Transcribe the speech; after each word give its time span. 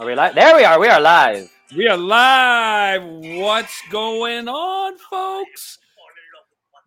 Are 0.00 0.06
we 0.06 0.14
live? 0.14 0.34
There 0.34 0.56
we 0.56 0.64
are. 0.64 0.80
We 0.80 0.88
are 0.88 0.98
live. 0.98 1.52
We 1.76 1.86
are 1.86 1.96
live. 1.98 3.02
What's 3.04 3.82
going 3.90 4.48
on, 4.48 4.96
folks? 4.96 5.78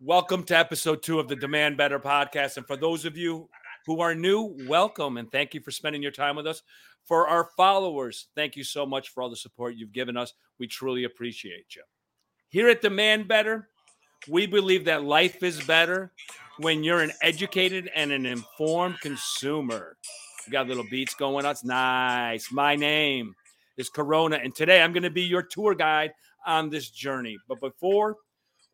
Welcome 0.00 0.42
to 0.46 0.58
episode 0.58 1.04
two 1.04 1.20
of 1.20 1.28
the 1.28 1.36
Demand 1.36 1.76
Better 1.76 2.00
podcast. 2.00 2.56
And 2.56 2.66
for 2.66 2.76
those 2.76 3.04
of 3.04 3.16
you 3.16 3.48
who 3.86 4.00
are 4.00 4.16
new, 4.16 4.56
welcome 4.66 5.16
and 5.16 5.30
thank 5.30 5.54
you 5.54 5.60
for 5.60 5.70
spending 5.70 6.02
your 6.02 6.10
time 6.10 6.34
with 6.34 6.48
us. 6.48 6.64
For 7.04 7.28
our 7.28 7.50
followers, 7.56 8.26
thank 8.34 8.56
you 8.56 8.64
so 8.64 8.84
much 8.84 9.10
for 9.10 9.22
all 9.22 9.30
the 9.30 9.36
support 9.36 9.76
you've 9.76 9.92
given 9.92 10.16
us. 10.16 10.32
We 10.58 10.66
truly 10.66 11.04
appreciate 11.04 11.76
you. 11.76 11.82
Here 12.48 12.68
at 12.68 12.82
Demand 12.82 13.28
Better, 13.28 13.68
we 14.28 14.48
believe 14.48 14.86
that 14.86 15.04
life 15.04 15.44
is 15.44 15.62
better 15.62 16.10
when 16.58 16.82
you're 16.82 17.02
an 17.02 17.12
educated 17.22 17.88
and 17.94 18.10
an 18.10 18.26
informed 18.26 18.98
consumer. 18.98 19.98
We 20.46 20.52
got 20.52 20.68
little 20.68 20.84
beats 20.84 21.14
going 21.14 21.46
on. 21.46 21.52
It's 21.52 21.64
nice. 21.64 22.52
My 22.52 22.76
name 22.76 23.34
is 23.76 23.88
Corona, 23.88 24.36
and 24.36 24.54
today 24.54 24.82
I'm 24.82 24.92
going 24.92 25.04
to 25.04 25.10
be 25.10 25.22
your 25.22 25.42
tour 25.42 25.74
guide 25.74 26.12
on 26.46 26.68
this 26.68 26.90
journey. 26.90 27.38
But 27.48 27.60
before 27.60 28.16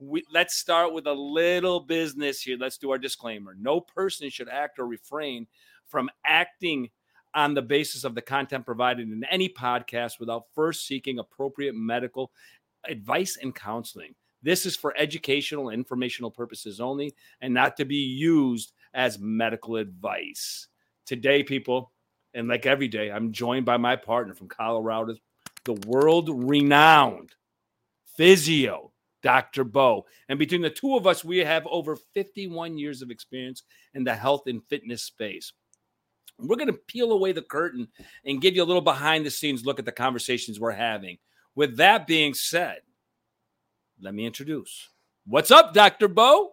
we 0.01 0.25
let's 0.33 0.57
start 0.57 0.93
with 0.95 1.07
a 1.07 1.13
little 1.13 1.81
business 1.81 2.41
here. 2.41 2.57
Let's 2.59 2.79
do 2.79 2.91
our 2.91 2.99
disclaimer. 2.99 3.55
No 3.61 3.81
person 3.81 4.31
should 4.31 4.49
act 4.49 4.79
or 4.79 4.87
refrain 4.87 5.47
from 5.87 6.09
acting 6.25 6.89
on 7.35 7.55
the 7.55 7.63
basis 7.63 8.03
of 8.03 8.15
the 8.15 8.23
content 8.23 8.65
provided 8.65 9.09
in 9.09 9.23
any 9.31 9.49
podcast 9.49 10.19
without 10.19 10.47
first 10.55 10.87
seeking 10.87 11.19
appropriate 11.19 11.75
medical 11.75 12.33
advice 12.89 13.39
and 13.41 13.55
counseling. 13.55 14.15
This 14.43 14.65
is 14.65 14.75
for 14.75 14.97
educational 14.97 15.69
informational 15.69 16.31
purposes 16.31 16.81
only 16.81 17.15
and 17.43 17.53
not 17.53 17.77
to 17.77 17.85
be 17.85 17.97
used 17.97 18.73
as 18.95 19.19
medical 19.19 19.77
advice. 19.77 20.67
Today, 21.11 21.43
people, 21.43 21.91
and 22.35 22.47
like 22.47 22.67
every 22.67 22.87
day, 22.87 23.11
I'm 23.11 23.33
joined 23.33 23.67
by 23.67 23.79
my 23.79 23.97
partner 23.97 24.33
from 24.33 24.47
Colorado, 24.47 25.17
the 25.65 25.73
world 25.73 26.31
renowned 26.33 27.35
physio, 28.17 28.93
Dr. 29.21 29.65
Bo. 29.65 30.07
And 30.29 30.39
between 30.39 30.63
the 30.63 30.71
two 30.71 30.95
of 30.95 31.09
us, 31.09 31.25
we 31.25 31.39
have 31.39 31.67
over 31.67 31.97
51 31.97 32.79
years 32.79 33.03
of 33.03 33.11
experience 33.11 33.65
in 33.93 34.05
the 34.05 34.15
health 34.15 34.43
and 34.47 34.63
fitness 34.69 35.03
space. 35.03 35.53
We're 36.39 36.55
going 36.55 36.69
to 36.69 36.79
peel 36.87 37.11
away 37.11 37.33
the 37.33 37.43
curtain 37.43 37.89
and 38.25 38.41
give 38.41 38.55
you 38.55 38.63
a 38.63 38.65
little 38.65 38.81
behind 38.81 39.27
the 39.27 39.33
scenes 39.33 39.67
look 39.67 39.81
at 39.81 39.87
the 39.87 39.91
conversations 39.91 40.61
we're 40.61 40.71
having. 40.71 41.19
With 41.57 41.77
that 41.79 42.07
being 42.07 42.35
said, 42.35 42.83
let 44.01 44.15
me 44.15 44.27
introduce. 44.27 44.91
What's 45.27 45.51
up, 45.51 45.75
Dr. 45.75 46.07
Bo? 46.07 46.53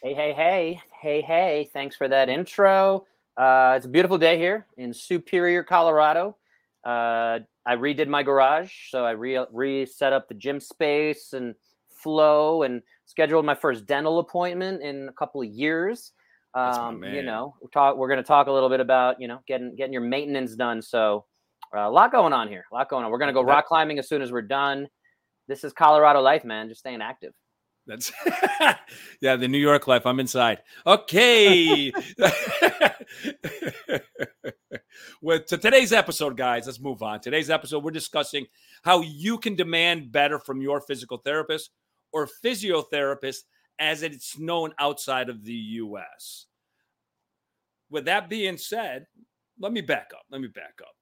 Hey, 0.00 0.14
hey, 0.14 0.32
hey, 0.32 0.80
hey, 1.00 1.22
hey. 1.22 1.70
Thanks 1.72 1.96
for 1.96 2.06
that 2.06 2.28
intro. 2.28 3.04
Uh, 3.36 3.74
it's 3.76 3.86
a 3.86 3.88
beautiful 3.88 4.16
day 4.16 4.38
here 4.38 4.66
in 4.78 4.94
Superior, 4.94 5.62
Colorado. 5.62 6.36
Uh, 6.84 7.40
I 7.66 7.76
redid 7.76 8.08
my 8.08 8.22
garage, 8.22 8.72
so 8.90 9.04
I 9.04 9.10
re 9.10 9.44
reset 9.52 10.12
up 10.12 10.28
the 10.28 10.34
gym 10.34 10.60
space 10.60 11.32
and 11.32 11.54
flow, 11.90 12.62
and 12.62 12.80
scheduled 13.04 13.44
my 13.44 13.54
first 13.54 13.86
dental 13.86 14.20
appointment 14.20 14.82
in 14.82 15.08
a 15.08 15.12
couple 15.12 15.42
of 15.42 15.48
years. 15.48 16.12
Um, 16.54 17.04
you 17.04 17.22
know, 17.22 17.54
we're 17.60 17.68
talk. 17.68 17.96
We're 17.96 18.08
going 18.08 18.18
to 18.18 18.26
talk 18.26 18.46
a 18.46 18.52
little 18.52 18.70
bit 18.70 18.80
about 18.80 19.20
you 19.20 19.28
know 19.28 19.40
getting 19.46 19.76
getting 19.76 19.92
your 19.92 20.02
maintenance 20.02 20.54
done. 20.54 20.80
So 20.80 21.26
uh, 21.76 21.80
a 21.80 21.90
lot 21.90 22.12
going 22.12 22.32
on 22.32 22.48
here. 22.48 22.64
A 22.72 22.74
lot 22.74 22.88
going 22.88 23.04
on. 23.04 23.10
We're 23.10 23.18
going 23.18 23.28
to 23.28 23.34
go 23.34 23.42
rock 23.42 23.66
climbing 23.66 23.98
as 23.98 24.08
soon 24.08 24.22
as 24.22 24.32
we're 24.32 24.42
done. 24.42 24.88
This 25.48 25.64
is 25.64 25.72
Colorado 25.72 26.20
life, 26.20 26.44
man. 26.44 26.68
Just 26.68 26.80
staying 26.80 27.02
active. 27.02 27.34
That's 27.86 28.12
yeah, 29.20 29.36
the 29.36 29.46
New 29.48 29.58
York 29.58 29.86
life. 29.86 30.06
I'm 30.06 30.18
inside. 30.18 30.62
Okay. 30.86 31.92
With 35.22 35.46
to 35.46 35.56
today's 35.56 35.92
episode, 35.92 36.36
guys, 36.36 36.66
let's 36.66 36.80
move 36.80 37.02
on. 37.02 37.20
Today's 37.20 37.48
episode, 37.48 37.84
we're 37.84 37.92
discussing 37.92 38.46
how 38.82 39.02
you 39.02 39.38
can 39.38 39.54
demand 39.54 40.10
better 40.10 40.38
from 40.38 40.60
your 40.60 40.80
physical 40.80 41.18
therapist 41.18 41.70
or 42.12 42.28
physiotherapist 42.44 43.44
as 43.78 44.02
it's 44.02 44.38
known 44.38 44.72
outside 44.80 45.28
of 45.28 45.44
the 45.44 45.52
US. 45.52 46.46
With 47.90 48.06
that 48.06 48.28
being 48.28 48.56
said, 48.56 49.06
let 49.60 49.72
me 49.72 49.80
back 49.80 50.10
up. 50.12 50.22
Let 50.30 50.40
me 50.40 50.48
back 50.48 50.80
up. 50.82 50.94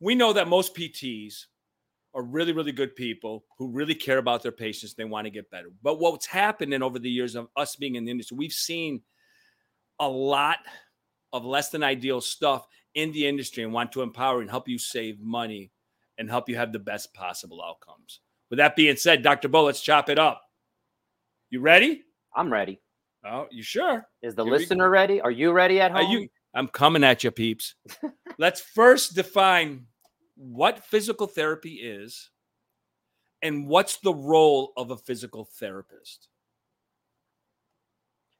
We 0.00 0.14
know 0.14 0.32
that 0.32 0.48
most 0.48 0.74
PTs 0.74 1.46
are 2.16 2.22
really, 2.22 2.52
really 2.52 2.72
good 2.72 2.96
people 2.96 3.44
who 3.58 3.68
really 3.68 3.94
care 3.94 4.16
about 4.16 4.42
their 4.42 4.50
patients. 4.50 4.94
They 4.94 5.04
want 5.04 5.26
to 5.26 5.30
get 5.30 5.50
better. 5.50 5.68
But 5.82 6.00
what's 6.00 6.24
happening 6.24 6.82
over 6.82 6.98
the 6.98 7.10
years 7.10 7.34
of 7.34 7.48
us 7.56 7.76
being 7.76 7.94
in 7.94 8.06
the 8.06 8.10
industry, 8.10 8.38
we've 8.38 8.52
seen 8.52 9.02
a 10.00 10.08
lot 10.08 10.58
of 11.34 11.44
less 11.44 11.68
than 11.68 11.82
ideal 11.82 12.22
stuff 12.22 12.66
in 12.94 13.12
the 13.12 13.26
industry 13.26 13.64
and 13.64 13.72
want 13.72 13.92
to 13.92 14.00
empower 14.00 14.40
and 14.40 14.48
help 14.48 14.66
you 14.66 14.78
save 14.78 15.20
money 15.20 15.70
and 16.16 16.30
help 16.30 16.48
you 16.48 16.56
have 16.56 16.72
the 16.72 16.78
best 16.78 17.12
possible 17.12 17.62
outcomes. 17.62 18.20
With 18.48 18.56
that 18.58 18.76
being 18.76 18.96
said, 18.96 19.22
Dr. 19.22 19.48
Bo, 19.48 19.64
let's 19.64 19.82
chop 19.82 20.08
it 20.08 20.18
up. 20.18 20.42
You 21.50 21.60
ready? 21.60 22.02
I'm 22.34 22.50
ready. 22.50 22.80
Oh, 23.26 23.46
you 23.50 23.62
sure? 23.62 24.08
Is 24.22 24.34
the 24.34 24.44
Here 24.44 24.52
listener 24.54 24.88
ready? 24.88 25.20
Are 25.20 25.30
you 25.30 25.52
ready 25.52 25.80
at 25.82 25.90
home? 25.90 26.10
You, 26.10 26.28
I'm 26.54 26.68
coming 26.68 27.04
at 27.04 27.24
you, 27.24 27.30
peeps. 27.30 27.74
let's 28.38 28.60
first 28.60 29.14
define 29.14 29.86
what 30.36 30.84
physical 30.84 31.26
therapy 31.26 31.74
is 31.74 32.30
and 33.42 33.66
what's 33.66 33.98
the 33.98 34.14
role 34.14 34.72
of 34.76 34.90
a 34.90 34.96
physical 34.96 35.44
therapist. 35.44 36.28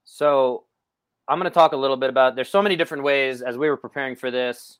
So, 0.05 0.65
I'm 1.29 1.39
going 1.39 1.51
to 1.51 1.55
talk 1.55 1.73
a 1.73 1.77
little 1.77 1.97
bit 1.97 2.11
about 2.11 2.37
there's 2.37 2.49
so 2.49 2.63
many 2.63 2.77
different 2.77 3.03
ways 3.03 3.43
as 3.43 3.59
we 3.59 3.69
were 3.69 3.77
preparing 3.77 4.15
for 4.15 4.31
this. 4.31 4.79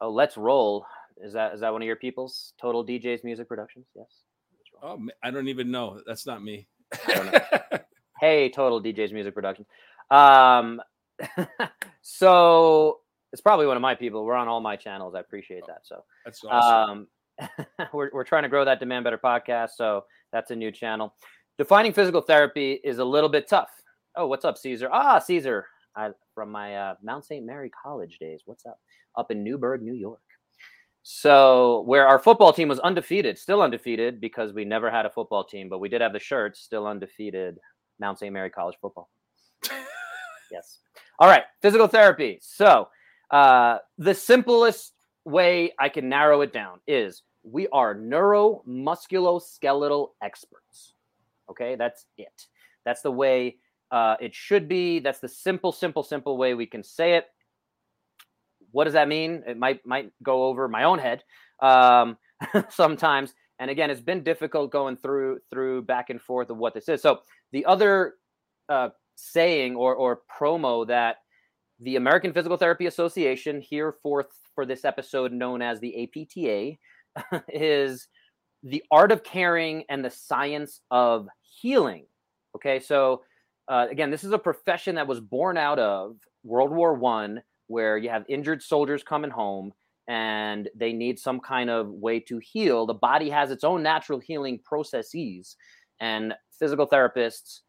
Oh, 0.00 0.10
let's 0.10 0.36
roll. 0.36 0.86
Is 1.22 1.32
that 1.32 1.54
is 1.54 1.60
that 1.60 1.72
one 1.72 1.82
of 1.82 1.86
your 1.86 1.96
people's 1.96 2.52
Total 2.60 2.84
DJs 2.84 3.24
Music 3.24 3.48
Productions? 3.48 3.86
Yes. 3.94 4.06
Oh, 4.82 4.98
I 5.22 5.30
don't 5.30 5.48
even 5.48 5.70
know. 5.70 6.00
That's 6.06 6.26
not 6.26 6.42
me. 6.42 6.66
hey, 8.20 8.50
Total 8.50 8.82
DJs 8.82 9.12
Music 9.12 9.34
Productions. 9.34 9.66
Um, 10.10 10.80
so 12.02 13.00
it's 13.32 13.40
probably 13.40 13.66
one 13.66 13.76
of 13.76 13.82
my 13.82 13.94
people. 13.94 14.24
We're 14.24 14.34
on 14.34 14.48
all 14.48 14.60
my 14.60 14.76
channels. 14.76 15.14
I 15.14 15.20
appreciate 15.20 15.64
that. 15.66 15.80
So 15.84 16.04
that's 16.24 16.44
awesome. 16.44 17.08
Um, 17.40 17.48
we're, 17.92 18.10
we're 18.12 18.24
trying 18.24 18.42
to 18.42 18.48
grow 18.48 18.64
that 18.64 18.78
Demand 18.78 19.04
Better 19.04 19.18
podcast. 19.18 19.70
So 19.76 20.04
that's 20.32 20.50
a 20.50 20.56
new 20.56 20.70
channel. 20.70 21.14
Defining 21.58 21.92
physical 21.92 22.20
therapy 22.20 22.80
is 22.84 22.98
a 22.98 23.04
little 23.04 23.28
bit 23.28 23.48
tough. 23.48 23.70
Oh, 24.16 24.26
what's 24.26 24.44
up, 24.44 24.58
Caesar? 24.58 24.88
Ah, 24.92 25.18
Caesar, 25.18 25.66
I, 25.96 26.10
from 26.34 26.50
my 26.50 26.76
uh, 26.76 26.94
Mount 27.02 27.24
St. 27.24 27.44
Mary 27.44 27.70
College 27.82 28.18
days. 28.18 28.42
What's 28.44 28.66
up? 28.66 28.78
Up 29.16 29.30
in 29.30 29.42
Newburgh, 29.42 29.82
New 29.82 29.94
York. 29.94 30.20
So, 31.02 31.82
where 31.86 32.06
our 32.06 32.18
football 32.18 32.52
team 32.52 32.68
was 32.68 32.78
undefeated, 32.80 33.36
still 33.36 33.60
undefeated 33.60 34.20
because 34.20 34.52
we 34.52 34.64
never 34.64 34.88
had 34.90 35.04
a 35.04 35.10
football 35.10 35.42
team, 35.42 35.68
but 35.68 35.80
we 35.80 35.88
did 35.88 36.00
have 36.00 36.12
the 36.12 36.20
shirts, 36.20 36.60
still 36.60 36.86
undefeated. 36.86 37.58
Mount 37.98 38.18
St. 38.18 38.32
Mary 38.32 38.50
College 38.50 38.76
football. 38.80 39.10
yes. 40.52 40.78
All 41.18 41.28
right, 41.28 41.42
physical 41.60 41.88
therapy. 41.88 42.38
So, 42.40 42.88
uh, 43.32 43.78
the 43.98 44.14
simplest 44.14 44.92
way 45.24 45.72
I 45.78 45.88
can 45.88 46.08
narrow 46.08 46.40
it 46.42 46.52
down 46.52 46.80
is 46.86 47.22
we 47.42 47.66
are 47.68 47.94
neuromusculoskeletal 47.94 50.08
experts. 50.22 50.92
Okay, 51.50 51.76
that's 51.76 52.04
it. 52.18 52.46
That's 52.84 53.00
the 53.02 53.10
way 53.10 53.56
uh, 53.90 54.16
it 54.20 54.34
should 54.34 54.68
be. 54.68 54.98
That's 55.00 55.20
the 55.20 55.28
simple, 55.28 55.72
simple, 55.72 56.02
simple 56.02 56.36
way 56.36 56.52
we 56.54 56.66
can 56.66 56.84
say 56.84 57.14
it. 57.14 57.26
What 58.70 58.84
does 58.84 58.92
that 58.94 59.08
mean? 59.08 59.42
It 59.46 59.58
might 59.58 59.84
might 59.84 60.12
go 60.22 60.44
over 60.44 60.68
my 60.68 60.84
own 60.84 60.98
head 60.98 61.22
um, 61.60 62.16
sometimes. 62.70 63.34
And 63.58 63.70
again, 63.70 63.90
it's 63.90 64.00
been 64.00 64.22
difficult 64.22 64.70
going 64.70 64.96
through 64.96 65.40
through 65.50 65.82
back 65.82 66.10
and 66.10 66.20
forth 66.20 66.50
of 66.50 66.56
what 66.56 66.74
this 66.74 66.88
is. 66.88 67.02
So 67.02 67.20
the 67.52 67.66
other 67.66 68.14
uh, 68.68 68.88
saying 69.14 69.76
or 69.76 69.94
or 69.94 70.20
promo 70.38 70.86
that 70.86 71.16
the 71.82 71.96
American 71.96 72.32
Physical 72.32 72.56
Therapy 72.56 72.86
Association, 72.86 73.60
here 73.60 73.96
for 74.02 74.26
for 74.54 74.64
this 74.64 74.84
episode 74.84 75.32
known 75.32 75.62
as 75.62 75.80
the 75.80 76.04
APTA, 76.04 76.76
is 77.48 78.08
the 78.62 78.82
art 78.90 79.10
of 79.10 79.24
caring 79.24 79.84
and 79.88 80.04
the 80.04 80.10
science 80.10 80.80
of 80.90 81.28
healing. 81.42 82.06
Okay, 82.56 82.78
so 82.78 83.22
uh, 83.68 83.86
again, 83.90 84.10
this 84.10 84.24
is 84.24 84.32
a 84.32 84.38
profession 84.38 84.94
that 84.94 85.06
was 85.06 85.20
born 85.20 85.56
out 85.56 85.78
of 85.78 86.16
World 86.44 86.70
War 86.70 86.94
One, 86.94 87.42
where 87.66 87.98
you 87.98 88.10
have 88.10 88.24
injured 88.28 88.62
soldiers 88.62 89.02
coming 89.02 89.30
home 89.30 89.72
and 90.08 90.68
they 90.74 90.92
need 90.92 91.18
some 91.18 91.40
kind 91.40 91.70
of 91.70 91.88
way 91.88 92.18
to 92.18 92.38
heal. 92.38 92.86
The 92.86 92.94
body 92.94 93.30
has 93.30 93.50
its 93.50 93.64
own 93.64 93.82
natural 93.82 94.18
healing 94.18 94.60
processes, 94.64 95.56
and 96.00 96.34
physical 96.58 96.86
therapists 96.88 97.60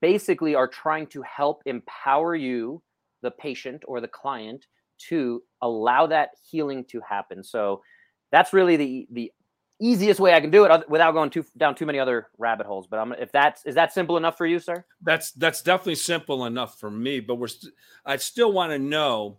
basically 0.00 0.54
are 0.54 0.68
trying 0.68 1.06
to 1.08 1.22
help 1.22 1.62
empower 1.66 2.34
you 2.34 2.82
the 3.24 3.30
patient 3.32 3.82
or 3.88 4.00
the 4.00 4.08
client 4.08 4.66
to 5.08 5.42
allow 5.62 6.06
that 6.06 6.30
healing 6.48 6.84
to 6.84 7.00
happen. 7.00 7.42
So 7.42 7.82
that's 8.30 8.52
really 8.52 8.76
the 8.76 9.08
the 9.10 9.32
easiest 9.80 10.20
way 10.20 10.32
I 10.32 10.40
can 10.40 10.50
do 10.50 10.64
it 10.64 10.88
without 10.88 11.12
going 11.12 11.30
too 11.30 11.44
down 11.56 11.74
too 11.74 11.86
many 11.86 11.98
other 11.98 12.28
rabbit 12.38 12.66
holes. 12.66 12.86
But 12.86 13.00
I'm 13.00 13.12
if 13.14 13.32
that's 13.32 13.66
is 13.66 13.74
that 13.74 13.92
simple 13.92 14.16
enough 14.16 14.36
for 14.36 14.46
you, 14.46 14.60
sir? 14.60 14.84
That's 15.02 15.32
that's 15.32 15.62
definitely 15.62 15.96
simple 15.96 16.46
enough 16.46 16.78
for 16.78 16.90
me. 16.90 17.20
But 17.20 17.36
we're 17.36 17.48
st- 17.48 17.74
I 18.06 18.16
still 18.16 18.52
want 18.52 18.72
to 18.72 18.78
know 18.78 19.38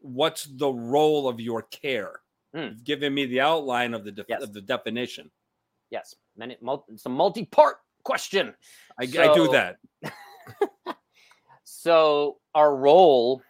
what's 0.00 0.44
the 0.44 0.68
role 0.68 1.28
of 1.28 1.40
your 1.40 1.62
care. 1.62 2.20
mm. 2.54 2.82
giving 2.84 3.14
me 3.14 3.24
the 3.26 3.40
outline 3.40 3.94
of 3.94 4.04
the 4.04 4.12
de- 4.12 4.24
yes. 4.28 4.42
of 4.42 4.52
the 4.52 4.60
definition. 4.60 5.30
Yes, 5.90 6.14
many 6.36 6.56
multi, 6.60 6.92
it's 6.92 7.06
a 7.06 7.08
multi-part 7.08 7.76
question. 8.02 8.54
I, 8.98 9.06
so, 9.06 9.30
I 9.30 9.34
do 9.34 9.48
that. 9.52 9.76
so 11.82 12.38
our 12.54 12.76
role 12.76 13.42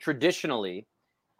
traditionally 0.00 0.86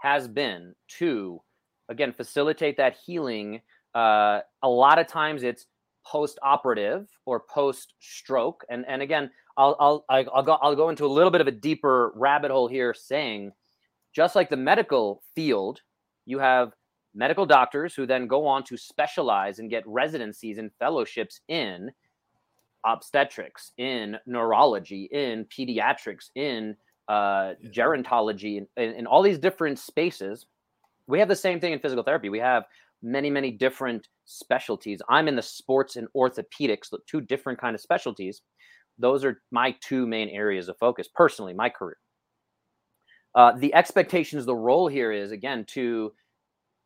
has 0.03 0.29
been 0.29 0.75
to 0.99 1.41
again 1.89 2.13
facilitate 2.13 2.77
that 2.77 2.97
healing. 3.07 3.63
Uh, 3.95 4.41
a 4.63 4.69
lot 4.69 4.99
of 4.99 5.07
times 5.07 5.43
it's 5.43 5.65
post-operative 6.05 7.09
or 7.25 7.41
post-stroke, 7.41 8.67
and 8.69 8.85
and 8.87 9.01
again, 9.01 9.31
I'll 9.57 9.77
I'll 9.81 10.05
I'll 10.11 10.43
go 10.43 10.59
I'll 10.61 10.77
go 10.77 10.91
into 10.91 11.07
a 11.07 11.15
little 11.17 11.31
bit 11.31 11.41
of 11.41 11.47
a 11.47 11.53
deeper 11.53 12.13
rabbit 12.15 12.51
hole 12.51 12.69
here, 12.69 12.93
saying 12.93 13.53
just 14.15 14.37
like 14.37 14.51
the 14.51 14.59
medical 14.59 15.23
field, 15.35 15.81
you 16.27 16.39
have 16.39 16.75
medical 17.15 17.47
doctors 17.47 17.95
who 17.95 18.05
then 18.05 18.27
go 18.27 18.47
on 18.47 18.63
to 18.65 18.77
specialize 18.77 19.59
and 19.59 19.71
get 19.71 19.85
residencies 19.87 20.59
and 20.59 20.71
fellowships 20.79 21.41
in 21.49 21.91
obstetrics, 22.85 23.73
in 23.79 24.17
neurology, 24.27 25.09
in 25.13 25.47
pediatrics, 25.47 26.31
in 26.35 26.77
uh, 27.09 27.55
gerontology, 27.71 28.59
and 28.77 28.95
in 28.95 29.07
all 29.07 29.23
these 29.23 29.39
different 29.39 29.79
spaces. 29.79 30.47
We 31.07 31.19
have 31.19 31.29
the 31.29 31.37
same 31.37 31.61
thing 31.61 31.73
in 31.73 31.81
physical 31.81 32.05
therapy. 32.05 32.29
We 32.29 32.39
have 32.39 32.65
many, 33.03 33.29
many 33.31 33.51
different 33.51 34.09
specialties. 34.25 35.03
I'm 35.09 35.29
in 35.29 35.37
the 35.37 35.43
sports 35.43 35.97
and 35.97 36.09
orthopedics, 36.17 36.93
two 37.07 37.21
different 37.21 37.61
kind 37.61 37.75
of 37.75 37.81
specialties. 37.81 38.41
Those 38.99 39.25
are 39.25 39.43
my 39.51 39.77
two 39.81 40.07
main 40.07 40.29
areas 40.31 40.69
of 40.69 40.79
focus 40.79 41.09
personally, 41.13 41.53
my 41.53 41.69
career. 41.69 41.99
Uh, 43.35 43.53
the 43.59 43.75
expectations, 43.75 44.47
the 44.47 44.55
role 44.55 44.87
here 44.89 45.13
is 45.13 45.33
again 45.33 45.65
to 45.67 46.13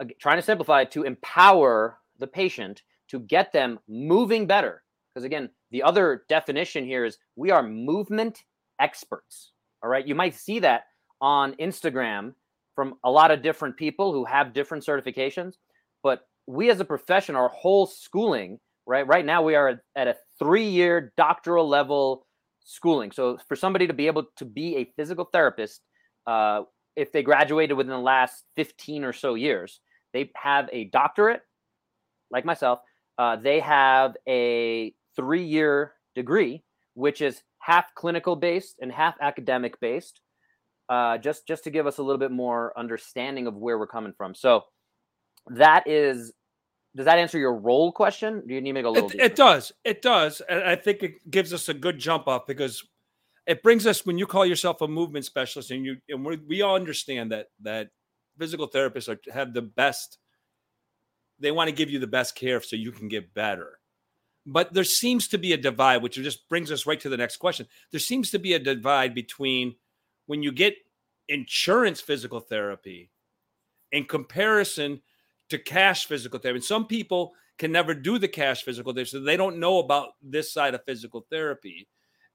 uh, 0.00 0.06
trying 0.18 0.38
to 0.38 0.42
simplify 0.42 0.84
to 0.84 1.02
empower 1.02 1.98
the 2.18 2.26
patient 2.26 2.82
to 3.08 3.20
get 3.20 3.52
them 3.52 3.78
moving 3.88 4.46
better. 4.46 4.82
Because 5.14 5.24
again, 5.24 5.50
the 5.70 5.82
other 5.82 6.24
definition 6.28 6.84
here 6.84 7.04
is 7.04 7.18
we 7.36 7.50
are 7.50 7.62
movement 7.62 8.42
experts. 8.80 9.52
All 9.82 9.90
right. 9.90 10.06
You 10.06 10.14
might 10.14 10.34
see 10.34 10.58
that 10.60 10.84
on 11.20 11.54
Instagram 11.54 12.34
from 12.74 12.94
a 13.04 13.10
lot 13.10 13.30
of 13.30 13.42
different 13.42 13.76
people 13.76 14.12
who 14.12 14.24
have 14.24 14.52
different 14.52 14.84
certifications. 14.84 15.54
But 16.02 16.20
we 16.46 16.70
as 16.70 16.80
a 16.80 16.84
profession, 16.84 17.36
our 17.36 17.48
whole 17.48 17.86
schooling, 17.86 18.58
right? 18.86 19.06
Right 19.06 19.24
now 19.24 19.42
we 19.42 19.54
are 19.54 19.82
at 19.96 20.08
a 20.08 20.16
three-year 20.38 21.12
doctoral 21.16 21.68
level 21.68 22.26
schooling. 22.64 23.12
So 23.12 23.38
for 23.48 23.56
somebody 23.56 23.86
to 23.86 23.94
be 23.94 24.06
able 24.06 24.24
to 24.36 24.44
be 24.44 24.76
a 24.76 24.92
physical 24.96 25.24
therapist, 25.32 25.80
uh, 26.26 26.62
if 26.96 27.12
they 27.12 27.22
graduated 27.22 27.76
within 27.76 27.92
the 27.92 27.98
last 27.98 28.44
15 28.56 29.04
or 29.04 29.12
so 29.12 29.34
years, 29.34 29.80
they 30.12 30.30
have 30.36 30.68
a 30.72 30.84
doctorate, 30.84 31.42
like 32.30 32.44
myself. 32.44 32.80
Uh, 33.18 33.36
they 33.36 33.60
have 33.60 34.16
a 34.28 34.94
three-year 35.18 35.92
degree, 36.14 36.62
which 36.94 37.20
is 37.20 37.42
half 37.58 37.94
clinical 37.94 38.36
based 38.36 38.76
and 38.80 38.92
half 38.92 39.14
academic 39.20 39.78
based. 39.80 40.20
Uh, 40.88 41.18
just 41.18 41.46
just 41.46 41.64
to 41.64 41.70
give 41.70 41.86
us 41.86 41.98
a 41.98 42.02
little 42.02 42.18
bit 42.18 42.30
more 42.30 42.72
understanding 42.78 43.46
of 43.46 43.54
where 43.54 43.78
we're 43.78 43.86
coming 43.86 44.14
from. 44.16 44.34
So 44.34 44.62
that 45.48 45.86
is 45.86 46.32
does 46.96 47.04
that 47.04 47.18
answer 47.18 47.38
your 47.38 47.54
role 47.54 47.92
question? 47.92 48.42
Do 48.46 48.54
you 48.54 48.60
need 48.60 48.72
me 48.72 48.80
to 48.80 48.82
go 48.82 48.90
a 48.90 48.92
little? 48.92 49.10
It, 49.10 49.20
it, 49.20 49.36
does. 49.36 49.72
It 49.84 50.02
does, 50.02 50.40
and 50.48 50.64
I 50.64 50.74
think 50.74 51.02
it 51.02 51.30
gives 51.30 51.52
us 51.52 51.68
a 51.68 51.74
good 51.74 51.98
jump 51.98 52.26
off 52.26 52.46
because 52.46 52.82
it 53.46 53.62
brings 53.62 53.86
us 53.86 54.04
when 54.04 54.18
you 54.18 54.26
call 54.26 54.44
yourself 54.44 54.80
a 54.80 54.88
movement 54.88 55.24
specialist, 55.24 55.70
and 55.70 55.84
you 55.84 55.96
and 56.08 56.24
we 56.24 56.38
we 56.48 56.62
all 56.62 56.74
understand 56.74 57.32
that 57.32 57.46
that 57.62 57.88
physical 58.38 58.68
therapists 58.68 59.08
are 59.08 59.18
have 59.32 59.54
the 59.54 59.62
best. 59.62 60.18
They 61.38 61.52
want 61.52 61.68
to 61.68 61.74
give 61.74 61.90
you 61.90 61.98
the 61.98 62.06
best 62.06 62.34
care 62.34 62.60
so 62.60 62.74
you 62.74 62.90
can 62.90 63.08
get 63.08 63.32
better. 63.32 63.77
But 64.50 64.72
there 64.72 64.84
seems 64.84 65.28
to 65.28 65.38
be 65.38 65.52
a 65.52 65.58
divide, 65.58 66.02
which 66.02 66.14
just 66.14 66.48
brings 66.48 66.72
us 66.72 66.86
right 66.86 66.98
to 67.00 67.10
the 67.10 67.18
next 67.18 67.36
question. 67.36 67.66
There 67.90 68.00
seems 68.00 68.30
to 68.30 68.38
be 68.38 68.54
a 68.54 68.58
divide 68.58 69.14
between 69.14 69.74
when 70.24 70.42
you 70.42 70.52
get 70.52 70.74
insurance 71.28 72.00
physical 72.00 72.40
therapy 72.40 73.10
in 73.92 74.06
comparison 74.06 75.02
to 75.50 75.58
cash 75.58 76.06
physical 76.06 76.38
therapy. 76.38 76.56
And 76.56 76.64
some 76.64 76.86
people 76.86 77.34
can 77.58 77.70
never 77.72 77.92
do 77.92 78.18
the 78.18 78.28
cash 78.28 78.62
physical 78.62 78.94
therapy, 78.94 79.10
so 79.10 79.20
they 79.20 79.36
don't 79.36 79.58
know 79.58 79.80
about 79.80 80.10
this 80.22 80.50
side 80.50 80.74
of 80.74 80.82
physical 80.84 81.26
therapy. 81.30 81.86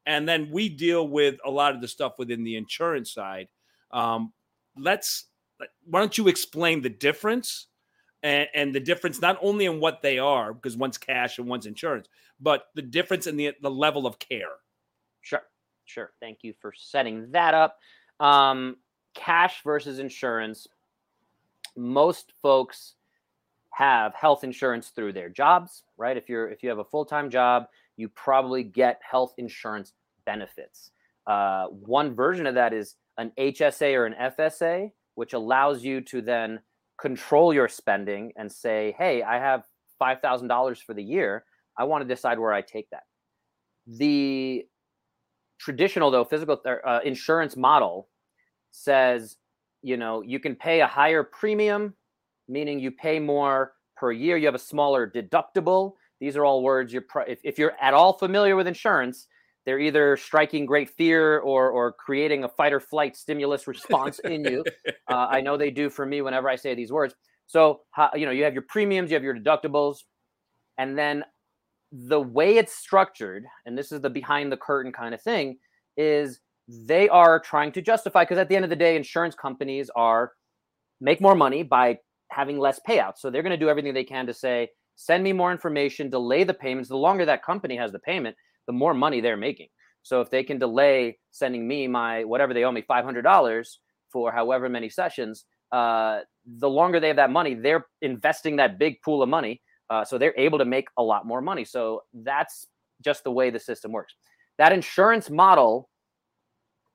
And 0.06 0.30
then 0.30 0.52
we 0.52 0.70
deal 0.70 1.08
with 1.08 1.40
a 1.44 1.50
lot 1.50 1.74
of 1.74 1.82
the 1.82 1.88
stuff 1.88 2.20
within 2.20 2.44
the 2.44 2.58
insurance 2.58 3.12
side. 3.12 3.48
Um, 3.90 4.34
let's 4.78 5.26
why 5.86 6.00
don't 6.00 6.18
you 6.18 6.28
explain 6.28 6.82
the 6.82 6.90
difference 6.90 7.68
and, 8.24 8.48
and, 8.56 8.74
the 8.74 8.80
difference 8.80 9.22
not 9.22 9.38
only 9.42 9.66
in 9.66 9.80
what 9.80 10.02
they 10.02 10.18
are, 10.18 10.54
because 10.54 10.78
one's 10.78 10.98
cash 10.98 11.38
and 11.38 11.48
one's 11.48 11.66
insurance, 11.66 12.08
but 12.40 12.68
the 12.76 12.82
difference 12.82 13.28
in 13.28 13.36
the 13.38 13.52
the 13.62 13.70
level 13.70 14.08
of 14.08 14.18
care. 14.20 14.56
Sure, 15.22 15.44
sure. 15.86 16.12
Thank 16.20 16.40
you 16.42 16.54
for 16.60 16.74
setting 16.76 17.32
that 17.32 17.54
up. 17.54 17.78
Um, 18.20 18.78
cash 19.14 19.62
versus 19.64 20.00
insurance. 20.00 20.68
Most 21.76 22.34
folks 22.42 22.96
have 23.72 24.14
health 24.14 24.44
insurance 24.44 24.90
through 24.90 25.14
their 25.14 25.30
jobs, 25.30 25.84
right? 25.98 26.16
If 26.16 26.30
you're 26.30 26.50
if 26.50 26.64
you 26.64 26.70
have 26.70 26.80
a 26.80 26.86
full 26.86 27.06
time 27.06 27.30
job, 27.30 27.66
you 27.98 28.10
probably 28.10 28.64
get 28.64 29.02
health 29.10 29.34
insurance 29.38 29.94
benefits. 30.26 30.92
Uh, 31.26 31.68
one 31.68 32.14
version 32.14 32.46
of 32.48 32.56
that 32.56 32.74
is 32.74 32.96
an 33.18 33.32
HSA 33.38 33.96
or 33.96 34.06
an 34.06 34.16
FSA, 34.38 34.92
which 35.16 35.34
allows 35.34 35.84
you 35.84 36.02
to 36.02 36.22
then 36.22 36.60
control 37.04 37.54
your 37.54 37.68
spending 37.68 38.32
and 38.38 38.52
say, 38.52 38.96
"Hey, 38.98 39.22
I 39.22 39.38
have 39.38 39.66
five 40.00 40.22
thousand 40.22 40.48
dollars 40.48 40.80
for 40.80 40.94
the 40.96 41.04
year. 41.04 41.46
I 41.78 41.84
want 41.84 42.02
to 42.04 42.08
decide 42.08 42.40
where 42.40 42.54
I 42.54 42.62
take 42.62 42.90
that." 42.92 43.04
The 43.86 44.66
traditional 45.60 46.10
though 46.10 46.26
physical 46.26 46.60
uh, 46.66 47.00
insurance 47.04 47.56
model 47.56 48.10
says, 48.72 49.38
you 49.82 49.98
know, 49.98 50.22
you 50.22 50.40
can 50.40 50.56
pay 50.56 50.82
a 50.82 50.88
higher 50.88 51.24
premium 51.24 51.94
meaning 52.48 52.80
you 52.80 52.92
pay 52.92 53.20
more 53.20 53.74
per 53.96 54.12
year. 54.12 54.38
You 54.38 54.46
have 54.46 54.56
a 54.56 54.60
smaller 54.60 55.10
deductible. 55.10 55.94
These 56.20 56.36
are 56.36 56.46
all 56.46 56.64
words 56.64 56.94
you're 56.94 57.06
if, 57.28 57.40
if 57.44 57.58
you're 57.58 57.74
at 57.82 57.94
all 57.94 58.14
familiar 58.14 58.56
with 58.56 58.68
insurance, 58.68 59.28
they're 59.66 59.80
either 59.80 60.18
striking 60.18 60.66
great 60.66 60.90
fear 60.90 61.40
or 61.40 61.70
or 61.70 61.94
creating 61.94 62.44
a 62.44 62.50
fight 62.50 62.74
or 62.74 62.80
flight 62.80 63.16
stimulus 63.16 63.68
response 63.68 64.20
in 64.20 64.44
you. 64.44 64.64
Uh, 65.10 65.28
I 65.30 65.42
know 65.42 65.58
they 65.58 65.72
do 65.72 65.90
for 65.90 66.06
me 66.06 66.22
whenever 66.22 66.50
I 66.50 66.56
say 66.56 66.76
these 66.76 66.92
words. 66.92 67.14
So 67.48 67.82
you 68.16 68.26
know 68.26 68.32
you 68.32 68.44
have 68.44 68.54
your 68.54 68.64
premiums, 68.68 69.12
you 69.12 69.16
have 69.16 69.24
your 69.24 69.38
deductibles, 69.38 69.98
and 70.78 70.98
then 70.98 71.24
the 71.92 72.20
way 72.20 72.58
it's 72.58 72.76
structured, 72.76 73.44
and 73.66 73.78
this 73.78 73.92
is 73.92 74.02
the 74.02 74.10
behind 74.10 74.52
the 74.52 74.58
curtain 74.58 74.92
kind 74.92 75.14
of 75.14 75.22
thing, 75.22 75.58
is 75.96 76.40
they 76.68 77.08
are 77.10 77.40
trying 77.40 77.72
to 77.74 77.82
justify 77.82 78.24
because 78.24 78.38
at 78.38 78.50
the 78.50 78.56
end 78.56 78.66
of 78.66 78.70
the 78.70 78.76
day, 78.76 78.96
insurance 78.96 79.36
companies 79.36 79.90
are 79.96 80.32
make 81.02 81.22
more 81.22 81.36
money 81.36 81.64
by 81.64 81.98
having 82.32 82.58
less 82.58 82.80
payouts. 82.88 83.18
So 83.20 83.30
they're 83.30 83.44
going 83.44 83.52
to 83.52 83.58
do 83.58 83.70
everything 83.70 83.94
they 83.94 84.04
can 84.04 84.26
to 84.26 84.34
say, 84.34 84.70
send 84.96 85.24
me 85.24 85.34
more 85.34 85.52
information, 85.52 86.10
delay 86.10 86.44
the 86.44 86.54
payments. 86.54 86.90
The 86.90 86.98
longer 86.98 87.26
that 87.26 87.44
company 87.44 87.76
has 87.78 87.92
the 87.92 88.00
payment, 88.00 88.36
the 88.68 88.74
more 88.74 88.94
money 88.94 89.22
they're 89.22 89.38
making. 89.38 89.68
So 90.04 90.22
if 90.22 90.30
they 90.30 90.44
can 90.44 90.60
delay 90.60 91.18
sending 91.32 91.68
me 91.68 91.88
my 91.88 92.24
whatever 92.24 92.54
they 92.54 92.64
owe 92.64 92.72
me 92.72 92.82
five 92.82 93.06
hundred 93.06 93.22
dollars 93.22 93.80
for 94.12 94.32
however 94.32 94.70
many 94.70 94.90
sessions, 94.90 95.46
uh, 95.72 96.22
the 96.46 96.70
longer 96.70 97.00
they 97.00 97.08
have 97.08 97.18
that 97.18 97.32
money, 97.32 97.54
they're 97.56 97.86
investing 98.02 98.56
that 98.58 98.78
big 98.78 99.02
pool 99.02 99.24
of 99.24 99.30
money. 99.30 99.62
Uh, 99.90 100.04
so 100.04 100.18
they're 100.18 100.38
able 100.38 100.58
to 100.58 100.66
make 100.66 100.88
a 100.98 101.04
lot 101.04 101.26
more 101.26 101.42
money. 101.42 101.64
So 101.66 102.04
that's 102.14 102.68
just 103.04 103.24
the 103.24 103.32
way 103.32 103.50
the 103.50 103.60
system 103.60 103.92
works. 103.92 104.16
That 104.58 104.72
insurance 104.72 105.30
model 105.30 105.90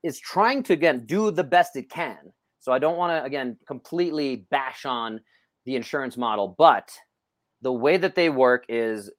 is 0.03 0.19
trying 0.19 0.63
to 0.63 0.73
again 0.73 1.05
do 1.05 1.31
the 1.31 1.43
best 1.43 1.75
it 1.75 1.89
can 1.89 2.17
so 2.59 2.71
I 2.71 2.79
don't 2.79 2.97
want 2.97 3.11
to 3.11 3.23
again 3.23 3.57
completely 3.67 4.47
bash 4.51 4.85
on 4.85 5.21
the 5.65 5.75
insurance 5.75 6.17
model, 6.17 6.55
but 6.57 6.91
the 7.61 7.73
way 7.73 7.97
that 7.97 8.15
they 8.15 8.29
work 8.29 8.65
is 8.69 9.09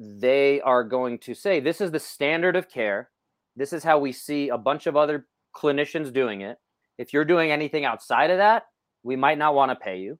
they 0.00 0.60
are 0.62 0.82
going 0.82 1.18
to 1.18 1.34
say 1.34 1.60
this 1.60 1.80
is 1.80 1.90
the 1.90 2.00
standard 2.00 2.56
of 2.56 2.68
care. 2.68 3.10
This 3.56 3.72
is 3.72 3.84
how 3.84 3.98
we 3.98 4.12
see 4.12 4.48
a 4.48 4.58
bunch 4.58 4.86
of 4.86 4.96
other 4.96 5.26
clinicians 5.54 6.12
doing 6.12 6.40
it. 6.40 6.58
If 6.98 7.12
you're 7.12 7.24
doing 7.24 7.50
anything 7.50 7.84
outside 7.84 8.30
of 8.30 8.38
that, 8.38 8.64
we 9.02 9.16
might 9.16 9.38
not 9.38 9.54
want 9.54 9.70
to 9.70 9.76
pay 9.76 9.98
you. 9.98 10.18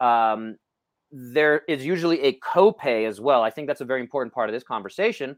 Um, 0.00 0.56
there 1.10 1.62
is 1.68 1.84
usually 1.84 2.20
a 2.22 2.38
copay 2.40 3.06
as 3.08 3.20
well. 3.20 3.42
I 3.42 3.50
think 3.50 3.66
that's 3.68 3.80
a 3.80 3.84
very 3.84 4.00
important 4.00 4.34
part 4.34 4.48
of 4.48 4.52
this 4.54 4.64
conversation 4.64 5.36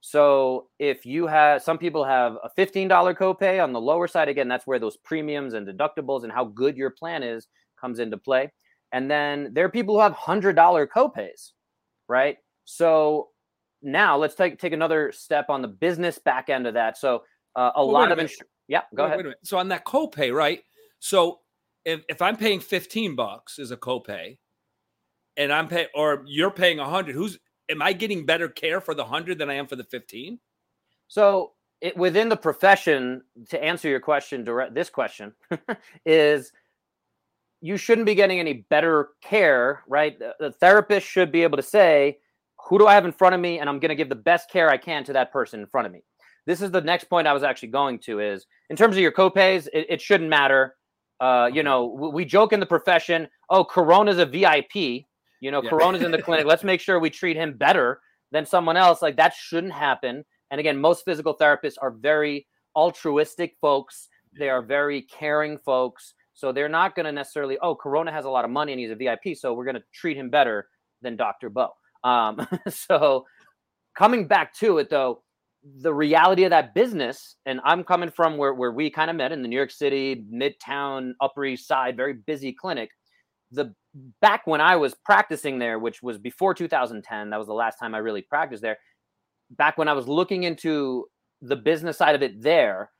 so 0.00 0.68
if 0.78 1.04
you 1.04 1.26
have 1.26 1.62
some 1.62 1.78
people 1.78 2.04
have 2.04 2.36
a 2.44 2.50
$15 2.56 2.88
copay 3.16 3.62
on 3.62 3.72
the 3.72 3.80
lower 3.80 4.06
side, 4.06 4.28
again, 4.28 4.48
that's 4.48 4.66
where 4.66 4.78
those 4.78 4.96
premiums 4.98 5.54
and 5.54 5.66
deductibles 5.66 6.22
and 6.22 6.32
how 6.32 6.44
good 6.44 6.76
your 6.76 6.90
plan 6.90 7.22
is 7.22 7.48
comes 7.80 7.98
into 7.98 8.16
play. 8.16 8.52
And 8.92 9.10
then 9.10 9.50
there 9.52 9.64
are 9.64 9.70
people 9.70 9.96
who 9.96 10.00
have 10.00 10.14
$100 10.14 10.54
copays, 10.88 11.50
right? 12.08 12.36
So 12.70 13.28
now 13.80 14.18
let's 14.18 14.34
take 14.34 14.58
take 14.58 14.74
another 14.74 15.10
step 15.10 15.48
on 15.48 15.62
the 15.62 15.68
business 15.68 16.18
back 16.18 16.50
end 16.50 16.66
of 16.66 16.74
that. 16.74 16.98
So 16.98 17.22
uh, 17.56 17.70
a 17.76 17.84
well, 17.84 17.94
lot 17.94 18.12
of 18.12 18.18
ins- 18.18 18.36
yeah, 18.68 18.82
go 18.94 19.04
wait, 19.04 19.14
ahead. 19.14 19.26
Wait 19.26 19.34
so 19.42 19.56
on 19.56 19.68
that 19.68 19.86
copay, 19.86 20.34
right? 20.34 20.60
So 20.98 21.40
if, 21.86 22.04
if 22.10 22.20
I'm 22.20 22.36
paying 22.36 22.60
15 22.60 23.16
bucks 23.16 23.58
as 23.58 23.70
a 23.70 23.76
copay 23.76 24.36
and 25.38 25.50
I'm 25.50 25.66
paying 25.66 25.86
or 25.94 26.24
you're 26.26 26.50
paying 26.50 26.76
100, 26.76 27.14
who's 27.14 27.38
am 27.70 27.80
I 27.80 27.94
getting 27.94 28.26
better 28.26 28.50
care 28.50 28.82
for 28.82 28.94
the 28.94 29.02
100 29.02 29.38
than 29.38 29.48
I 29.48 29.54
am 29.54 29.66
for 29.66 29.76
the 29.76 29.84
15? 29.84 30.38
So, 31.08 31.52
it, 31.80 31.96
within 31.96 32.28
the 32.28 32.36
profession 32.36 33.22
to 33.48 33.64
answer 33.64 33.88
your 33.88 34.00
question 34.00 34.44
direct 34.44 34.74
this 34.74 34.90
question 34.90 35.32
is 36.04 36.52
you 37.62 37.78
shouldn't 37.78 38.06
be 38.06 38.14
getting 38.14 38.40
any 38.40 38.66
better 38.68 39.10
care, 39.22 39.84
right? 39.88 40.18
The, 40.18 40.34
the 40.38 40.52
therapist 40.52 41.06
should 41.06 41.32
be 41.32 41.44
able 41.44 41.56
to 41.56 41.62
say, 41.62 42.18
who 42.68 42.78
do 42.78 42.86
I 42.86 42.94
have 42.94 43.04
in 43.04 43.12
front 43.12 43.34
of 43.34 43.40
me 43.40 43.58
and 43.58 43.68
I'm 43.68 43.78
going 43.78 43.88
to 43.88 43.94
give 43.94 44.08
the 44.08 44.14
best 44.14 44.50
care 44.50 44.68
I 44.68 44.76
can 44.76 45.02
to 45.04 45.12
that 45.14 45.32
person 45.32 45.60
in 45.60 45.66
front 45.66 45.86
of 45.86 45.92
me. 45.92 46.02
This 46.46 46.60
is 46.60 46.70
the 46.70 46.80
next 46.80 47.04
point 47.04 47.26
I 47.26 47.32
was 47.32 47.42
actually 47.42 47.68
going 47.68 47.98
to 48.00 48.20
is 48.20 48.46
in 48.70 48.76
terms 48.76 48.96
of 48.96 49.02
your 49.02 49.12
copays, 49.12 49.68
it, 49.72 49.86
it 49.88 50.00
shouldn't 50.00 50.30
matter. 50.30 50.74
Uh, 51.20 51.50
you 51.52 51.62
know, 51.62 51.86
we, 51.86 52.08
we 52.08 52.24
joke 52.24 52.52
in 52.52 52.60
the 52.60 52.66
profession, 52.66 53.28
oh, 53.50 53.64
Corona's 53.64 54.18
a 54.18 54.26
VIP. 54.26 55.04
You 55.40 55.50
know, 55.50 55.62
yeah. 55.62 55.70
Corona's 55.70 56.02
in 56.02 56.10
the 56.10 56.22
clinic. 56.22 56.46
Let's 56.46 56.64
make 56.64 56.80
sure 56.80 56.98
we 57.00 57.10
treat 57.10 57.36
him 57.36 57.56
better 57.56 58.00
than 58.32 58.44
someone 58.44 58.76
else. 58.76 59.02
Like 59.02 59.16
that 59.16 59.34
shouldn't 59.34 59.72
happen. 59.72 60.24
And 60.50 60.60
again, 60.60 60.78
most 60.78 61.04
physical 61.04 61.36
therapists 61.36 61.76
are 61.80 61.90
very 61.90 62.46
altruistic 62.76 63.56
folks. 63.60 64.08
They 64.38 64.48
are 64.48 64.62
very 64.62 65.02
caring 65.02 65.58
folks. 65.58 66.14
So 66.34 66.52
they're 66.52 66.68
not 66.68 66.94
going 66.94 67.06
to 67.06 67.12
necessarily, 67.12 67.58
oh, 67.60 67.74
Corona 67.74 68.12
has 68.12 68.24
a 68.24 68.30
lot 68.30 68.44
of 68.44 68.50
money 68.50 68.72
and 68.72 68.80
he's 68.80 68.90
a 68.90 68.94
VIP, 68.94 69.36
so 69.36 69.54
we're 69.54 69.64
going 69.64 69.74
to 69.74 69.82
treat 69.92 70.16
him 70.16 70.30
better 70.30 70.68
than 71.02 71.16
Dr. 71.16 71.50
Bo. 71.50 71.70
Um, 72.04 72.46
so 72.68 73.26
coming 73.96 74.26
back 74.26 74.54
to 74.54 74.78
it 74.78 74.90
though, 74.90 75.22
the 75.80 75.92
reality 75.92 76.44
of 76.44 76.50
that 76.50 76.74
business, 76.74 77.36
and 77.46 77.60
I'm 77.64 77.84
coming 77.84 78.10
from 78.10 78.36
where, 78.36 78.54
where 78.54 78.72
we 78.72 78.90
kind 78.90 79.10
of 79.10 79.16
met 79.16 79.32
in 79.32 79.42
the 79.42 79.48
New 79.48 79.56
York 79.56 79.70
City, 79.70 80.24
Midtown, 80.32 81.12
Upper 81.20 81.44
East 81.44 81.66
Side, 81.66 81.96
very 81.96 82.14
busy 82.14 82.52
clinic. 82.52 82.90
The 83.50 83.74
back 84.20 84.46
when 84.46 84.60
I 84.60 84.76
was 84.76 84.94
practicing 85.04 85.58
there, 85.58 85.78
which 85.78 86.02
was 86.02 86.18
before 86.18 86.54
2010, 86.54 87.30
that 87.30 87.36
was 87.36 87.46
the 87.46 87.54
last 87.54 87.78
time 87.78 87.94
I 87.94 87.98
really 87.98 88.22
practiced 88.22 88.62
there. 88.62 88.78
Back 89.50 89.78
when 89.78 89.88
I 89.88 89.94
was 89.94 90.06
looking 90.06 90.44
into 90.44 91.06
the 91.42 91.56
business 91.56 91.98
side 91.98 92.14
of 92.14 92.22
it 92.22 92.40
there, 92.42 92.90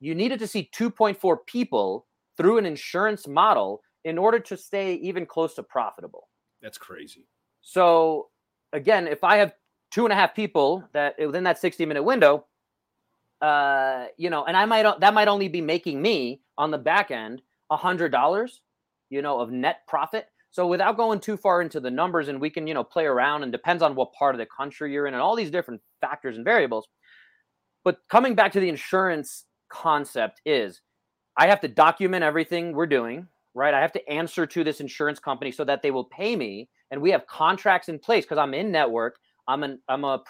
you 0.00 0.14
needed 0.14 0.38
to 0.40 0.46
see 0.46 0.68
2.4 0.76 1.38
people 1.46 2.06
through 2.36 2.58
an 2.58 2.66
insurance 2.66 3.26
model 3.26 3.80
in 4.04 4.18
order 4.18 4.38
to 4.38 4.56
stay 4.56 4.94
even 4.94 5.24
close 5.24 5.54
to 5.54 5.62
profitable. 5.62 6.28
That's 6.60 6.78
crazy. 6.78 7.26
So 7.68 8.28
again, 8.72 9.08
if 9.08 9.24
I 9.24 9.38
have 9.38 9.52
two 9.90 10.04
and 10.04 10.12
a 10.12 10.14
half 10.14 10.36
people 10.36 10.84
that 10.92 11.16
within 11.18 11.42
that 11.44 11.58
60 11.58 11.84
minute 11.84 12.04
window, 12.04 12.46
uh, 13.42 14.06
you 14.16 14.30
know, 14.30 14.44
and 14.44 14.56
I 14.56 14.64
might 14.66 15.00
that 15.00 15.12
might 15.12 15.26
only 15.26 15.48
be 15.48 15.60
making 15.60 16.00
me 16.00 16.42
on 16.56 16.70
the 16.70 16.78
back 16.78 17.10
end 17.10 17.42
a 17.68 17.76
hundred 17.76 18.12
dollars, 18.12 18.60
you 19.10 19.20
know, 19.20 19.40
of 19.40 19.50
net 19.50 19.80
profit. 19.88 20.28
So 20.52 20.68
without 20.68 20.96
going 20.96 21.18
too 21.18 21.36
far 21.36 21.60
into 21.60 21.80
the 21.80 21.90
numbers, 21.90 22.28
and 22.28 22.40
we 22.40 22.50
can, 22.50 22.68
you 22.68 22.72
know, 22.72 22.84
play 22.84 23.04
around 23.04 23.42
and 23.42 23.50
depends 23.50 23.82
on 23.82 23.96
what 23.96 24.12
part 24.12 24.36
of 24.36 24.38
the 24.38 24.46
country 24.46 24.92
you're 24.92 25.08
in 25.08 25.14
and 25.14 25.20
all 25.20 25.34
these 25.34 25.50
different 25.50 25.80
factors 26.00 26.36
and 26.36 26.44
variables. 26.44 26.86
But 27.82 27.98
coming 28.08 28.36
back 28.36 28.52
to 28.52 28.60
the 28.60 28.68
insurance 28.68 29.44
concept 29.68 30.40
is 30.46 30.82
I 31.36 31.48
have 31.48 31.60
to 31.62 31.68
document 31.68 32.22
everything 32.22 32.72
we're 32.72 32.86
doing, 32.86 33.26
right? 33.54 33.74
I 33.74 33.80
have 33.80 33.92
to 33.94 34.08
answer 34.08 34.46
to 34.46 34.62
this 34.62 34.80
insurance 34.80 35.18
company 35.18 35.50
so 35.50 35.64
that 35.64 35.82
they 35.82 35.90
will 35.90 36.04
pay 36.04 36.36
me 36.36 36.68
and 36.90 37.00
we 37.00 37.10
have 37.10 37.26
contracts 37.26 37.88
in 37.88 37.98
place 37.98 38.24
because 38.24 38.38
I'm 38.38 38.54
in 38.54 38.70
network. 38.70 39.18
I'm 39.48 39.62
an 39.62 39.80
I'm 39.88 40.04
a, 40.04 40.22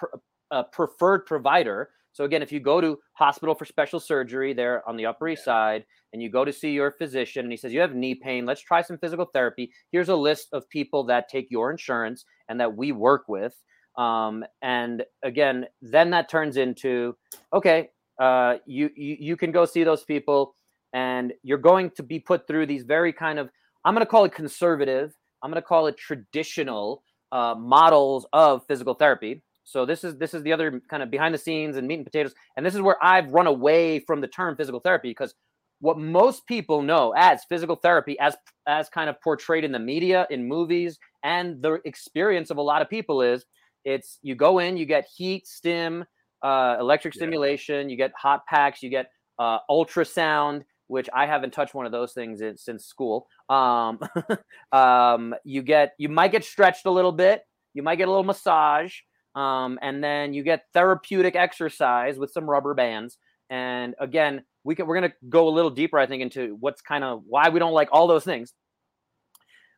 a, 0.50 0.64
preferred 0.64 1.26
provider. 1.26 1.90
So 2.12 2.24
again, 2.24 2.42
if 2.42 2.50
you 2.50 2.60
go 2.60 2.80
to 2.80 2.98
hospital 3.12 3.54
for 3.54 3.66
special 3.66 4.00
surgery 4.00 4.54
there 4.54 4.86
on 4.88 4.96
the 4.96 5.06
Upper 5.06 5.28
East 5.28 5.44
Side, 5.44 5.84
and 6.12 6.22
you 6.22 6.30
go 6.30 6.44
to 6.44 6.52
see 6.52 6.70
your 6.70 6.90
physician, 6.90 7.44
and 7.44 7.52
he 7.52 7.58
says 7.58 7.72
you 7.72 7.80
have 7.80 7.94
knee 7.94 8.14
pain, 8.14 8.46
let's 8.46 8.62
try 8.62 8.80
some 8.80 8.96
physical 8.98 9.26
therapy. 9.26 9.70
Here's 9.92 10.08
a 10.08 10.16
list 10.16 10.48
of 10.52 10.68
people 10.70 11.04
that 11.04 11.28
take 11.28 11.50
your 11.50 11.70
insurance 11.70 12.24
and 12.48 12.58
that 12.60 12.74
we 12.74 12.92
work 12.92 13.24
with. 13.28 13.54
Um, 13.98 14.44
and 14.62 15.04
again, 15.22 15.66
then 15.82 16.10
that 16.10 16.28
turns 16.28 16.56
into 16.56 17.16
okay, 17.52 17.90
uh, 18.18 18.56
you, 18.66 18.90
you 18.96 19.16
you 19.20 19.36
can 19.36 19.52
go 19.52 19.66
see 19.66 19.84
those 19.84 20.04
people, 20.04 20.54
and 20.92 21.32
you're 21.42 21.58
going 21.58 21.90
to 21.96 22.02
be 22.02 22.18
put 22.18 22.46
through 22.46 22.66
these 22.66 22.84
very 22.84 23.12
kind 23.12 23.38
of 23.38 23.50
I'm 23.84 23.94
going 23.94 24.04
to 24.04 24.10
call 24.10 24.24
it 24.24 24.32
conservative 24.34 25.14
I'm 25.42 25.50
going 25.50 25.60
to 25.60 25.66
call 25.66 25.86
it 25.86 25.96
traditional 25.96 27.02
uh, 27.32 27.54
models 27.56 28.26
of 28.32 28.66
physical 28.66 28.94
therapy. 28.94 29.42
So 29.64 29.84
this 29.84 30.04
is 30.04 30.16
this 30.16 30.32
is 30.32 30.42
the 30.42 30.52
other 30.52 30.80
kind 30.88 31.02
of 31.02 31.10
behind 31.10 31.34
the 31.34 31.38
scenes 31.38 31.76
and 31.76 31.88
meat 31.88 31.96
and 31.96 32.04
potatoes, 32.04 32.34
and 32.56 32.64
this 32.64 32.74
is 32.74 32.80
where 32.80 33.02
I've 33.02 33.32
run 33.32 33.48
away 33.48 33.98
from 33.98 34.20
the 34.20 34.28
term 34.28 34.56
physical 34.56 34.80
therapy 34.80 35.10
because 35.10 35.34
what 35.80 35.98
most 35.98 36.46
people 36.46 36.82
know 36.82 37.12
as 37.16 37.44
physical 37.48 37.76
therapy, 37.76 38.18
as 38.20 38.36
as 38.66 38.88
kind 38.88 39.10
of 39.10 39.20
portrayed 39.20 39.64
in 39.64 39.72
the 39.72 39.78
media, 39.78 40.26
in 40.30 40.46
movies, 40.46 40.98
and 41.24 41.60
the 41.62 41.80
experience 41.84 42.50
of 42.50 42.56
a 42.56 42.62
lot 42.62 42.80
of 42.80 42.88
people 42.88 43.22
is 43.22 43.44
it's 43.84 44.18
you 44.22 44.34
go 44.34 44.58
in, 44.58 44.76
you 44.76 44.86
get 44.86 45.06
heat, 45.16 45.46
stim, 45.46 46.04
uh, 46.42 46.76
electric 46.78 47.14
stimulation, 47.14 47.88
you 47.88 47.96
get 47.96 48.12
hot 48.16 48.46
packs, 48.46 48.82
you 48.82 48.90
get 48.90 49.10
uh, 49.38 49.58
ultrasound, 49.70 50.62
which 50.88 51.08
I 51.14 51.26
haven't 51.26 51.52
touched 51.52 51.74
one 51.74 51.86
of 51.86 51.92
those 51.92 52.12
things 52.12 52.40
in, 52.40 52.56
since 52.56 52.86
school. 52.86 53.26
Um, 53.48 53.98
um, 54.72 55.34
you 55.44 55.62
get 55.62 55.94
you 55.98 56.08
might 56.08 56.32
get 56.32 56.44
stretched 56.44 56.86
a 56.86 56.90
little 56.90 57.12
bit. 57.12 57.42
You 57.74 57.82
might 57.82 57.96
get 57.96 58.08
a 58.08 58.10
little 58.10 58.24
massage, 58.24 58.94
um, 59.34 59.78
and 59.82 60.02
then 60.02 60.32
you 60.32 60.42
get 60.42 60.64
therapeutic 60.72 61.36
exercise 61.36 62.18
with 62.18 62.30
some 62.30 62.48
rubber 62.48 62.74
bands. 62.74 63.18
And 63.50 63.94
again, 63.98 64.44
we 64.64 64.74
can 64.74 64.86
we're 64.86 64.94
gonna 64.94 65.12
go 65.28 65.48
a 65.48 65.50
little 65.50 65.70
deeper, 65.70 65.98
I 65.98 66.06
think, 66.06 66.22
into 66.22 66.56
what's 66.60 66.80
kind 66.80 67.04
of 67.04 67.22
why 67.26 67.48
we 67.48 67.58
don't 67.58 67.74
like 67.74 67.88
all 67.92 68.06
those 68.06 68.24
things. 68.24 68.52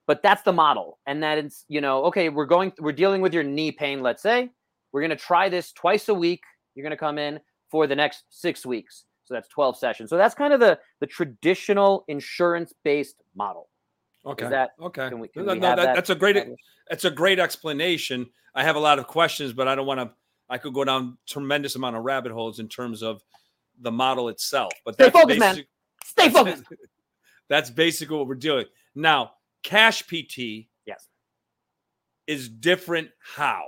But 0.07 0.23
that's 0.23 0.43
the 0.43 0.53
model, 0.53 0.99
and 1.07 1.23
that 1.23 1.39
it's 1.39 1.65
you 1.69 1.81
know 1.81 2.05
okay, 2.05 2.29
we're 2.29 2.47
going 2.47 2.73
we're 2.79 2.93
dealing 2.93 3.21
with 3.21 3.35
your 3.35 3.43
knee 3.43 3.73
pain. 3.73 4.03
Let's 4.03 4.23
say 4.23 4.51
we're 4.93 5.03
gonna 5.03 5.17
try 5.17 5.49
this 5.49 5.73
twice 5.73 6.09
a 6.09 6.15
week. 6.15 6.43
You're 6.75 6.85
gonna 6.85 6.97
come 6.97 7.19
in 7.19 7.41
for 7.71 7.87
the 7.87 7.97
next 7.97 8.25
six 8.31 8.65
weeks 8.65 9.05
so 9.29 9.35
that's 9.35 9.49
12 9.49 9.77
sessions. 9.77 10.09
So 10.09 10.17
that's 10.17 10.35
kind 10.35 10.55
of 10.55 10.61
the 10.61 10.79
the 11.01 11.07
traditional 11.07 12.05
insurance 12.09 12.73
based 12.83 13.23
model. 13.37 13.69
Okay. 14.25 14.47
Is 14.47 14.51
that 14.51 14.71
okay? 14.81 15.11
Can 15.11 15.21
we, 15.21 15.29
can 15.29 15.45
no, 15.45 15.53
we 15.53 15.59
no, 15.59 15.69
that, 15.69 15.77
that, 15.77 15.95
that's 15.95 16.11
a 16.11 16.15
great 16.15 16.49
that's 16.89 17.05
a 17.05 17.11
great 17.11 17.39
explanation. 17.39 18.31
I 18.55 18.65
have 18.65 18.77
a 18.77 18.81
lot 18.81 18.99
of 18.99 19.07
questions, 19.07 19.53
but 19.53 19.69
I 19.69 19.75
don't 19.75 19.87
want 19.87 20.01
to. 20.01 20.11
I 20.49 20.57
could 20.57 20.73
go 20.73 20.83
down 20.83 21.19
tremendous 21.27 21.77
amount 21.77 21.97
of 21.97 22.05
rabbit 22.05 22.33
holes 22.33 22.59
in 22.59 22.69
terms 22.69 23.03
of 23.03 23.23
the 23.81 23.93
model 23.93 24.31
itself. 24.31 24.73
But 24.83 24.95
stay 24.95 25.11
focused, 25.11 25.39
basic, 25.39 25.41
man. 25.41 25.65
Stay 26.05 26.31
focused. 26.31 26.65
That's 27.49 27.69
basically 27.69 28.17
what 28.17 28.27
we're 28.27 28.35
doing 28.35 28.65
now. 28.95 29.33
Cash 29.63 30.05
PT, 30.07 30.69
yes, 30.87 31.07
is 32.27 32.49
different. 32.49 33.11
How? 33.21 33.65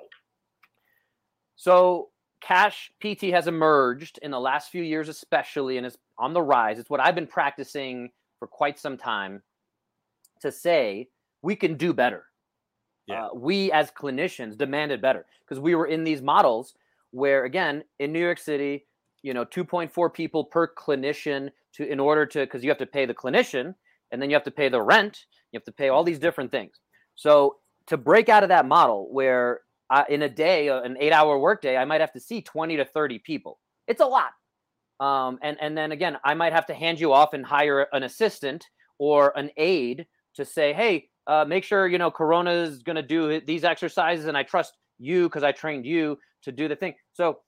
So 1.57 2.09
cash 2.41 2.91
PT 3.01 3.25
has 3.25 3.47
emerged 3.47 4.19
in 4.23 4.31
the 4.31 4.41
last 4.41 4.71
few 4.71 4.83
years, 4.83 5.09
especially, 5.09 5.77
and 5.77 5.87
is 5.87 5.99
on 6.19 6.33
the 6.33 6.43
rise. 6.43 6.79
It's 6.79 6.91
what 6.91 7.01
I've 7.01 7.15
been 7.15 7.27
practicing 7.27 8.11
for 8.39 8.47
quite 8.49 8.79
some 8.79 8.97
time 8.97 9.43
to 10.41 10.51
say 10.51 11.09
we 11.43 11.55
can 11.55 11.75
do 11.75 11.93
better. 11.93 12.25
Yeah. 13.07 13.27
Uh, 13.27 13.29
we 13.35 13.73
as 13.73 13.91
clinicians 13.91 14.57
demanded 14.57 15.01
better 15.01 15.27
because 15.45 15.61
we 15.61 15.75
were 15.75 15.87
in 15.87 16.05
these 16.05 16.23
models 16.23 16.75
where, 17.11 17.45
again, 17.45 17.83
in 17.99 18.13
New 18.13 18.21
York 18.21 18.39
City, 18.39 18.87
you 19.23 19.35
know, 19.35 19.45
2.4 19.45 20.13
people 20.13 20.45
per 20.45 20.69
clinician 20.69 21.51
to 21.75 21.87
in 21.87 22.01
order 22.01 22.25
to 22.27 22.41
because 22.41 22.63
you 22.63 22.71
have 22.71 22.79
to 22.79 22.87
pay 22.87 23.07
the 23.07 23.15
clinician 23.15 23.75
and 24.11 24.21
then 24.21 24.31
you 24.31 24.35
have 24.35 24.45
to 24.45 24.51
pay 24.51 24.69
the 24.69 24.81
rent, 24.81 25.27
you 25.53 25.57
have 25.57 25.65
to 25.65 25.73
pay 25.73 25.89
all 25.89 26.05
these 26.05 26.19
different 26.19 26.51
things. 26.51 26.81
So 27.17 27.57
to 27.87 27.97
break 27.97 28.29
out 28.29 28.43
of 28.43 28.49
that 28.49 28.67
model 28.67 29.09
where 29.13 29.61
uh, 29.91 30.05
in 30.09 30.23
a 30.23 30.29
day, 30.29 30.69
uh, 30.69 30.83
an 30.83 30.97
eight 31.01 31.13
hour 31.13 31.39
workday, 31.39 31.77
I 31.77 31.85
might 31.85 32.01
have 32.01 32.13
to 32.13 32.21
see 32.21 32.41
20 32.41 32.77
to 32.77 32.85
30 32.85 33.19
people. 33.21 33.59
It's 33.89 34.01
a 34.01 34.07
lot. 34.07 34.31
Um, 35.01 35.39
and, 35.43 35.57
and 35.61 35.77
then 35.77 35.93
again, 35.93 36.19
I 36.25 36.35
might 36.35 36.53
have 36.53 36.67
to 36.67 36.75
hand 36.75 37.01
you 37.01 37.13
off 37.13 37.33
and 37.33 37.45
hire 37.45 37.87
an 37.93 38.03
assistant 38.03 38.67
or 38.99 39.37
an 39.37 39.51
aide 39.57 40.07
to 40.35 40.45
say, 40.45 40.73
hey, 40.73 41.09
uh, 41.27 41.45
make 41.47 41.65
sure, 41.65 41.89
you 41.89 41.99
know, 41.99 42.11
Corona 42.11 42.53
is 42.53 42.83
going 42.83 42.97
to 42.97 43.03
do 43.03 43.41
these 43.41 43.65
exercises 43.65 44.27
and 44.27 44.37
I 44.37 44.43
trust 44.43 44.77
you 44.99 45.25
because 45.25 45.43
I 45.43 45.53
trained 45.53 45.87
you 45.87 46.19
to 46.43 46.53
do 46.53 46.69
the 46.69 46.77
thing. 46.77 46.95
So 47.13 47.39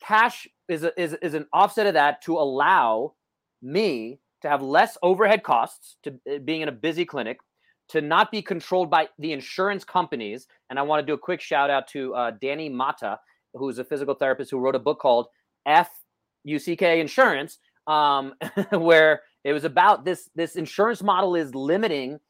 cash 0.00 0.46
is, 0.68 0.84
a, 0.84 0.98
is, 1.00 1.16
is 1.20 1.34
an 1.34 1.46
offset 1.52 1.86
of 1.86 1.94
that 1.94 2.22
to 2.22 2.36
allow 2.36 3.14
me 3.60 4.20
to 4.42 4.48
have 4.48 4.62
less 4.62 4.96
overhead 5.02 5.42
costs 5.42 5.96
to 6.04 6.18
uh, 6.30 6.38
being 6.38 6.62
in 6.62 6.68
a 6.68 6.72
busy 6.72 7.04
clinic 7.04 7.38
to 7.90 8.00
not 8.00 8.30
be 8.30 8.40
controlled 8.40 8.90
by 8.90 9.08
the 9.18 9.32
insurance 9.32 9.84
companies. 9.84 10.46
And 10.68 10.78
I 10.78 10.82
want 10.82 11.00
to 11.00 11.06
do 11.06 11.14
a 11.14 11.18
quick 11.18 11.40
shout 11.40 11.70
out 11.70 11.88
to 11.88 12.14
uh, 12.14 12.32
Danny 12.40 12.68
Matta, 12.68 13.18
who's 13.54 13.78
a 13.78 13.84
physical 13.84 14.14
therapist 14.14 14.50
who 14.50 14.58
wrote 14.58 14.76
a 14.76 14.80
book 14.80 15.00
called 15.00 15.26
F 15.66 15.90
U 16.44 16.58
C 16.58 16.76
K 16.76 17.00
Insurance, 17.00 17.58
um, 17.86 18.34
where 18.70 19.22
it 19.44 19.52
was 19.52 19.64
about 19.64 20.04
this 20.04 20.30
this 20.34 20.56
insurance 20.56 21.02
model 21.02 21.34
is 21.34 21.54
limiting 21.54 22.20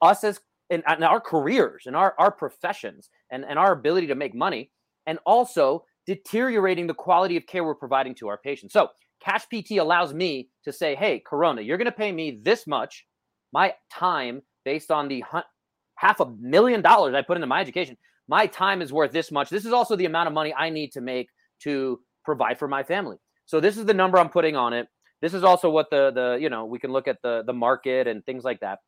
us 0.00 0.24
as 0.24 0.40
in, 0.70 0.82
in 0.88 1.02
our 1.02 1.20
careers 1.20 1.84
and 1.86 1.96
our 1.96 2.14
our 2.18 2.30
professions 2.30 3.10
and, 3.30 3.44
and 3.44 3.58
our 3.58 3.72
ability 3.72 4.06
to 4.06 4.14
make 4.14 4.34
money, 4.34 4.70
and 5.06 5.18
also 5.26 5.84
deteriorating 6.06 6.86
the 6.86 6.94
quality 6.94 7.36
of 7.36 7.46
care 7.46 7.64
we're 7.64 7.74
providing 7.74 8.14
to 8.14 8.28
our 8.28 8.38
patients. 8.38 8.72
So 8.72 8.88
Cash 9.20 9.46
PT 9.46 9.72
allows 9.72 10.12
me 10.12 10.50
to 10.64 10.72
say, 10.72 10.94
hey, 10.94 11.18
Corona, 11.18 11.62
you're 11.62 11.78
going 11.78 11.86
to 11.86 11.92
pay 11.92 12.12
me 12.12 12.40
this 12.42 12.66
much 12.66 13.06
my 13.52 13.72
time 13.90 14.42
based 14.64 14.90
on 14.90 15.08
the 15.08 15.22
half 15.96 16.20
a 16.20 16.26
million 16.40 16.82
dollars 16.82 17.14
I 17.14 17.22
put 17.22 17.36
into 17.36 17.46
my 17.46 17.60
education, 17.60 17.96
my 18.28 18.46
time 18.46 18.82
is 18.82 18.92
worth 18.92 19.12
this 19.12 19.30
much. 19.30 19.50
This 19.50 19.64
is 19.64 19.72
also 19.72 19.96
the 19.96 20.06
amount 20.06 20.28
of 20.28 20.32
money 20.32 20.54
I 20.54 20.70
need 20.70 20.92
to 20.92 21.00
make 21.00 21.28
to 21.60 22.00
provide 22.24 22.58
for 22.58 22.68
my 22.68 22.82
family. 22.82 23.16
So 23.46 23.60
this 23.60 23.76
is 23.76 23.84
the 23.84 23.94
number 23.94 24.18
I'm 24.18 24.30
putting 24.30 24.56
on 24.56 24.72
it. 24.72 24.88
This 25.20 25.34
is 25.34 25.44
also 25.44 25.70
what 25.70 25.90
the 25.90 26.10
the 26.10 26.38
you 26.40 26.50
know 26.50 26.64
we 26.64 26.78
can 26.78 26.90
look 26.92 27.08
at 27.08 27.18
the 27.22 27.42
the 27.46 27.52
market 27.52 28.06
and 28.06 28.24
things 28.24 28.44
like 28.44 28.60
that. 28.60 28.78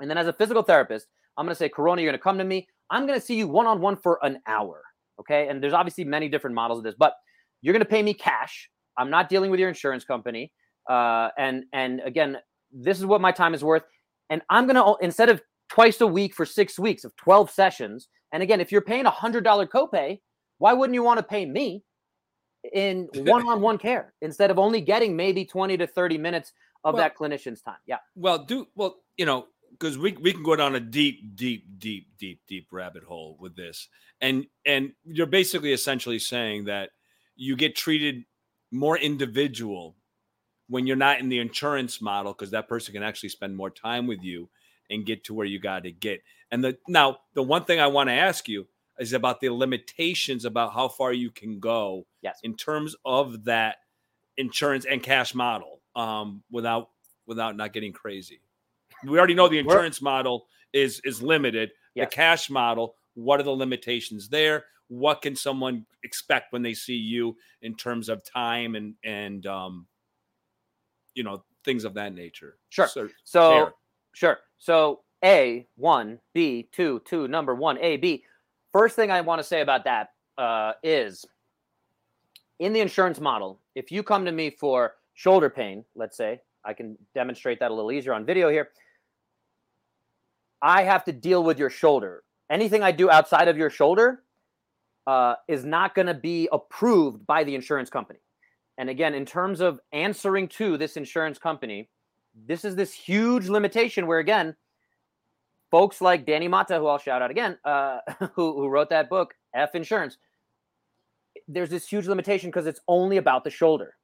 And 0.00 0.10
then 0.10 0.18
as 0.18 0.26
a 0.26 0.32
physical 0.32 0.62
therapist, 0.62 1.06
I'm 1.36 1.46
going 1.46 1.54
to 1.54 1.58
say, 1.58 1.68
Corona, 1.68 2.02
you're 2.02 2.10
going 2.10 2.18
to 2.18 2.22
come 2.22 2.38
to 2.38 2.44
me. 2.44 2.66
I'm 2.90 3.06
going 3.06 3.18
to 3.18 3.24
see 3.24 3.36
you 3.36 3.48
one 3.48 3.66
on 3.66 3.80
one 3.80 3.96
for 3.96 4.18
an 4.22 4.40
hour. 4.46 4.82
Okay. 5.20 5.48
And 5.48 5.62
there's 5.62 5.72
obviously 5.72 6.04
many 6.04 6.28
different 6.28 6.54
models 6.54 6.78
of 6.78 6.84
this, 6.84 6.94
but 6.98 7.14
you're 7.60 7.72
going 7.72 7.84
to 7.84 7.88
pay 7.88 8.02
me 8.02 8.14
cash. 8.14 8.68
I'm 8.98 9.10
not 9.10 9.28
dealing 9.28 9.50
with 9.50 9.60
your 9.60 9.68
insurance 9.68 10.04
company. 10.04 10.52
Uh, 10.88 11.28
and 11.38 11.64
and 11.72 12.00
again, 12.04 12.38
this 12.72 12.98
is 12.98 13.06
what 13.06 13.20
my 13.20 13.32
time 13.32 13.54
is 13.54 13.62
worth. 13.62 13.84
And 14.30 14.42
I'm 14.50 14.66
going 14.66 14.76
to 14.76 14.96
instead 15.04 15.28
of 15.28 15.42
twice 15.68 16.00
a 16.00 16.06
week 16.06 16.34
for 16.34 16.44
six 16.44 16.78
weeks 16.78 17.04
of 17.04 17.16
12 17.16 17.50
sessions. 17.50 18.08
And 18.32 18.42
again, 18.42 18.60
if 18.60 18.70
you're 18.70 18.82
paying 18.82 19.06
a 19.06 19.10
hundred 19.10 19.44
dollar 19.44 19.66
copay, 19.66 20.20
why 20.58 20.72
wouldn't 20.74 20.94
you 20.94 21.02
want 21.02 21.18
to 21.18 21.22
pay 21.22 21.46
me 21.46 21.82
in 22.72 23.08
one-on-one 23.14 23.78
care 23.78 24.12
instead 24.20 24.50
of 24.50 24.58
only 24.58 24.80
getting 24.80 25.16
maybe 25.16 25.44
20 25.44 25.76
to 25.78 25.86
30 25.86 26.18
minutes 26.18 26.52
of 26.84 26.94
well, 26.94 27.02
that 27.02 27.16
clinician's 27.16 27.62
time? 27.62 27.78
Yeah. 27.86 27.98
Well, 28.14 28.44
do 28.44 28.66
well, 28.74 28.96
you 29.16 29.26
know, 29.26 29.46
because 29.70 29.96
we, 29.96 30.12
we 30.12 30.32
can 30.32 30.42
go 30.42 30.56
down 30.56 30.74
a 30.74 30.80
deep, 30.80 31.34
deep, 31.34 31.64
deep, 31.78 32.06
deep, 32.18 32.40
deep 32.46 32.68
rabbit 32.70 33.02
hole 33.02 33.36
with 33.40 33.56
this. 33.56 33.88
And 34.20 34.46
and 34.66 34.92
you're 35.04 35.26
basically 35.26 35.72
essentially 35.72 36.18
saying 36.18 36.66
that 36.66 36.90
you 37.34 37.56
get 37.56 37.74
treated 37.74 38.24
more 38.70 38.98
individual 38.98 39.96
when 40.72 40.86
you're 40.86 40.96
not 40.96 41.20
in 41.20 41.28
the 41.28 41.38
insurance 41.38 42.00
model 42.00 42.32
because 42.32 42.50
that 42.50 42.66
person 42.66 42.94
can 42.94 43.02
actually 43.02 43.28
spend 43.28 43.54
more 43.54 43.68
time 43.68 44.06
with 44.06 44.22
you 44.22 44.48
and 44.88 45.04
get 45.04 45.22
to 45.22 45.34
where 45.34 45.44
you 45.44 45.58
got 45.58 45.82
to 45.82 45.92
get. 45.92 46.22
And 46.50 46.64
the 46.64 46.78
now 46.88 47.18
the 47.34 47.42
one 47.42 47.66
thing 47.66 47.78
I 47.78 47.88
want 47.88 48.08
to 48.08 48.14
ask 48.14 48.48
you 48.48 48.66
is 48.98 49.12
about 49.12 49.42
the 49.42 49.50
limitations 49.50 50.46
about 50.46 50.72
how 50.72 50.88
far 50.88 51.12
you 51.12 51.30
can 51.30 51.60
go 51.60 52.06
yes. 52.22 52.40
in 52.42 52.56
terms 52.56 52.96
of 53.04 53.44
that 53.44 53.76
insurance 54.38 54.86
and 54.86 55.02
cash 55.02 55.34
model 55.34 55.80
um, 55.94 56.42
without 56.50 56.88
without 57.26 57.54
not 57.54 57.74
getting 57.74 57.92
crazy. 57.92 58.40
We 59.04 59.18
already 59.18 59.34
know 59.34 59.48
the 59.48 59.58
insurance 59.58 60.00
We're, 60.00 60.10
model 60.10 60.46
is 60.72 61.02
is 61.04 61.22
limited. 61.22 61.72
Yes. 61.94 62.08
The 62.08 62.16
cash 62.16 62.48
model, 62.48 62.94
what 63.12 63.40
are 63.40 63.42
the 63.42 63.50
limitations 63.50 64.30
there? 64.30 64.64
What 64.88 65.20
can 65.20 65.36
someone 65.36 65.84
expect 66.02 66.54
when 66.54 66.62
they 66.62 66.72
see 66.72 66.96
you 66.96 67.36
in 67.60 67.74
terms 67.74 68.08
of 68.08 68.24
time 68.24 68.74
and 68.74 68.94
and 69.04 69.44
um, 69.46 69.86
you 71.14 71.22
know 71.22 71.42
things 71.64 71.84
of 71.84 71.94
that 71.94 72.14
nature? 72.14 72.58
Sure. 72.70 72.88
So, 72.88 73.08
so 73.24 73.72
sure. 74.12 74.38
So 74.58 75.00
A 75.24 75.66
one, 75.76 76.18
B 76.34 76.68
two, 76.72 77.00
two 77.04 77.28
number 77.28 77.54
one, 77.54 77.78
A 77.78 77.96
B. 77.96 78.24
First 78.72 78.96
thing 78.96 79.10
I 79.10 79.20
want 79.20 79.38
to 79.38 79.44
say 79.44 79.60
about 79.60 79.84
that 79.84 80.12
uh, 80.38 80.72
is 80.82 81.26
in 82.58 82.72
the 82.72 82.80
insurance 82.80 83.20
model, 83.20 83.60
if 83.74 83.90
you 83.90 84.02
come 84.02 84.24
to 84.24 84.32
me 84.32 84.50
for 84.50 84.94
shoulder 85.14 85.50
pain, 85.50 85.84
let's 85.94 86.16
say, 86.16 86.40
I 86.64 86.72
can 86.72 86.96
demonstrate 87.14 87.58
that 87.60 87.70
a 87.70 87.74
little 87.74 87.92
easier 87.92 88.14
on 88.14 88.24
video 88.24 88.48
here. 88.48 88.70
I 90.62 90.84
have 90.84 91.04
to 91.04 91.12
deal 91.12 91.42
with 91.42 91.58
your 91.58 91.70
shoulder. 91.70 92.22
Anything 92.48 92.82
I 92.82 92.92
do 92.92 93.10
outside 93.10 93.48
of 93.48 93.56
your 93.56 93.68
shoulder 93.68 94.22
uh, 95.06 95.34
is 95.48 95.64
not 95.64 95.94
going 95.94 96.06
to 96.06 96.14
be 96.14 96.48
approved 96.52 97.26
by 97.26 97.42
the 97.42 97.54
insurance 97.54 97.90
company. 97.90 98.20
And 98.82 98.90
again, 98.90 99.14
in 99.14 99.24
terms 99.24 99.60
of 99.60 99.78
answering 99.92 100.48
to 100.58 100.76
this 100.76 100.96
insurance 100.96 101.38
company, 101.38 101.88
this 102.34 102.64
is 102.64 102.74
this 102.74 102.92
huge 102.92 103.48
limitation 103.48 104.08
where, 104.08 104.18
again, 104.18 104.56
folks 105.70 106.00
like 106.00 106.26
Danny 106.26 106.48
Matta, 106.48 106.78
who 106.80 106.88
I'll 106.88 106.98
shout 106.98 107.22
out 107.22 107.30
again, 107.30 107.56
uh, 107.64 107.98
who, 108.34 108.54
who 108.54 108.66
wrote 108.66 108.90
that 108.90 109.08
book, 109.08 109.34
F 109.54 109.76
Insurance, 109.76 110.18
there's 111.46 111.70
this 111.70 111.86
huge 111.86 112.08
limitation 112.08 112.50
because 112.50 112.66
it's 112.66 112.80
only 112.88 113.18
about 113.18 113.44
the 113.44 113.50
shoulder. 113.50 113.94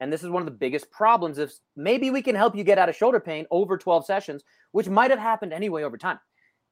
And 0.00 0.10
this 0.10 0.22
is 0.22 0.30
one 0.30 0.40
of 0.40 0.46
the 0.46 0.52
biggest 0.52 0.90
problems. 0.90 1.36
If 1.36 1.52
maybe 1.76 2.08
we 2.08 2.22
can 2.22 2.34
help 2.34 2.56
you 2.56 2.64
get 2.64 2.78
out 2.78 2.88
of 2.88 2.96
shoulder 2.96 3.20
pain 3.20 3.44
over 3.50 3.76
12 3.76 4.06
sessions, 4.06 4.42
which 4.72 4.88
might 4.88 5.10
have 5.10 5.20
happened 5.20 5.52
anyway 5.52 5.82
over 5.82 5.98
time. 5.98 6.18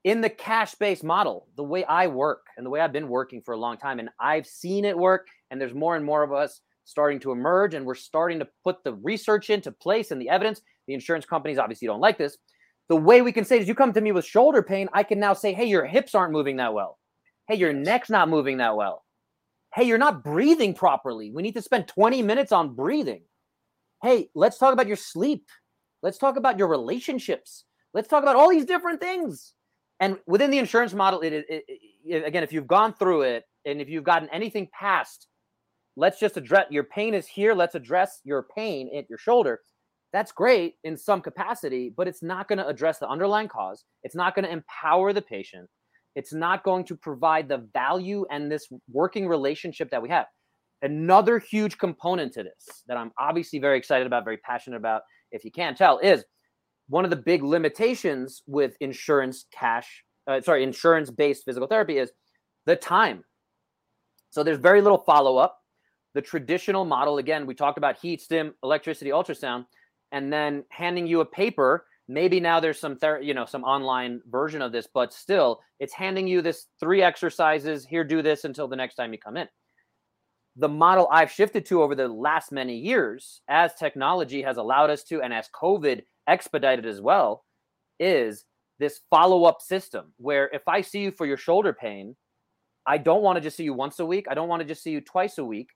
In 0.04 0.22
the 0.22 0.30
cash 0.30 0.74
based 0.76 1.04
model, 1.04 1.48
the 1.56 1.64
way 1.64 1.84
I 1.84 2.06
work 2.06 2.46
and 2.56 2.64
the 2.64 2.70
way 2.70 2.80
I've 2.80 2.94
been 2.94 3.10
working 3.10 3.42
for 3.42 3.52
a 3.52 3.58
long 3.58 3.76
time, 3.76 3.98
and 3.98 4.08
I've 4.18 4.46
seen 4.46 4.86
it 4.86 4.96
work, 4.96 5.26
and 5.50 5.60
there's 5.60 5.74
more 5.74 5.96
and 5.96 6.04
more 6.06 6.22
of 6.22 6.32
us 6.32 6.62
starting 6.84 7.20
to 7.20 7.32
emerge, 7.32 7.74
and 7.74 7.86
we're 7.86 7.94
starting 7.94 8.38
to 8.38 8.48
put 8.64 8.82
the 8.84 8.94
research 8.94 9.50
into 9.50 9.72
place 9.72 10.10
and 10.10 10.20
the 10.20 10.28
evidence. 10.28 10.60
The 10.86 10.94
insurance 10.94 11.24
companies 11.24 11.58
obviously 11.58 11.86
don't 11.86 12.00
like 12.00 12.18
this, 12.18 12.38
the 12.88 12.96
way 12.96 13.22
we 13.22 13.32
can 13.32 13.44
say 13.44 13.58
is 13.58 13.68
you 13.68 13.74
come 13.74 13.92
to 13.92 14.00
me 14.00 14.12
with 14.12 14.26
shoulder 14.26 14.62
pain, 14.62 14.88
I 14.92 15.02
can 15.02 15.18
now 15.18 15.32
say, 15.32 15.52
hey, 15.52 15.64
your 15.64 15.86
hips 15.86 16.14
aren't 16.14 16.32
moving 16.32 16.56
that 16.56 16.74
well. 16.74 16.98
Hey, 17.48 17.56
your 17.56 17.72
neck's 17.72 18.10
not 18.10 18.28
moving 18.28 18.58
that 18.58 18.76
well. 18.76 19.04
Hey, 19.74 19.84
you're 19.84 19.98
not 19.98 20.22
breathing 20.22 20.74
properly. 20.74 21.30
We 21.30 21.42
need 21.42 21.54
to 21.54 21.62
spend 21.62 21.88
20 21.88 22.20
minutes 22.22 22.52
on 22.52 22.74
breathing. 22.74 23.22
Hey, 24.02 24.28
let's 24.34 24.58
talk 24.58 24.72
about 24.72 24.88
your 24.88 24.96
sleep. 24.96 25.46
Let's 26.02 26.18
talk 26.18 26.36
about 26.36 26.58
your 26.58 26.68
relationships. 26.68 27.64
Let's 27.94 28.08
talk 28.08 28.22
about 28.22 28.36
all 28.36 28.50
these 28.50 28.66
different 28.66 29.00
things. 29.00 29.54
And 30.00 30.18
within 30.26 30.50
the 30.50 30.58
insurance 30.58 30.92
model, 30.92 31.20
it, 31.20 31.32
it, 31.32 31.64
it, 32.04 32.26
again, 32.26 32.42
if 32.42 32.52
you've 32.52 32.66
gone 32.66 32.92
through 32.92 33.22
it 33.22 33.44
and 33.64 33.80
if 33.80 33.88
you've 33.88 34.04
gotten 34.04 34.28
anything 34.30 34.68
past, 34.78 35.28
let's 35.96 36.18
just 36.18 36.36
address 36.36 36.66
your 36.70 36.84
pain 36.84 37.14
is 37.14 37.26
here. 37.26 37.54
Let's 37.54 37.74
address 37.74 38.20
your 38.24 38.46
pain 38.54 38.90
at 38.96 39.08
your 39.08 39.18
shoulder 39.18 39.60
that's 40.12 40.30
great 40.30 40.74
in 40.84 40.96
some 40.96 41.22
capacity, 41.22 41.92
but 41.96 42.06
it's 42.06 42.22
not 42.22 42.46
going 42.46 42.58
to 42.58 42.66
address 42.66 42.98
the 42.98 43.08
underlying 43.08 43.48
cause. 43.48 43.84
It's 44.02 44.14
not 44.14 44.34
going 44.34 44.44
to 44.44 44.52
empower 44.52 45.12
the 45.12 45.22
patient. 45.22 45.68
It's 46.14 46.34
not 46.34 46.64
going 46.64 46.84
to 46.86 46.96
provide 46.96 47.48
the 47.48 47.66
value 47.72 48.26
and 48.30 48.52
this 48.52 48.68
working 48.90 49.26
relationship 49.26 49.90
that 49.90 50.02
we 50.02 50.10
have. 50.10 50.26
Another 50.82 51.38
huge 51.38 51.78
component 51.78 52.34
to 52.34 52.42
this 52.42 52.82
that 52.88 52.98
I'm 52.98 53.12
obviously 53.18 53.58
very 53.58 53.78
excited 53.78 54.06
about, 54.06 54.24
very 54.24 54.36
passionate 54.36 54.76
about, 54.76 55.02
if 55.30 55.44
you 55.44 55.50
can't 55.50 55.78
tell, 55.78 55.98
is 55.98 56.24
one 56.88 57.04
of 57.04 57.10
the 57.10 57.16
big 57.16 57.42
limitations 57.42 58.42
with 58.46 58.76
insurance 58.80 59.46
cash, 59.54 60.04
uh, 60.26 60.42
sorry, 60.42 60.62
insurance 60.62 61.10
based 61.10 61.44
physical 61.44 61.68
therapy 61.68 61.96
is 61.96 62.10
the 62.66 62.76
time. 62.76 63.24
So 64.30 64.42
there's 64.42 64.58
very 64.58 64.82
little 64.82 64.98
follow 64.98 65.38
up. 65.38 65.61
The 66.14 66.22
traditional 66.22 66.84
model, 66.84 67.18
again, 67.18 67.46
we 67.46 67.54
talked 67.54 67.78
about 67.78 67.98
heat, 67.98 68.20
stim, 68.20 68.54
electricity, 68.62 69.10
ultrasound 69.10 69.66
and 70.12 70.32
then 70.32 70.62
handing 70.68 71.06
you 71.06 71.20
a 71.20 71.26
paper. 71.26 71.86
Maybe 72.06 72.38
now 72.38 72.60
there's 72.60 72.78
some 72.78 72.96
ther- 72.96 73.20
you 73.20 73.34
know 73.34 73.46
some 73.46 73.64
online 73.64 74.20
version 74.30 74.62
of 74.62 74.70
this 74.70 74.86
but 74.92 75.12
still 75.12 75.60
it's 75.80 75.94
handing 75.94 76.28
you 76.28 76.42
this 76.42 76.66
three 76.78 77.02
exercises 77.02 77.84
here 77.84 78.04
do 78.04 78.22
this 78.22 78.44
until 78.44 78.68
the 78.68 78.76
next 78.76 78.94
time 78.94 79.12
you 79.12 79.18
come 79.18 79.36
in. 79.36 79.48
The 80.56 80.68
model 80.68 81.08
i've 81.10 81.32
shifted 81.32 81.64
to 81.66 81.82
over 81.82 81.94
the 81.94 82.08
last 82.08 82.52
many 82.52 82.76
years 82.76 83.40
as 83.48 83.74
technology 83.74 84.42
has 84.42 84.58
allowed 84.58 84.90
us 84.90 85.02
to 85.04 85.22
and 85.22 85.32
as 85.32 85.48
covid 85.48 86.02
expedited 86.28 86.84
as 86.84 87.00
well 87.00 87.44
is 87.98 88.44
this 88.78 89.00
follow-up 89.08 89.62
system 89.62 90.12
where 90.18 90.50
if 90.52 90.68
i 90.68 90.82
see 90.82 91.00
you 91.00 91.10
for 91.10 91.24
your 91.24 91.38
shoulder 91.38 91.72
pain 91.72 92.14
i 92.86 92.98
don't 92.98 93.22
want 93.22 93.36
to 93.36 93.40
just 93.40 93.56
see 93.56 93.64
you 93.64 93.72
once 93.72 93.98
a 93.98 94.04
week 94.04 94.26
i 94.28 94.34
don't 94.34 94.48
want 94.48 94.60
to 94.60 94.68
just 94.68 94.82
see 94.82 94.90
you 94.90 95.00
twice 95.00 95.38
a 95.38 95.44
week 95.44 95.70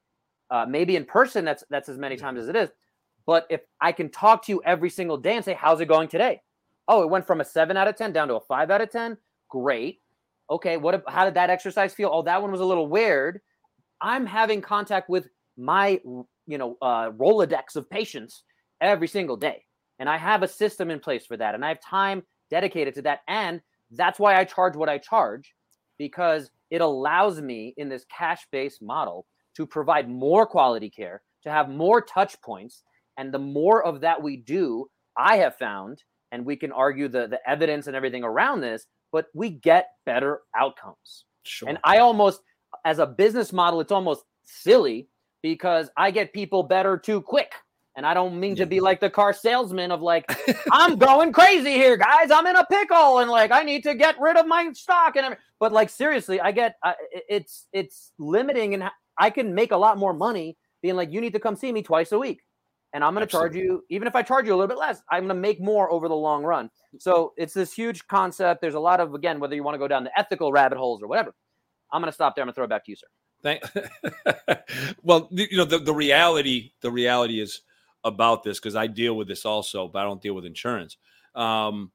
uh, 0.51 0.67
maybe 0.69 0.97
in 0.97 1.05
person 1.05 1.45
that's 1.45 1.65
that's 1.71 1.89
as 1.89 1.99
many 1.99 2.17
times 2.17 2.41
as 2.41 2.49
it 2.49 2.57
is 2.57 2.71
but 3.27 3.47
if 3.51 3.63
I 3.81 3.93
can 3.93 4.09
talk 4.09 4.45
to 4.47 4.53
you 4.53 4.63
every 4.65 4.89
single 4.89 5.19
day 5.19 5.35
and 5.35 5.45
say, 5.45 5.55
how's 5.55 5.81
it 5.81 5.87
going 5.87 6.09
today? 6.09 6.41
Oh, 6.89 7.03
it 7.03 7.11
went 7.11 7.27
from 7.27 7.41
a 7.41 7.45
seven 7.45 7.77
out 7.77 7.89
of 7.89 7.97
10 7.97 8.13
down 8.13 8.29
to 8.29 8.37
a 8.37 8.41
five 8.41 8.71
out 8.71 8.81
of 8.81 8.91
10. 8.91 9.19
Great. 9.51 10.01
Okay. 10.49 10.77
What, 10.77 11.03
how 11.09 11.25
did 11.25 11.35
that 11.35 11.51
exercise 11.51 11.93
feel? 11.93 12.11
Oh, 12.13 12.23
that 12.23 12.41
one 12.41 12.53
was 12.53 12.61
a 12.61 12.65
little 12.65 12.87
weird. 12.87 13.41
I'm 14.01 14.25
having 14.25 14.63
contact 14.63 15.11
with 15.11 15.27
my, 15.59 16.01
you 16.47 16.59
know, 16.59 16.77
uh, 16.81 17.11
Rolodex 17.11 17.75
of 17.75 17.91
patients 17.91 18.45
every 18.81 19.09
single 19.09 19.37
day. 19.37 19.65
And 19.99 20.09
I 20.09 20.19
have 20.19 20.45
a 20.45 20.49
system 20.49 20.91
in 20.91 21.01
place 21.01 21.27
for 21.27 21.37
that. 21.37 21.57
And 21.57 21.65
I 21.65 21.69
have 21.69 21.81
time 21.81 22.23
dedicated 22.49 22.95
to 22.95 23.03
that. 23.03 23.21
And 23.27 23.61
that's 23.91 24.21
why 24.21 24.39
I 24.39 24.45
charge 24.45 24.77
what 24.77 24.89
I 24.89 24.99
charge 24.99 25.53
because 25.99 26.51
it 26.71 26.81
allows 26.81 27.41
me 27.41 27.75
in 27.77 27.89
this 27.89 28.05
cash 28.17 28.47
based 28.53 28.83
model 28.83 29.27
to 29.57 29.67
provide 29.67 30.09
more 30.09 30.47
quality 30.47 30.91
care, 30.91 31.23
to 31.43 31.51
have 31.51 31.69
more 31.69 32.01
touch 32.01 32.41
points, 32.43 32.83
and 33.17 33.33
the 33.33 33.39
more 33.39 33.85
of 33.85 34.01
that 34.01 34.23
we 34.23 34.37
do, 34.37 34.87
I 35.17 35.37
have 35.39 35.57
found, 35.57 36.03
and 36.33 36.45
we 36.45 36.57
can 36.57 36.73
argue 36.73 37.09
the, 37.09 37.27
the 37.27 37.41
evidence 37.49 37.87
and 37.87 37.97
everything 37.97 38.25
around 38.25 38.61
this, 38.61 38.87
but 39.13 39.27
we 39.35 39.51
get 39.51 39.89
better 40.05 40.41
outcomes. 40.55 41.25
Sure. 41.45 41.69
And 41.69 41.79
I 41.85 41.99
almost, 41.99 42.41
as 42.85 42.99
a 42.99 43.07
business 43.07 43.53
model, 43.53 43.81
it's 43.81 43.93
almost 43.93 44.25
silly 44.45 45.09
because 45.43 45.89
I 45.97 46.11
get 46.11 46.33
people 46.33 46.63
better 46.63 46.99
too 46.99 47.23
quick. 47.23 47.53
And 47.97 48.05
I 48.05 48.13
don't 48.13 48.39
mean 48.39 48.57
yeah. 48.57 48.65
to 48.65 48.67
be 48.67 48.81
like 48.81 49.01
the 49.01 49.09
car 49.09 49.33
salesman 49.33 49.91
of 49.91 50.03
like, 50.03 50.27
I'm 50.73 50.97
going 50.99 51.33
crazy 51.33 51.73
here, 51.73 51.97
guys. 51.97 52.31
I'm 52.31 52.47
in 52.47 52.57
a 52.57 52.67
pickle 52.67 53.21
and 53.21 53.31
like 53.31 53.53
I 53.53 53.63
need 53.63 53.85
to 53.85 53.95
get 53.95 54.21
rid 54.21 54.37
of 54.37 54.47
my 54.47 54.71
stock 54.73 55.17
and 55.17 55.25
everything. 55.25 55.43
But 55.59 55.73
like 55.73 55.89
seriously, 55.89 56.39
I 56.39 56.53
get 56.53 56.77
uh, 56.83 56.93
it's 57.11 57.67
it's 57.73 58.13
limiting 58.19 58.75
and 58.75 58.91
I 59.19 59.31
can 59.31 59.55
make 59.55 59.73
a 59.73 59.77
lot 59.77 59.99
more 59.99 60.13
money 60.13 60.57
being 60.83 60.97
like, 60.97 61.13
you 61.13 61.21
need 61.21 61.33
to 61.33 61.41
come 61.41 61.57
see 61.57 61.73
me 61.73 61.83
twice 61.83 62.13
a 62.13 62.19
week. 62.19 62.43
and 62.93 63.03
I'm 63.05 63.15
going 63.15 63.27
to 63.27 63.31
charge 63.31 63.55
you, 63.55 63.85
even 63.91 64.09
if 64.09 64.15
I 64.15 64.23
charge 64.23 64.47
you 64.47 64.55
a 64.55 64.57
little 64.57 64.69
bit 64.69 64.79
less, 64.79 65.03
I'm 65.11 65.25
going 65.25 65.29
to 65.29 65.35
make 65.35 65.61
more 65.61 65.91
over 65.91 66.09
the 66.09 66.15
long 66.15 66.45
run. 66.45 66.71
So 66.99 67.33
it's 67.37 67.53
this 67.53 67.73
huge 67.73 68.07
concept. 68.07 68.61
There's 68.61 68.75
a 68.75 68.81
lot 68.81 69.01
of, 69.01 69.15
again, 69.15 69.41
whether 69.41 69.55
you 69.55 69.63
want 69.63 69.75
to 69.75 69.79
go 69.79 69.89
down 69.89 70.05
the 70.05 70.19
ethical 70.19 70.53
rabbit 70.53 70.79
holes 70.79 71.03
or 71.03 71.09
whatever. 71.09 71.35
I'm 71.93 72.01
going 72.01 72.11
to 72.11 72.15
stop 72.15 72.35
there. 72.35 72.43
I'm 72.43 72.47
going 72.47 72.53
to 72.53 72.57
throw 72.57 72.65
it 72.65 72.69
back 72.69 72.85
to 72.87 72.93
you, 72.93 72.97
sir. 72.97 73.07
Thank. 73.43 73.63
well, 75.03 75.29
you 75.31 75.57
know 75.57 75.65
the, 75.65 75.79
the 75.79 75.95
reality. 75.95 76.73
The 76.81 76.91
reality 76.91 77.41
is 77.41 77.61
about 78.05 78.43
this 78.43 78.59
because 78.59 78.77
I 78.77 78.87
deal 78.87 79.17
with 79.17 79.29
this 79.29 79.45
also, 79.45 79.89
but 79.89 79.99
I 80.01 80.03
don't 80.05 80.23
deal 80.23 80.35
with 80.35 80.45
insurance. 80.45 80.97
Um, 81.35 81.93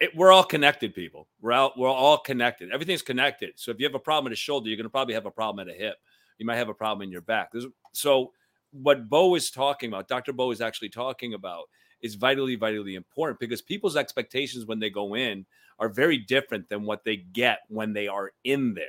it, 0.00 0.16
we're 0.16 0.32
all 0.32 0.44
connected, 0.44 0.94
people. 0.94 1.28
We're 1.40 1.52
all 1.52 1.72
we're 1.76 1.88
all 1.88 2.18
connected. 2.18 2.72
Everything's 2.72 3.02
connected. 3.02 3.52
So 3.56 3.70
if 3.70 3.78
you 3.78 3.86
have 3.86 3.94
a 3.94 4.00
problem 4.00 4.32
at 4.32 4.34
a 4.34 4.36
shoulder, 4.40 4.68
you're 4.68 4.76
going 4.76 4.84
to 4.84 4.90
probably 4.90 5.14
have 5.14 5.26
a 5.26 5.30
problem 5.30 5.68
at 5.68 5.72
a 5.72 5.78
hip. 5.78 5.96
You 6.38 6.46
might 6.46 6.56
have 6.56 6.68
a 6.68 6.74
problem 6.74 7.02
in 7.02 7.12
your 7.12 7.20
back. 7.20 7.50
There's, 7.52 7.66
so 7.92 8.32
what 8.72 9.08
Bo 9.08 9.34
is 9.34 9.50
talking 9.50 9.88
about, 9.88 10.08
Dr. 10.08 10.32
Bo 10.32 10.50
is 10.50 10.60
actually 10.60 10.88
talking 10.88 11.34
about, 11.34 11.64
is 12.00 12.14
vitally, 12.14 12.56
vitally 12.56 12.94
important 12.94 13.38
because 13.38 13.62
people's 13.62 13.96
expectations 13.96 14.66
when 14.66 14.80
they 14.80 14.90
go 14.90 15.14
in 15.14 15.46
are 15.78 15.88
very 15.88 16.18
different 16.18 16.68
than 16.68 16.84
what 16.84 17.04
they 17.04 17.16
get 17.16 17.60
when 17.68 17.92
they 17.92 18.08
are 18.08 18.32
in 18.44 18.74
there. 18.74 18.86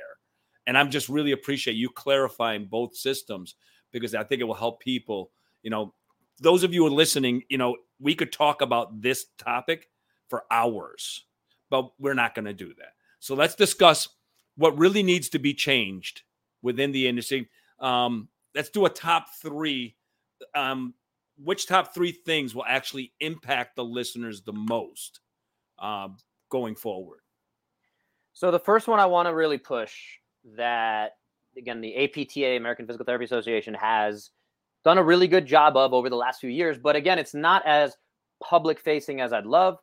And 0.66 0.76
I'm 0.78 0.90
just 0.90 1.08
really 1.08 1.32
appreciate 1.32 1.74
you 1.74 1.90
clarifying 1.90 2.66
both 2.66 2.96
systems 2.96 3.54
because 3.92 4.14
I 4.14 4.24
think 4.24 4.40
it 4.40 4.44
will 4.44 4.54
help 4.54 4.80
people. 4.80 5.30
You 5.62 5.70
know, 5.70 5.94
those 6.40 6.62
of 6.64 6.72
you 6.72 6.82
who 6.82 6.88
are 6.88 6.96
listening, 6.96 7.42
you 7.48 7.58
know, 7.58 7.76
we 8.00 8.14
could 8.14 8.32
talk 8.32 8.62
about 8.62 9.00
this 9.00 9.26
topic 9.38 9.88
for 10.28 10.44
hours, 10.50 11.26
but 11.70 11.92
we're 11.98 12.14
not 12.14 12.34
going 12.34 12.46
to 12.46 12.54
do 12.54 12.74
that. 12.78 12.94
So 13.20 13.34
let's 13.34 13.54
discuss 13.54 14.08
what 14.56 14.76
really 14.76 15.02
needs 15.02 15.28
to 15.30 15.38
be 15.38 15.54
changed 15.54 16.22
within 16.64 16.90
the 16.90 17.06
industry. 17.06 17.48
Um, 17.78 18.28
let's 18.54 18.70
do 18.70 18.86
a 18.86 18.90
top 18.90 19.26
three. 19.40 19.94
Um, 20.54 20.94
which 21.36 21.66
top 21.66 21.94
three 21.94 22.12
things 22.12 22.54
will 22.54 22.64
actually 22.66 23.12
impact 23.20 23.76
the 23.76 23.84
listeners 23.84 24.42
the 24.42 24.52
most 24.52 25.20
um, 25.78 26.16
going 26.48 26.74
forward? 26.74 27.20
So 28.32 28.50
the 28.50 28.58
first 28.58 28.88
one 28.88 29.00
I 29.00 29.06
want 29.06 29.28
to 29.28 29.34
really 29.34 29.58
push 29.58 29.94
that 30.56 31.12
again 31.56 31.80
the 31.80 31.96
APTA 31.96 32.56
American 32.56 32.86
Physical 32.86 33.06
Therapy 33.06 33.24
Association 33.24 33.74
has 33.74 34.30
done 34.84 34.98
a 34.98 35.02
really 35.02 35.28
good 35.28 35.46
job 35.46 35.76
of 35.76 35.94
over 35.94 36.10
the 36.10 36.16
last 36.16 36.40
few 36.40 36.50
years, 36.50 36.78
but 36.78 36.96
again, 36.96 37.18
it's 37.18 37.34
not 37.34 37.64
as 37.66 37.96
public 38.42 38.78
facing 38.78 39.20
as 39.20 39.32
I'd 39.32 39.46
love 39.46 39.78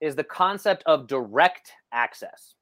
is 0.00 0.14
the 0.14 0.24
concept 0.24 0.82
of 0.86 1.08
direct 1.08 1.72
access 1.92 2.54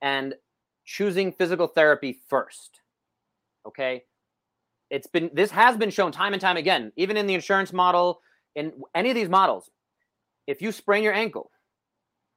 and 0.00 0.34
choosing 0.84 1.32
physical 1.32 1.66
therapy 1.66 2.18
first. 2.28 2.80
Okay? 3.66 4.04
It's 4.90 5.06
been 5.06 5.30
this 5.32 5.50
has 5.50 5.76
been 5.76 5.90
shown 5.90 6.12
time 6.12 6.34
and 6.34 6.40
time 6.40 6.56
again, 6.56 6.92
even 6.96 7.16
in 7.16 7.26
the 7.26 7.34
insurance 7.34 7.72
model, 7.72 8.20
in 8.54 8.72
any 8.94 9.08
of 9.08 9.14
these 9.14 9.28
models. 9.28 9.70
If 10.46 10.60
you 10.60 10.70
sprain 10.70 11.02
your 11.02 11.14
ankle, 11.14 11.50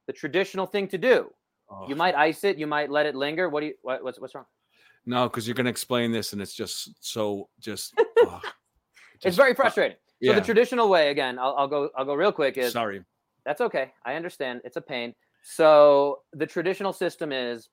the 0.07 0.13
traditional 0.13 0.65
thing 0.65 0.87
to 0.89 0.97
do, 0.97 1.31
oh. 1.69 1.87
you 1.89 1.95
might 1.95 2.15
ice 2.15 2.43
it, 2.43 2.57
you 2.57 2.67
might 2.67 2.89
let 2.89 3.05
it 3.05 3.15
linger. 3.15 3.49
What 3.49 3.59
do 3.59 3.67
you 3.67 3.73
what, 3.81 4.03
what's 4.03 4.21
what's 4.21 4.35
wrong? 4.35 4.45
No, 5.05 5.27
because 5.27 5.47
you're 5.47 5.55
going 5.55 5.65
to 5.65 5.71
explain 5.71 6.11
this, 6.11 6.33
and 6.33 6.41
it's 6.41 6.53
just 6.53 6.93
so 7.01 7.49
just. 7.59 7.93
oh, 8.19 8.39
just 8.41 9.25
it's 9.25 9.37
very 9.37 9.53
frustrating. 9.53 9.97
So 10.23 10.31
yeah. 10.31 10.35
the 10.35 10.41
traditional 10.41 10.89
way, 10.89 11.11
again, 11.11 11.37
I'll, 11.37 11.55
I'll 11.57 11.67
go. 11.67 11.89
I'll 11.97 12.05
go 12.05 12.13
real 12.15 12.31
quick. 12.31 12.57
Is 12.57 12.71
sorry. 12.71 13.03
That's 13.45 13.61
okay. 13.61 13.91
I 14.05 14.15
understand. 14.15 14.61
It's 14.63 14.77
a 14.77 14.81
pain. 14.81 15.13
So 15.43 16.21
the 16.33 16.47
traditional 16.47 16.93
system 16.93 17.31
is 17.31 17.69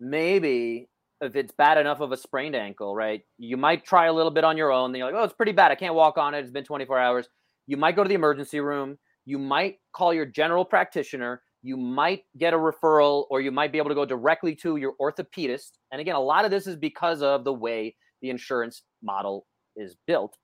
maybe 0.00 0.88
if 1.20 1.36
it's 1.36 1.52
bad 1.52 1.78
enough 1.78 2.00
of 2.00 2.12
a 2.12 2.16
sprained 2.16 2.56
ankle, 2.56 2.94
right? 2.94 3.22
You 3.38 3.56
might 3.56 3.84
try 3.84 4.06
a 4.06 4.12
little 4.12 4.30
bit 4.30 4.44
on 4.44 4.56
your 4.56 4.72
own. 4.72 4.92
Then 4.92 5.00
you're 5.00 5.12
like, 5.12 5.20
oh, 5.20 5.24
it's 5.24 5.34
pretty 5.34 5.52
bad. 5.52 5.70
I 5.70 5.74
can't 5.74 5.94
walk 5.94 6.16
on 6.16 6.34
it. 6.34 6.40
It's 6.40 6.50
been 6.50 6.64
24 6.64 6.98
hours. 6.98 7.28
You 7.66 7.76
might 7.76 7.94
go 7.94 8.02
to 8.02 8.08
the 8.08 8.14
emergency 8.14 8.60
room. 8.60 8.98
You 9.26 9.38
might 9.38 9.76
call 9.92 10.14
your 10.14 10.24
general 10.24 10.64
practitioner. 10.64 11.42
You 11.62 11.76
might 11.76 12.22
get 12.38 12.54
a 12.54 12.56
referral, 12.56 13.26
or 13.28 13.42
you 13.42 13.50
might 13.50 13.70
be 13.70 13.76
able 13.76 13.90
to 13.90 13.94
go 13.94 14.06
directly 14.06 14.54
to 14.56 14.76
your 14.76 14.94
orthopedist. 14.98 15.72
And 15.92 16.00
again, 16.00 16.14
a 16.14 16.20
lot 16.20 16.46
of 16.46 16.50
this 16.50 16.66
is 16.66 16.76
because 16.76 17.20
of 17.20 17.44
the 17.44 17.52
way 17.52 17.94
the 18.22 18.30
insurance 18.30 18.82
model 19.02 19.46
is 19.76 19.94
built. 20.06 20.38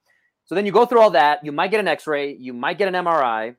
So 0.45 0.55
then 0.55 0.67
you 0.67 0.73
go 0.73 0.85
through 0.85 1.01
all 1.01 1.11
that. 1.11 1.43
You 1.43 1.53
might 1.53 1.71
get 1.71 1.81
an 1.81 1.89
x 1.89 2.07
ray. 2.07 2.37
You 2.39 2.53
might 2.53 2.77
get 2.77 2.89
an 2.89 2.95
MRI. 2.95 3.57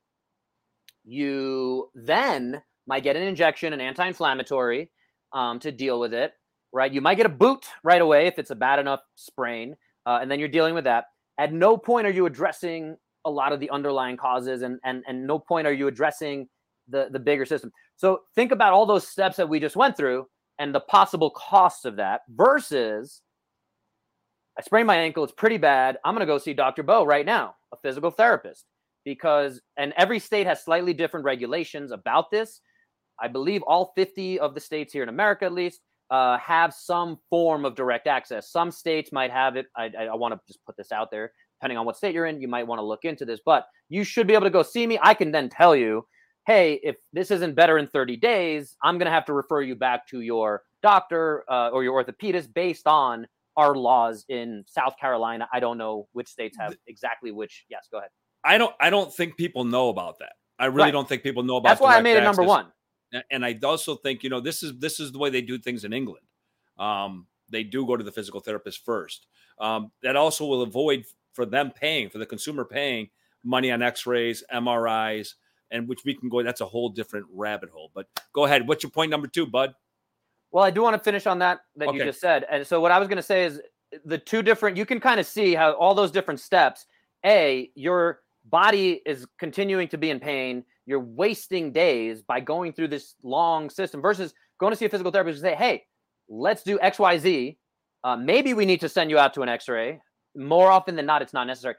You 1.03 1.89
then 1.95 2.61
might 2.85 3.03
get 3.03 3.15
an 3.15 3.23
injection, 3.23 3.73
an 3.73 3.81
anti 3.81 4.07
inflammatory 4.07 4.91
um, 5.33 5.59
to 5.59 5.71
deal 5.71 5.99
with 5.99 6.13
it 6.13 6.33
right? 6.73 6.91
You 6.91 7.01
might 7.01 7.15
get 7.15 7.25
a 7.25 7.29
boot 7.29 7.65
right 7.83 8.01
away 8.01 8.27
if 8.27 8.39
it's 8.39 8.51
a 8.51 8.55
bad 8.55 8.79
enough 8.79 9.01
sprain, 9.15 9.75
uh, 10.05 10.19
and 10.21 10.29
then 10.29 10.39
you're 10.39 10.47
dealing 10.47 10.73
with 10.73 10.83
that. 10.85 11.05
At 11.39 11.53
no 11.53 11.77
point 11.77 12.07
are 12.07 12.11
you 12.11 12.25
addressing 12.25 12.97
a 13.25 13.29
lot 13.29 13.51
of 13.51 13.59
the 13.59 13.69
underlying 13.69 14.17
causes, 14.17 14.61
and 14.61 14.79
and 14.83 15.03
and 15.07 15.25
no 15.25 15.39
point 15.39 15.67
are 15.67 15.73
you 15.73 15.87
addressing 15.87 16.47
the 16.87 17.09
the 17.11 17.19
bigger 17.19 17.45
system. 17.45 17.71
So 17.95 18.21
think 18.35 18.51
about 18.51 18.73
all 18.73 18.85
those 18.85 19.07
steps 19.07 19.37
that 19.37 19.49
we 19.49 19.59
just 19.59 19.75
went 19.75 19.97
through 19.97 20.27
and 20.59 20.73
the 20.73 20.79
possible 20.79 21.31
costs 21.31 21.85
of 21.85 21.95
that 21.97 22.21
versus 22.29 23.21
I 24.57 24.61
sprained 24.61 24.87
my 24.87 24.97
ankle. 24.97 25.23
It's 25.23 25.33
pretty 25.33 25.57
bad. 25.57 25.97
I'm 26.03 26.15
going 26.15 26.25
to 26.25 26.31
go 26.31 26.37
see 26.39 26.53
Dr. 26.53 26.81
Bo 26.81 27.05
right 27.05 27.25
now, 27.25 27.55
a 27.71 27.77
physical 27.77 28.09
therapist, 28.09 28.65
because, 29.05 29.61
and 29.77 29.93
every 29.97 30.17
state 30.17 30.47
has 30.47 30.63
slightly 30.63 30.93
different 30.93 31.25
regulations 31.25 31.91
about 31.91 32.31
this. 32.31 32.61
I 33.19 33.27
believe 33.27 33.61
all 33.63 33.93
50 33.95 34.39
of 34.39 34.53
the 34.53 34.59
states 34.59 34.93
here 34.93 35.03
in 35.03 35.09
America, 35.09 35.45
at 35.45 35.53
least, 35.53 35.81
uh, 36.09 36.37
have 36.37 36.73
some 36.73 37.17
form 37.29 37.65
of 37.65 37.75
direct 37.75 38.07
access. 38.07 38.51
Some 38.51 38.71
states 38.71 39.11
might 39.11 39.31
have 39.31 39.55
it. 39.55 39.67
I, 39.75 39.91
I, 39.97 40.03
I 40.05 40.15
want 40.15 40.33
to 40.33 40.39
just 40.47 40.63
put 40.65 40.77
this 40.77 40.91
out 40.91 41.11
there. 41.11 41.31
Depending 41.59 41.77
on 41.77 41.85
what 41.85 41.97
state 41.97 42.13
you're 42.13 42.27
in, 42.27 42.39
you 42.39 42.47
might 42.47 42.67
want 42.67 42.79
to 42.79 42.85
look 42.85 43.03
into 43.03 43.25
this, 43.25 43.39
but 43.43 43.65
you 43.89 44.03
should 44.03 44.27
be 44.27 44.33
able 44.33 44.45
to 44.45 44.51
go 44.51 44.61
see 44.63 44.85
me. 44.85 44.99
I 45.01 45.13
can 45.13 45.31
then 45.31 45.49
tell 45.49 45.75
you, 45.75 46.05
hey, 46.45 46.79
if 46.83 46.97
this 47.13 47.31
isn't 47.31 47.55
better 47.55 47.77
in 47.77 47.87
30 47.87 48.15
days, 48.17 48.75
I'm 48.83 48.97
going 48.97 49.07
to 49.07 49.11
have 49.11 49.25
to 49.25 49.33
refer 49.33 49.61
you 49.61 49.75
back 49.75 50.07
to 50.09 50.21
your 50.21 50.61
doctor 50.83 51.43
uh, 51.49 51.69
or 51.69 51.83
your 51.83 52.01
orthopedist 52.01 52.53
based 52.53 52.87
on 52.87 53.27
our 53.57 53.73
laws 53.73 54.23
in 54.29 54.63
South 54.67 54.93
Carolina. 55.01 55.47
I 55.51 55.59
don't 55.59 55.79
know 55.79 56.07
which 56.13 56.27
states 56.27 56.55
have 56.59 56.75
exactly 56.85 57.31
which. 57.31 57.65
Yes, 57.69 57.87
go 57.91 57.97
ahead. 57.97 58.11
I 58.43 58.59
don't. 58.59 58.73
I 58.79 58.91
don't 58.91 59.11
think 59.11 59.35
people 59.35 59.65
know 59.65 59.89
about 59.89 60.19
that. 60.19 60.33
I 60.59 60.67
really 60.67 60.83
right. 60.83 60.91
don't 60.91 61.09
think 61.09 61.23
people 61.23 61.41
know 61.41 61.57
about. 61.57 61.69
That's 61.69 61.81
why 61.81 61.97
I 61.97 62.01
made 62.01 62.17
it 62.17 62.23
number 62.23 62.43
one 62.43 62.67
and 63.31 63.45
I 63.45 63.57
also 63.63 63.95
think 63.95 64.23
you 64.23 64.29
know 64.29 64.39
this 64.39 64.63
is 64.63 64.77
this 64.79 64.99
is 64.99 65.11
the 65.11 65.19
way 65.19 65.29
they 65.29 65.41
do 65.41 65.57
things 65.57 65.83
in 65.83 65.93
England. 65.93 66.25
Um, 66.77 67.27
they 67.49 67.63
do 67.63 67.85
go 67.85 67.95
to 67.95 68.03
the 68.03 68.11
physical 68.11 68.39
therapist 68.39 68.83
first. 68.83 69.27
Um, 69.59 69.91
that 70.03 70.15
also 70.15 70.45
will 70.45 70.61
avoid 70.61 71.05
for 71.33 71.45
them 71.45 71.71
paying 71.71 72.09
for 72.09 72.17
the 72.17 72.25
consumer 72.25 72.65
paying 72.65 73.09
money 73.43 73.71
on 73.71 73.81
X-rays, 73.81 74.43
MRIs, 74.53 75.33
and 75.71 75.87
which 75.87 76.03
we 76.05 76.13
can 76.13 76.29
go. 76.29 76.43
That's 76.43 76.61
a 76.61 76.65
whole 76.65 76.89
different 76.89 77.25
rabbit 77.31 77.69
hole. 77.69 77.91
But 77.93 78.07
go 78.33 78.45
ahead. 78.45 78.67
What's 78.67 78.83
your 78.83 78.91
point 78.91 79.11
number 79.11 79.27
two, 79.27 79.45
Bud? 79.45 79.73
Well, 80.51 80.63
I 80.63 80.71
do 80.71 80.81
want 80.81 80.95
to 80.95 80.99
finish 80.99 81.25
on 81.25 81.39
that 81.39 81.59
that 81.75 81.89
okay. 81.89 81.97
you 81.97 82.03
just 82.03 82.19
said. 82.19 82.45
And 82.49 82.65
so 82.65 82.79
what 82.79 82.91
I 82.91 82.99
was 82.99 83.07
going 83.07 83.17
to 83.17 83.23
say 83.23 83.45
is 83.45 83.61
the 84.05 84.17
two 84.17 84.41
different. 84.41 84.77
You 84.77 84.85
can 84.85 84.99
kind 84.99 85.19
of 85.19 85.25
see 85.25 85.55
how 85.55 85.73
all 85.73 85.95
those 85.95 86.11
different 86.11 86.39
steps. 86.39 86.85
A, 87.25 87.71
your 87.75 88.21
body 88.45 89.01
is 89.05 89.25
continuing 89.39 89.87
to 89.89 89.97
be 89.97 90.09
in 90.09 90.19
pain 90.19 90.63
you're 90.87 90.99
wasting 90.99 91.71
days 91.71 92.23
by 92.23 92.39
going 92.39 92.73
through 92.73 92.87
this 92.87 93.13
long 93.21 93.69
system 93.69 94.01
versus 94.01 94.33
going 94.59 94.71
to 94.71 94.77
see 94.77 94.85
a 94.85 94.89
physical 94.89 95.11
therapist 95.11 95.43
and 95.43 95.51
say, 95.51 95.55
hey, 95.55 95.83
let's 96.29 96.63
do 96.63 96.79
XYZ. 96.79 97.57
Uh, 98.03 98.15
maybe 98.15 98.53
we 98.53 98.65
need 98.65 98.79
to 98.79 98.89
send 98.89 99.09
you 99.09 99.19
out 99.19 99.33
to 99.33 99.41
an 99.41 99.49
x 99.49 99.67
ray. 99.67 99.99
More 100.35 100.71
often 100.71 100.95
than 100.95 101.05
not, 101.05 101.21
it's 101.21 101.33
not 101.33 101.45
necessary. 101.45 101.75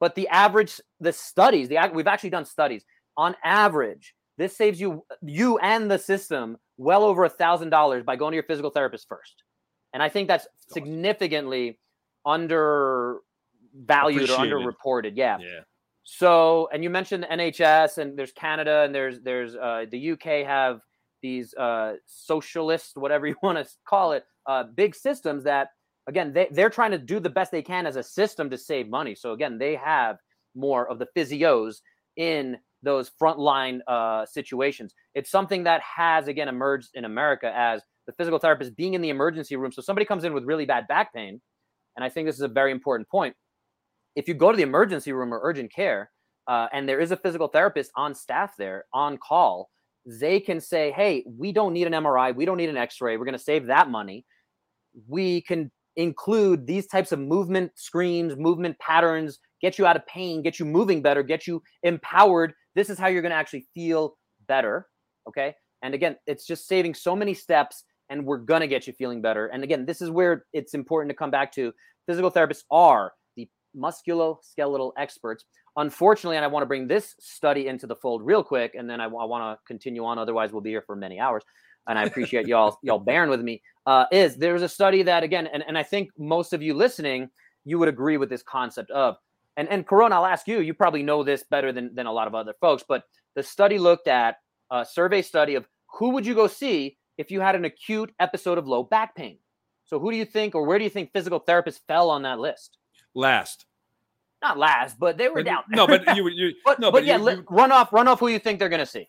But 0.00 0.14
the 0.14 0.28
average, 0.28 0.80
the 1.00 1.12
studies, 1.12 1.68
the 1.68 1.78
we've 1.92 2.06
actually 2.06 2.30
done 2.30 2.44
studies. 2.44 2.84
On 3.16 3.34
average, 3.44 4.14
this 4.38 4.56
saves 4.56 4.80
you, 4.80 5.04
you 5.22 5.58
and 5.58 5.90
the 5.90 5.98
system, 5.98 6.56
well 6.76 7.04
over 7.04 7.24
a 7.24 7.28
thousand 7.28 7.70
dollars 7.70 8.04
by 8.04 8.16
going 8.16 8.32
to 8.32 8.36
your 8.36 8.44
physical 8.44 8.70
therapist 8.70 9.08
first. 9.08 9.42
And 9.92 10.02
I 10.02 10.08
think 10.08 10.28
that's 10.28 10.46
significantly 10.68 11.78
undervalued 12.24 13.20
or 14.30 14.38
underreported. 14.38 15.12
Yeah. 15.16 15.38
Yeah. 15.40 15.60
So, 16.04 16.68
and 16.72 16.82
you 16.82 16.90
mentioned 16.90 17.22
the 17.22 17.28
NHS, 17.28 17.98
and 17.98 18.18
there's 18.18 18.32
Canada, 18.32 18.82
and 18.82 18.94
there's 18.94 19.20
there's 19.20 19.54
uh, 19.54 19.86
the 19.90 20.12
UK 20.12 20.46
have 20.46 20.80
these 21.22 21.54
uh, 21.54 21.94
socialist, 22.06 22.96
whatever 22.96 23.26
you 23.28 23.36
want 23.42 23.58
to 23.58 23.70
call 23.86 24.12
it, 24.12 24.24
uh, 24.46 24.64
big 24.74 24.94
systems 24.94 25.44
that 25.44 25.68
again 26.08 26.32
they 26.32 26.48
they're 26.50 26.70
trying 26.70 26.90
to 26.90 26.98
do 26.98 27.20
the 27.20 27.30
best 27.30 27.52
they 27.52 27.62
can 27.62 27.86
as 27.86 27.96
a 27.96 28.02
system 28.02 28.50
to 28.50 28.58
save 28.58 28.88
money. 28.88 29.14
So 29.14 29.32
again, 29.32 29.58
they 29.58 29.76
have 29.76 30.16
more 30.54 30.88
of 30.88 30.98
the 30.98 31.06
physios 31.16 31.76
in 32.16 32.58
those 32.82 33.10
frontline 33.20 33.78
uh, 33.86 34.26
situations. 34.26 34.92
It's 35.14 35.30
something 35.30 35.62
that 35.64 35.80
has 35.82 36.26
again 36.26 36.48
emerged 36.48 36.90
in 36.94 37.04
America 37.04 37.52
as 37.54 37.80
the 38.06 38.12
physical 38.14 38.40
therapist 38.40 38.74
being 38.76 38.94
in 38.94 39.00
the 39.02 39.10
emergency 39.10 39.54
room. 39.54 39.70
So 39.70 39.80
somebody 39.80 40.04
comes 40.04 40.24
in 40.24 40.34
with 40.34 40.42
really 40.44 40.66
bad 40.66 40.88
back 40.88 41.14
pain, 41.14 41.40
and 41.94 42.04
I 42.04 42.08
think 42.08 42.26
this 42.26 42.34
is 42.34 42.42
a 42.42 42.48
very 42.48 42.72
important 42.72 43.08
point 43.08 43.36
if 44.16 44.28
you 44.28 44.34
go 44.34 44.50
to 44.50 44.56
the 44.56 44.62
emergency 44.62 45.12
room 45.12 45.32
or 45.32 45.40
urgent 45.42 45.72
care 45.72 46.10
uh, 46.46 46.68
and 46.72 46.88
there 46.88 47.00
is 47.00 47.10
a 47.10 47.16
physical 47.16 47.48
therapist 47.48 47.90
on 47.96 48.14
staff 48.14 48.54
there 48.58 48.84
on 48.92 49.18
call, 49.18 49.70
they 50.06 50.40
can 50.40 50.60
say, 50.60 50.90
hey, 50.92 51.24
we 51.26 51.52
don't 51.52 51.72
need 51.72 51.86
an 51.86 51.92
MRI, 51.92 52.34
we 52.34 52.44
don't 52.44 52.56
need 52.56 52.68
an 52.68 52.76
x 52.76 53.00
ray, 53.00 53.16
we're 53.16 53.24
going 53.24 53.38
to 53.38 53.42
save 53.42 53.66
that 53.66 53.88
money. 53.88 54.24
We 55.08 55.42
can 55.42 55.70
include 55.96 56.66
these 56.66 56.86
types 56.86 57.12
of 57.12 57.18
movement 57.18 57.72
screens, 57.76 58.36
movement 58.36 58.78
patterns, 58.78 59.38
get 59.60 59.78
you 59.78 59.86
out 59.86 59.96
of 59.96 60.06
pain, 60.06 60.42
get 60.42 60.58
you 60.58 60.66
moving 60.66 61.02
better, 61.02 61.22
get 61.22 61.46
you 61.46 61.62
empowered. 61.82 62.52
This 62.74 62.90
is 62.90 62.98
how 62.98 63.08
you're 63.08 63.22
going 63.22 63.30
to 63.30 63.36
actually 63.36 63.66
feel 63.74 64.16
better. 64.48 64.88
Okay. 65.28 65.54
And 65.82 65.94
again, 65.94 66.16
it's 66.26 66.46
just 66.46 66.66
saving 66.66 66.94
so 66.94 67.14
many 67.14 67.34
steps 67.34 67.84
and 68.10 68.24
we're 68.26 68.38
going 68.38 68.60
to 68.60 68.66
get 68.66 68.86
you 68.86 68.92
feeling 68.92 69.22
better. 69.22 69.46
And 69.46 69.62
again, 69.62 69.86
this 69.86 70.00
is 70.00 70.10
where 70.10 70.44
it's 70.52 70.74
important 70.74 71.10
to 71.10 71.16
come 71.16 71.30
back 71.30 71.52
to 71.52 71.72
physical 72.06 72.30
therapists 72.30 72.64
are 72.70 73.12
musculoskeletal 73.76 74.92
experts. 74.96 75.44
Unfortunately, 75.76 76.36
and 76.36 76.44
I 76.44 76.48
want 76.48 76.62
to 76.62 76.66
bring 76.66 76.86
this 76.86 77.14
study 77.18 77.66
into 77.66 77.86
the 77.86 77.96
fold 77.96 78.24
real 78.24 78.44
quick, 78.44 78.74
and 78.74 78.88
then 78.88 79.00
I, 79.00 79.04
I 79.04 79.24
want 79.24 79.58
to 79.58 79.62
continue 79.66 80.04
on. 80.04 80.18
Otherwise, 80.18 80.52
we'll 80.52 80.60
be 80.60 80.70
here 80.70 80.82
for 80.82 80.96
many 80.96 81.18
hours. 81.18 81.42
And 81.88 81.98
I 81.98 82.04
appreciate 82.04 82.46
y'all 82.46 82.78
y'all 82.82 82.98
bearing 82.98 83.30
with 83.30 83.40
me. 83.40 83.62
Uh, 83.86 84.04
is 84.12 84.36
there's 84.36 84.62
a 84.62 84.68
study 84.68 85.02
that 85.02 85.22
again, 85.22 85.48
and, 85.52 85.64
and 85.66 85.76
I 85.76 85.82
think 85.82 86.10
most 86.18 86.52
of 86.52 86.62
you 86.62 86.74
listening, 86.74 87.30
you 87.64 87.78
would 87.78 87.88
agree 87.88 88.16
with 88.18 88.28
this 88.28 88.42
concept 88.42 88.90
of, 88.90 89.16
and 89.56 89.68
and 89.68 89.86
Corona, 89.86 90.16
I'll 90.16 90.26
ask 90.26 90.46
you. 90.46 90.60
You 90.60 90.74
probably 90.74 91.02
know 91.02 91.24
this 91.24 91.42
better 91.42 91.72
than 91.72 91.94
than 91.94 92.06
a 92.06 92.12
lot 92.12 92.26
of 92.26 92.34
other 92.34 92.54
folks, 92.60 92.84
but 92.86 93.04
the 93.34 93.42
study 93.42 93.78
looked 93.78 94.08
at 94.08 94.36
a 94.70 94.84
survey 94.84 95.22
study 95.22 95.54
of 95.54 95.66
who 95.98 96.10
would 96.10 96.26
you 96.26 96.34
go 96.34 96.46
see 96.46 96.96
if 97.18 97.30
you 97.30 97.40
had 97.40 97.54
an 97.54 97.64
acute 97.64 98.12
episode 98.20 98.58
of 98.58 98.66
low 98.66 98.82
back 98.82 99.14
pain. 99.14 99.38
So 99.84 99.98
who 99.98 100.10
do 100.10 100.16
you 100.16 100.24
think, 100.24 100.54
or 100.54 100.64
where 100.64 100.78
do 100.78 100.84
you 100.84 100.90
think 100.90 101.12
physical 101.12 101.40
therapists 101.40 101.80
fell 101.86 102.10
on 102.10 102.22
that 102.22 102.38
list? 102.38 102.78
Last. 103.14 103.66
Not 104.42 104.58
last, 104.58 104.98
but 104.98 105.16
they 105.18 105.28
were 105.28 105.36
But- 105.36 105.44
down. 105.44 105.62
No, 105.68 105.86
but 105.86 106.16
you, 106.16 106.28
you 106.28 106.52
but, 106.64 106.80
no, 106.80 106.90
but, 106.90 106.98
but 107.00 107.04
yeah, 107.04 107.16
you- 107.18 107.30
you- 107.30 107.44
run 107.48 107.70
off, 107.72 107.92
run 107.92 108.08
off. 108.08 108.18
Who 108.20 108.28
you 108.28 108.38
think 108.38 108.58
they're 108.58 108.68
going 108.68 108.80
to 108.80 108.86
see? 108.86 109.08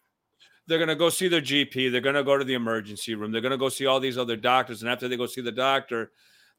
they're 0.65 0.77
going 0.77 0.87
to 0.87 0.95
go 0.95 1.09
see 1.09 1.27
their 1.27 1.41
GP. 1.41 1.91
They're 1.91 1.99
going 1.99 2.15
to 2.15 2.23
go 2.23 2.37
to 2.37 2.45
the 2.45 2.53
emergency 2.53 3.15
room. 3.15 3.33
They're 3.33 3.41
going 3.41 3.51
to 3.51 3.57
go 3.57 3.67
see 3.67 3.85
all 3.85 3.99
these 3.99 4.17
other 4.17 4.37
doctors. 4.37 4.81
And 4.81 4.89
after 4.89 5.09
they 5.09 5.17
go 5.17 5.25
see 5.25 5.41
the 5.41 5.51
doctor, 5.51 6.11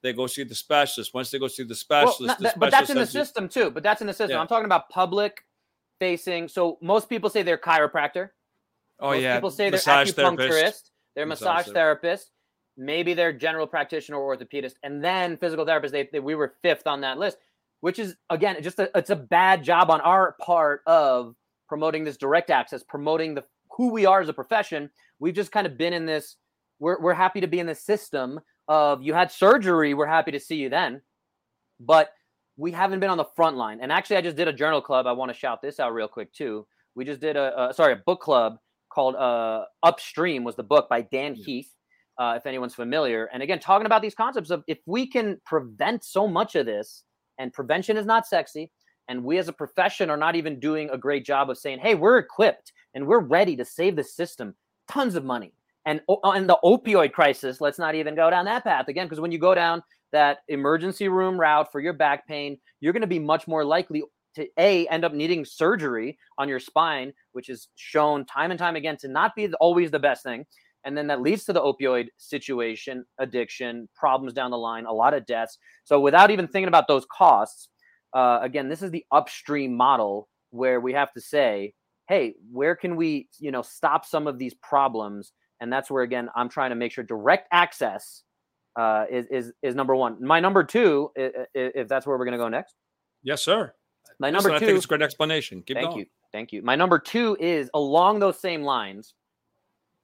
they 0.03 0.13
go 0.13 0.27
see 0.27 0.45
the 0.45 0.55
specialist. 0.55 1.15
Once 1.15 1.31
they 1.31 1.39
go 1.39 1.49
see 1.49 1.63
the 1.63 1.69
Well, 1.69 1.77
specialist, 2.13 2.21
not 2.29 2.37
the 2.39 2.43
that- 2.45 2.59
but 2.59 2.71
that's 2.71 2.91
in 2.91 2.99
the 2.99 3.07
system 3.07 3.49
too. 3.49 3.71
But 3.71 3.83
that's 3.83 4.03
in 4.03 4.07
the 4.07 4.13
system. 4.13 4.33
Yeah. 4.33 4.41
I'm 4.43 4.47
talking 4.47 4.67
about 4.67 4.91
public 4.91 5.43
facing. 5.99 6.49
So 6.49 6.77
most 6.83 7.09
people 7.09 7.31
say 7.31 7.43
they're 7.43 7.57
chiropractor. 7.57 8.29
Oh 9.01 9.13
most 9.13 9.23
yeah, 9.23 9.37
people 9.37 9.51
say 9.51 9.65
they're 9.71 9.79
massage 9.79 10.11
acupuncturist. 10.13 10.37
therapist. 10.51 10.91
They're 11.15 11.27
Massage 11.27 11.57
massage 11.67 11.73
therapist. 11.73 12.31
Maybe 12.77 13.15
they're 13.15 13.33
general 13.33 13.67
practitioner 13.67 14.19
or 14.19 14.37
orthopedist, 14.37 14.75
and 14.83 15.03
then 15.03 15.37
physical 15.37 15.65
therapist. 15.65 15.93
They, 15.93 16.09
they 16.13 16.21
we 16.21 16.35
were 16.35 16.55
fifth 16.63 16.87
on 16.87 17.01
that 17.03 17.19
list, 17.19 17.39
which 17.81 17.99
is 17.99 18.17
again 18.31 18.61
just 18.63 18.79
a, 18.79 18.91
it's 18.97 19.11
a 19.11 19.17
bad 19.17 19.63
job 19.63 19.91
on 19.91 20.01
our 20.01 20.37
part 20.41 20.83
of 20.87 21.37
promoting 21.69 22.05
this 22.05 22.17
direct 22.17 22.51
access, 22.51 22.83
promoting 22.83 23.35
the 23.35 23.45
who 23.77 23.91
we 23.91 24.07
are 24.07 24.21
as 24.21 24.29
a 24.29 24.33
profession. 24.33 24.91
We've 25.19 25.35
just 25.35 25.53
kind 25.53 25.67
of 25.67 25.79
been 25.79 25.93
in 25.93 26.07
this. 26.07 26.37
We're 26.81 27.01
we're 27.01 27.15
happy 27.15 27.41
to 27.41 27.47
be 27.47 27.61
in 27.61 27.67
the 27.67 27.75
system 27.75 28.41
of 28.67 29.03
you 29.03 29.15
had 29.15 29.31
surgery. 29.31 29.95
We're 29.95 30.07
happy 30.07 30.33
to 30.33 30.41
see 30.41 30.57
you 30.57 30.69
then, 30.69 31.01
but 31.79 32.13
we 32.57 32.73
haven't 32.73 33.01
been 33.01 33.11
on 33.11 33.19
the 33.19 33.25
front 33.37 33.57
line. 33.57 33.79
And 33.81 33.91
actually, 33.93 34.17
I 34.17 34.21
just 34.21 34.37
did 34.37 34.49
a 34.49 34.53
journal 34.53 34.81
club. 34.81 35.07
I 35.07 35.13
want 35.13 35.33
to 35.33 35.39
shout 35.39 35.63
this 35.63 35.81
out 35.81 35.93
real 35.93 36.09
quick 36.09 36.33
too. 36.33 36.67
We 36.95 37.05
just 37.05 37.21
did 37.21 37.37
a, 37.37 37.71
a 37.71 37.75
sorry 37.75 37.93
a 37.93 37.97
book 37.97 38.21
club 38.21 38.59
called 38.89 39.17
uh, 39.17 39.65
Upstream 39.83 40.45
was 40.45 40.57
the 40.57 40.63
book 40.63 40.89
by 40.89 41.03
Dan 41.03 41.35
Heath. 41.35 41.74
Uh, 42.17 42.35
if 42.37 42.47
anyone's 42.47 42.77
familiar, 42.77 43.29
and 43.33 43.43
again, 43.43 43.59
talking 43.59 43.87
about 43.87 44.01
these 44.01 44.15
concepts 44.15 44.51
of 44.51 44.63
if 44.69 44.79
we 44.87 45.05
can 45.05 45.41
prevent 45.45 46.05
so 46.05 46.29
much 46.29 46.55
of 46.55 46.65
this, 46.65 47.03
and 47.39 47.53
prevention 47.53 47.97
is 47.97 48.07
not 48.07 48.25
sexy, 48.25 48.71
and 49.09 49.25
we 49.25 49.37
as 49.39 49.49
a 49.49 49.53
profession 49.53 50.11
are 50.11 50.17
not 50.17 50.37
even 50.37 50.61
doing 50.61 50.89
a 50.91 50.99
great 50.99 51.25
job 51.27 51.51
of 51.51 51.59
saying, 51.59 51.81
"Hey, 51.81 51.97
we're 51.97 52.19
equipped 52.19 52.73
and 52.95 53.07
we're 53.07 53.19
ready 53.19 53.57
to 53.57 53.65
save 53.65 53.97
the 53.97 54.05
system, 54.05 54.55
tons 54.87 55.17
of 55.17 55.25
money." 55.25 55.53
And 55.87 56.01
o- 56.09 56.21
and 56.23 56.49
the 56.49 56.59
opioid 56.65 57.13
crisis, 57.13 57.61
let's 57.61 57.81
not 57.81 57.97
even 57.97 58.15
go 58.15 58.31
down 58.31 58.45
that 58.45 58.63
path 58.63 58.87
again, 58.89 59.07
because 59.07 59.21
when 59.21 59.33
you 59.33 59.39
go 59.39 59.55
down 59.55 59.83
that 60.13 60.39
emergency 60.47 61.09
room 61.09 61.37
route 61.39 61.73
for 61.73 61.81
your 61.81 61.93
back 61.93 62.29
pain, 62.29 62.59
you're 62.81 62.93
going 62.93 63.01
to 63.01 63.07
be 63.09 63.19
much 63.19 63.49
more 63.49 63.65
likely 63.65 64.05
to 64.37 64.49
a 64.59 64.87
end 64.89 65.05
up 65.05 65.13
needing 65.13 65.45
surgery 65.45 66.17
on 66.39 66.49
your 66.49 66.61
spine, 66.61 67.13
which 67.33 67.49
is 67.49 67.69
shown 67.75 68.25
time 68.25 68.51
and 68.51 68.59
time 68.59 68.77
again 68.77 68.97
to 68.99 69.09
not 69.09 69.35
be 69.35 69.53
always 69.55 69.91
the 69.91 69.99
best 69.99 70.23
thing. 70.23 70.47
And 70.85 70.97
then 70.97 71.07
that 71.07 71.23
leads 71.23 71.45
to 71.45 71.53
the 71.53 71.61
opioid 71.63 72.09
situation, 72.19 73.05
addiction, 73.19 73.89
problems 73.95 74.33
down 74.35 74.51
the 74.51 74.59
line, 74.59 74.85
a 74.87 74.93
lot 74.93 75.15
of 75.15 75.25
deaths. 75.27 75.59
So 75.85 75.99
without 76.01 76.31
even 76.31 76.47
thinking 76.47 76.69
about 76.69 76.89
those 76.89 77.07
costs, 77.11 77.69
uh, 78.13 78.39
again, 78.43 78.69
this 78.69 78.83
is 78.83 78.91
the 78.91 79.05
upstream 79.11 79.75
model 79.75 80.29
where 80.51 80.81
we 80.81 80.93
have 80.93 81.13
to 81.15 81.21
say, 81.21 81.73
hey, 82.09 82.35
where 82.53 82.77
can 82.77 82.97
we, 82.97 83.29
you 83.39 83.51
know, 83.51 83.63
stop 83.63 84.05
some 84.05 84.27
of 84.27 84.39
these 84.39 84.55
problems? 84.55 85.33
And 85.61 85.73
that's 85.73 85.91
where 85.91 86.03
again, 86.03 86.29
I'm 86.37 86.49
trying 86.49 86.71
to 86.71 86.77
make 86.77 86.93
sure 86.93 87.03
direct 87.03 87.49
access 87.51 88.23
uh, 88.77 89.05
is 89.11 89.27
is 89.31 89.53
is 89.63 89.75
number 89.75 89.95
one. 89.97 90.17
My 90.23 90.41
number 90.41 90.65
two, 90.65 91.11
i- 91.17 91.23
i- 91.23 91.47
if 91.55 91.89
that's 91.89 92.07
where 92.07 92.19
we're 92.19 92.25
going 92.25 92.33
to 92.39 92.45
go 92.45 92.49
next. 92.49 92.75
Yes, 93.23 93.41
sir. 93.43 93.73
My 94.19 94.29
Listen, 94.29 94.33
number 94.35 94.51
I 94.57 94.59
two. 94.59 94.67
think 94.67 94.77
it's 94.77 94.85
a 94.85 94.89
great 94.89 95.03
explanation. 95.03 95.63
Keep 95.63 95.77
Thank 95.77 95.89
going. 95.91 95.99
you. 96.01 96.07
Thank 96.33 96.53
you. 96.53 96.63
My 96.63 96.75
number 96.77 96.99
two 96.99 97.37
is 97.41 97.71
along 97.73 98.19
those 98.19 98.39
same 98.39 98.63
lines. 98.63 99.15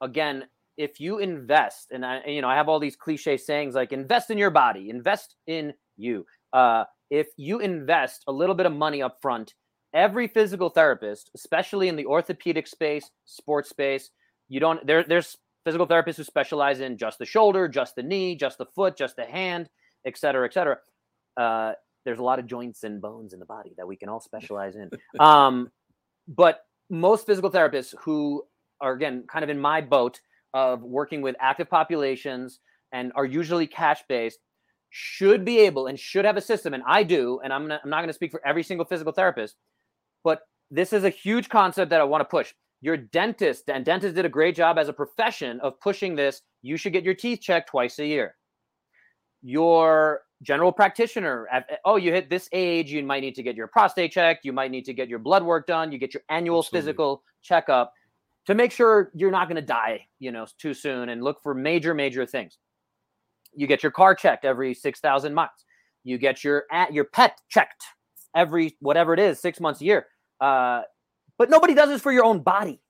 Again, 0.00 0.46
if 0.80 0.98
you 0.98 1.18
invest, 1.18 1.88
and 1.90 2.06
I, 2.06 2.22
you 2.26 2.40
know, 2.40 2.48
I 2.48 2.56
have 2.56 2.66
all 2.66 2.80
these 2.80 2.96
cliche 2.96 3.36
sayings 3.36 3.74
like 3.74 3.92
invest 3.92 4.30
in 4.30 4.38
your 4.38 4.48
body, 4.48 4.88
invest 4.88 5.36
in 5.46 5.74
you. 5.98 6.24
Uh, 6.54 6.84
if 7.10 7.26
you 7.36 7.58
invest 7.58 8.24
a 8.26 8.32
little 8.32 8.54
bit 8.54 8.64
of 8.64 8.72
money 8.72 9.02
up 9.02 9.18
front, 9.20 9.52
every 9.92 10.26
physical 10.26 10.70
therapist, 10.70 11.30
especially 11.34 11.88
in 11.88 11.96
the 11.96 12.06
orthopedic 12.06 12.66
space, 12.66 13.10
sports 13.26 13.68
space, 13.68 14.08
you 14.48 14.58
don't 14.58 14.84
there. 14.86 15.04
There's 15.04 15.36
physical 15.66 15.86
therapists 15.86 16.16
who 16.16 16.24
specialize 16.24 16.80
in 16.80 16.96
just 16.96 17.18
the 17.18 17.26
shoulder, 17.26 17.68
just 17.68 17.94
the 17.94 18.02
knee, 18.02 18.34
just 18.34 18.56
the 18.56 18.66
foot, 18.74 18.96
just 18.96 19.16
the 19.16 19.26
hand, 19.26 19.68
et 20.06 20.16
cetera, 20.16 20.46
et 20.46 20.54
cetera. 20.54 20.78
Uh, 21.36 21.72
there's 22.06 22.20
a 22.20 22.24
lot 22.24 22.38
of 22.38 22.46
joints 22.46 22.84
and 22.84 23.02
bones 23.02 23.34
in 23.34 23.38
the 23.38 23.44
body 23.44 23.74
that 23.76 23.86
we 23.86 23.96
can 23.96 24.08
all 24.08 24.20
specialize 24.20 24.76
in. 24.76 24.88
Um, 25.20 25.70
but 26.26 26.60
most 26.88 27.26
physical 27.26 27.50
therapists 27.50 27.94
who 28.00 28.42
are 28.80 28.94
again 28.94 29.24
kind 29.30 29.44
of 29.44 29.50
in 29.50 29.58
my 29.58 29.82
boat 29.82 30.20
of 30.54 30.82
working 30.82 31.22
with 31.22 31.36
active 31.40 31.68
populations 31.68 32.60
and 32.92 33.12
are 33.14 33.24
usually 33.24 33.66
cash 33.66 34.02
based 34.08 34.38
should 34.90 35.44
be 35.44 35.60
able 35.60 35.86
and 35.86 35.98
should 35.98 36.24
have 36.24 36.36
a 36.36 36.40
system 36.40 36.74
and 36.74 36.82
i 36.86 37.02
do 37.02 37.40
and 37.44 37.52
i'm, 37.52 37.68
not, 37.68 37.80
I'm 37.84 37.90
not 37.90 37.98
going 37.98 38.08
to 38.08 38.14
speak 38.14 38.32
for 38.32 38.44
every 38.44 38.64
single 38.64 38.84
physical 38.84 39.12
therapist 39.12 39.56
but 40.24 40.42
this 40.70 40.92
is 40.92 41.04
a 41.04 41.10
huge 41.10 41.48
concept 41.48 41.90
that 41.90 42.00
i 42.00 42.04
want 42.04 42.20
to 42.20 42.24
push. 42.24 42.52
Your 42.82 42.96
dentist 42.96 43.68
and 43.68 43.84
dentists 43.84 44.14
did 44.14 44.24
a 44.24 44.30
great 44.30 44.56
job 44.56 44.78
as 44.78 44.88
a 44.88 44.92
profession 44.92 45.60
of 45.60 45.78
pushing 45.80 46.14
this 46.16 46.42
you 46.62 46.76
should 46.76 46.92
get 46.92 47.04
your 47.04 47.14
teeth 47.14 47.40
checked 47.40 47.70
twice 47.70 47.98
a 47.98 48.06
year. 48.06 48.36
Your 49.42 50.22
general 50.42 50.72
practitioner 50.72 51.46
oh 51.84 51.96
you 51.96 52.12
hit 52.12 52.30
this 52.30 52.48
age 52.52 52.90
you 52.90 53.02
might 53.02 53.20
need 53.20 53.34
to 53.34 53.42
get 53.42 53.56
your 53.56 53.66
prostate 53.66 54.10
checked 54.10 54.42
you 54.42 54.54
might 54.54 54.70
need 54.70 54.86
to 54.86 54.94
get 54.94 55.06
your 55.06 55.18
blood 55.18 55.42
work 55.42 55.66
done 55.66 55.92
you 55.92 55.98
get 55.98 56.14
your 56.14 56.22
annual 56.30 56.60
Absolutely. 56.60 56.80
physical 56.80 57.22
checkup 57.42 57.92
to 58.46 58.54
make 58.54 58.72
sure 58.72 59.10
you're 59.14 59.30
not 59.30 59.48
going 59.48 59.56
to 59.56 59.62
die 59.62 60.06
you 60.18 60.32
know 60.32 60.46
too 60.58 60.74
soon 60.74 61.08
and 61.10 61.22
look 61.22 61.42
for 61.42 61.54
major 61.54 61.94
major 61.94 62.26
things. 62.26 62.58
You 63.54 63.66
get 63.66 63.82
your 63.82 63.92
car 63.92 64.14
checked 64.14 64.44
every 64.44 64.74
6000 64.74 65.34
miles. 65.34 65.50
You 66.04 66.18
get 66.18 66.44
your 66.44 66.64
your 66.90 67.04
pet 67.04 67.38
checked 67.48 67.84
every 68.34 68.76
whatever 68.80 69.12
it 69.14 69.20
is 69.20 69.40
six 69.40 69.60
months 69.60 69.80
a 69.80 69.84
year. 69.84 70.06
Uh, 70.40 70.82
but 71.38 71.50
nobody 71.50 71.74
does 71.74 71.88
this 71.88 72.02
for 72.02 72.12
your 72.12 72.24
own 72.24 72.40
body. 72.40 72.80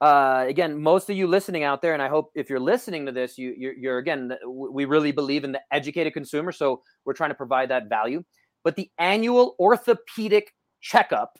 Uh, 0.00 0.44
again, 0.46 0.80
most 0.80 1.10
of 1.10 1.16
you 1.16 1.26
listening 1.26 1.64
out 1.64 1.82
there, 1.82 1.92
and 1.92 2.02
I 2.02 2.08
hope 2.08 2.30
if 2.36 2.48
you're 2.48 2.60
listening 2.60 3.04
to 3.06 3.12
this, 3.12 3.36
you, 3.36 3.52
you're, 3.58 3.74
you're 3.74 3.98
again, 3.98 4.32
we 4.46 4.84
really 4.84 5.10
believe 5.10 5.42
in 5.42 5.50
the 5.50 5.60
educated 5.72 6.12
consumer, 6.12 6.52
so 6.52 6.82
we're 7.04 7.14
trying 7.14 7.30
to 7.30 7.34
provide 7.34 7.68
that 7.70 7.88
value. 7.88 8.22
But 8.62 8.76
the 8.76 8.88
annual 8.98 9.56
orthopedic 9.58 10.52
checkup 10.80 11.36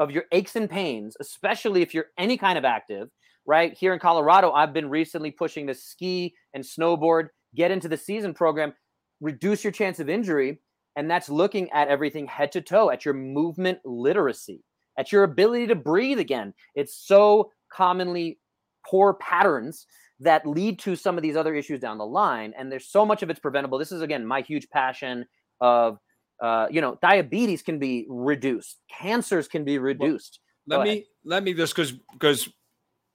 of 0.00 0.10
your 0.10 0.24
aches 0.32 0.56
and 0.56 0.68
pains, 0.68 1.14
especially 1.20 1.82
if 1.82 1.92
you're 1.92 2.06
any 2.18 2.38
kind 2.38 2.56
of 2.56 2.64
active, 2.64 3.10
right? 3.44 3.76
Here 3.78 3.92
in 3.92 4.00
Colorado, 4.00 4.50
I've 4.50 4.72
been 4.72 4.88
recently 4.88 5.30
pushing 5.30 5.66
the 5.66 5.74
ski 5.74 6.34
and 6.54 6.64
snowboard, 6.64 7.28
get 7.54 7.70
into 7.70 7.86
the 7.86 7.98
season 7.98 8.32
program, 8.32 8.72
reduce 9.20 9.62
your 9.62 9.72
chance 9.72 10.00
of 10.00 10.08
injury. 10.08 10.62
And 10.96 11.08
that's 11.08 11.28
looking 11.28 11.70
at 11.70 11.88
everything 11.88 12.26
head 12.26 12.50
to 12.52 12.62
toe, 12.62 12.90
at 12.90 13.04
your 13.04 13.14
movement 13.14 13.78
literacy, 13.84 14.64
at 14.98 15.12
your 15.12 15.22
ability 15.22 15.66
to 15.66 15.74
breathe 15.74 16.18
again. 16.18 16.54
It's 16.74 16.96
so 16.96 17.52
commonly 17.70 18.40
poor 18.86 19.14
patterns 19.14 19.86
that 20.18 20.46
lead 20.46 20.78
to 20.80 20.96
some 20.96 21.16
of 21.16 21.22
these 21.22 21.36
other 21.36 21.54
issues 21.54 21.78
down 21.78 21.98
the 21.98 22.06
line. 22.06 22.54
And 22.58 22.72
there's 22.72 22.88
so 22.88 23.04
much 23.04 23.22
of 23.22 23.28
it's 23.28 23.38
preventable. 23.38 23.78
This 23.78 23.92
is, 23.92 24.00
again, 24.00 24.26
my 24.26 24.40
huge 24.40 24.68
passion 24.70 25.26
of, 25.60 25.98
uh, 26.40 26.66
you 26.70 26.80
know, 26.80 26.98
diabetes 27.02 27.62
can 27.62 27.78
be 27.78 28.06
reduced, 28.08 28.78
cancers 28.90 29.48
can 29.48 29.64
be 29.64 29.78
reduced. 29.78 30.40
Let 30.66 30.76
Go 30.76 30.82
me 30.84 30.90
ahead. 30.90 31.02
let 31.24 31.42
me 31.42 31.54
just 31.54 31.74
because 31.74 31.92
because 32.12 32.48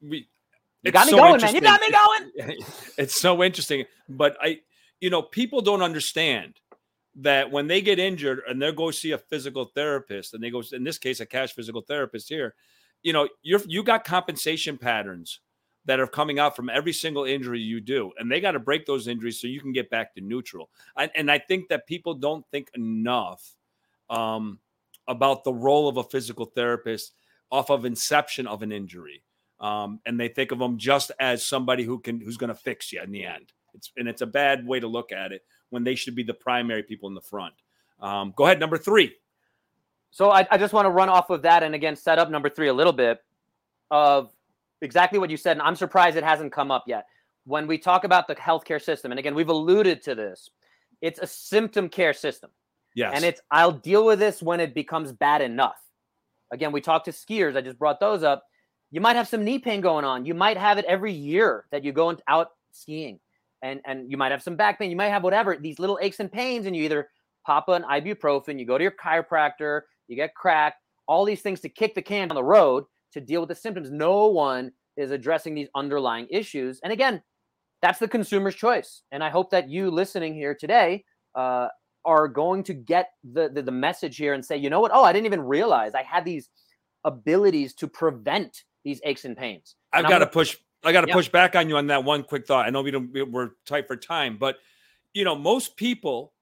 we 0.01 0.27
You 0.83 0.91
got 0.91 1.07
me 1.07 1.11
so 1.11 1.17
going, 1.17 1.41
man. 1.41 1.55
You 1.55 1.61
got 1.61 1.81
me 1.81 1.91
going. 1.91 2.57
it's 2.97 3.19
so 3.19 3.43
interesting, 3.43 3.85
but 4.09 4.37
I 4.41 4.59
you 4.99 5.09
know 5.09 5.21
people 5.21 5.61
don't 5.61 5.81
understand 5.81 6.59
that 7.17 7.49
when 7.49 7.67
they 7.67 7.81
get 7.81 7.97
injured 7.97 8.41
and 8.47 8.61
they 8.61 8.71
go 8.71 8.91
see 8.91 9.11
a 9.11 9.17
physical 9.17 9.65
therapist 9.73 10.33
and 10.33 10.43
they 10.43 10.49
go 10.49 10.61
in 10.73 10.83
this 10.83 10.97
case 10.97 11.19
a 11.19 11.25
cash 11.25 11.53
physical 11.53 11.81
therapist 11.81 12.29
here, 12.29 12.53
you 13.03 13.13
know 13.13 13.27
you're 13.41 13.61
you 13.67 13.83
got 13.83 14.03
compensation 14.03 14.77
patterns 14.77 15.39
that 15.85 15.99
are 15.99 16.07
coming 16.07 16.39
out 16.39 16.55
from 16.55 16.69
every 16.69 16.93
single 16.93 17.25
injury 17.25 17.59
you 17.59 17.79
do, 17.79 18.11
and 18.17 18.31
they 18.31 18.41
got 18.41 18.51
to 18.51 18.59
break 18.59 18.85
those 18.85 19.07
injuries 19.07 19.39
so 19.39 19.47
you 19.47 19.61
can 19.61 19.71
get 19.71 19.89
back 19.89 20.13
to 20.15 20.21
neutral. 20.21 20.69
And, 20.97 21.11
and 21.15 21.31
I 21.31 21.39
think 21.39 21.69
that 21.69 21.87
people 21.87 22.15
don't 22.15 22.45
think 22.51 22.69
enough 22.75 23.55
um, 24.09 24.59
about 25.07 25.43
the 25.43 25.53
role 25.53 25.87
of 25.87 25.97
a 25.97 26.03
physical 26.03 26.45
therapist 26.45 27.13
off 27.51 27.69
of 27.69 27.85
inception 27.85 28.47
of 28.47 28.63
an 28.63 28.71
injury. 28.71 29.23
Um, 29.59 29.99
and 30.05 30.19
they 30.19 30.27
think 30.27 30.51
of 30.51 30.59
them 30.59 30.77
just 30.77 31.11
as 31.19 31.45
somebody 31.45 31.83
who 31.83 31.99
can 31.99 32.19
who's 32.19 32.37
going 32.37 32.49
to 32.49 32.55
fix 32.55 32.91
you 32.91 33.01
in 33.01 33.11
the 33.11 33.25
end. 33.25 33.53
It's 33.73 33.91
and 33.95 34.07
it's 34.07 34.21
a 34.21 34.27
bad 34.27 34.67
way 34.67 34.79
to 34.79 34.87
look 34.87 35.11
at 35.11 35.31
it 35.31 35.43
when 35.69 35.83
they 35.83 35.95
should 35.95 36.15
be 36.15 36.23
the 36.23 36.33
primary 36.33 36.83
people 36.83 37.07
in 37.07 37.15
the 37.15 37.21
front. 37.21 37.53
Um, 37.99 38.33
go 38.35 38.45
ahead, 38.45 38.59
number 38.59 38.77
three. 38.77 39.15
So 40.11 40.31
I, 40.31 40.47
I 40.51 40.57
just 40.57 40.73
want 40.73 40.85
to 40.85 40.89
run 40.89 41.09
off 41.09 41.29
of 41.29 41.41
that 41.43 41.63
and 41.63 41.73
again 41.73 41.95
set 41.95 42.19
up 42.19 42.29
number 42.29 42.49
three 42.49 42.67
a 42.67 42.73
little 42.73 42.93
bit 42.93 43.19
of 43.91 44.34
exactly 44.85 45.19
what 45.19 45.29
you 45.29 45.37
said. 45.37 45.57
And 45.57 45.61
I'm 45.61 45.75
surprised 45.75 46.15
it 46.15 46.23
hasn't 46.23 46.53
come 46.53 46.71
up 46.71 46.85
yet. 46.87 47.05
When 47.45 47.67
we 47.67 47.77
talk 47.77 48.05
about 48.05 48.27
the 48.27 48.35
healthcare 48.35 48.81
system, 48.81 49.11
and 49.11 49.19
again, 49.19 49.35
we've 49.35 49.49
alluded 49.49 50.01
to 50.03 50.15
this, 50.15 50.49
it's 51.01 51.19
a 51.19 51.27
symptom 51.27 51.89
care 51.89 52.13
system. 52.13 52.49
Yes. 52.95 53.11
And 53.13 53.25
it's 53.25 53.41
I'll 53.51 53.73
deal 53.73 54.05
with 54.05 54.19
this 54.19 54.41
when 54.41 54.59
it 54.59 54.73
becomes 54.73 55.11
bad 55.11 55.41
enough. 55.41 55.75
Again, 56.51 56.71
we 56.71 56.79
talked 56.81 57.05
to 57.05 57.11
skiers. 57.11 57.57
I 57.57 57.61
just 57.61 57.77
brought 57.77 57.99
those 57.99 58.23
up. 58.23 58.45
You 58.91 59.01
might 59.01 59.17
have 59.17 59.27
some 59.27 59.43
knee 59.43 59.59
pain 59.59 59.81
going 59.81 60.05
on. 60.05 60.25
You 60.25 60.33
might 60.33 60.57
have 60.57 60.77
it 60.77 60.85
every 60.85 61.11
year 61.11 61.65
that 61.71 61.83
you 61.83 61.91
go 61.91 62.15
out 62.27 62.51
skiing. 62.71 63.19
And 63.61 63.81
and 63.85 64.09
you 64.09 64.15
might 64.15 64.31
have 64.31 64.41
some 64.41 64.55
back 64.55 64.79
pain. 64.79 64.89
You 64.89 64.95
might 64.95 65.09
have 65.09 65.23
whatever, 65.23 65.57
these 65.57 65.79
little 65.79 65.99
aches 66.01 66.19
and 66.19 66.31
pains, 66.31 66.65
and 66.65 66.75
you 66.75 66.83
either 66.83 67.09
pop 67.45 67.67
an 67.69 67.83
ibuprofen, 67.83 68.59
you 68.59 68.65
go 68.65 68.77
to 68.77 68.83
your 68.83 68.91
chiropractor, 68.91 69.81
you 70.07 70.15
get 70.15 70.33
cracked, 70.33 70.81
all 71.07 71.25
these 71.25 71.41
things 71.41 71.59
to 71.61 71.69
kick 71.69 71.95
the 71.95 72.01
can 72.01 72.27
down 72.27 72.35
the 72.35 72.43
road 72.43 72.85
to 73.15 73.21
deal 73.21 73.39
with 73.41 73.49
the 73.49 73.55
symptoms. 73.55 73.91
No 73.91 74.27
one 74.27 74.71
is 74.97 75.11
addressing 75.11 75.55
these 75.55 75.69
underlying 75.73 76.27
issues. 76.29 76.79
And 76.83 76.93
again, 76.93 77.21
that's 77.81 77.99
the 77.99 78.07
consumer's 78.07 78.55
choice. 78.55 79.03
And 79.11 79.23
I 79.23 79.29
hope 79.29 79.49
that 79.51 79.69
you 79.69 79.89
listening 79.89 80.33
here 80.33 80.53
today 80.53 81.05
uh, 81.33 81.69
are 82.03 82.27
going 82.27 82.63
to 82.63 82.73
get 82.73 83.11
the, 83.23 83.49
the, 83.49 83.61
the 83.61 83.71
message 83.71 84.17
here 84.17 84.33
and 84.33 84.43
say, 84.43 84.57
you 84.57 84.69
know 84.69 84.81
what? 84.81 84.91
Oh, 84.93 85.03
I 85.03 85.13
didn't 85.13 85.27
even 85.27 85.41
realize 85.41 85.95
I 85.95 86.03
had 86.03 86.25
these 86.25 86.49
abilities 87.05 87.73
to 87.75 87.87
prevent 87.87 88.63
these 88.83 88.99
aches 89.05 89.23
and 89.23 89.37
pains. 89.37 89.75
I've 89.93 90.09
got 90.09 90.19
to 90.19 90.27
push. 90.27 90.57
I 90.83 90.91
got 90.91 91.01
to 91.01 91.07
yeah. 91.07 91.13
push 91.13 91.29
back 91.29 91.55
on 91.55 91.69
you 91.69 91.77
on 91.77 91.87
that 91.87 92.03
one 92.03 92.23
quick 92.23 92.45
thought. 92.45 92.65
I 92.65 92.69
know 92.69 92.81
we 92.81 92.91
don't. 92.91 93.31
We're 93.31 93.51
tight 93.65 93.87
for 93.87 93.95
time, 93.95 94.37
but 94.37 94.57
you 95.13 95.23
know, 95.23 95.35
most 95.35 95.77
people 95.77 96.33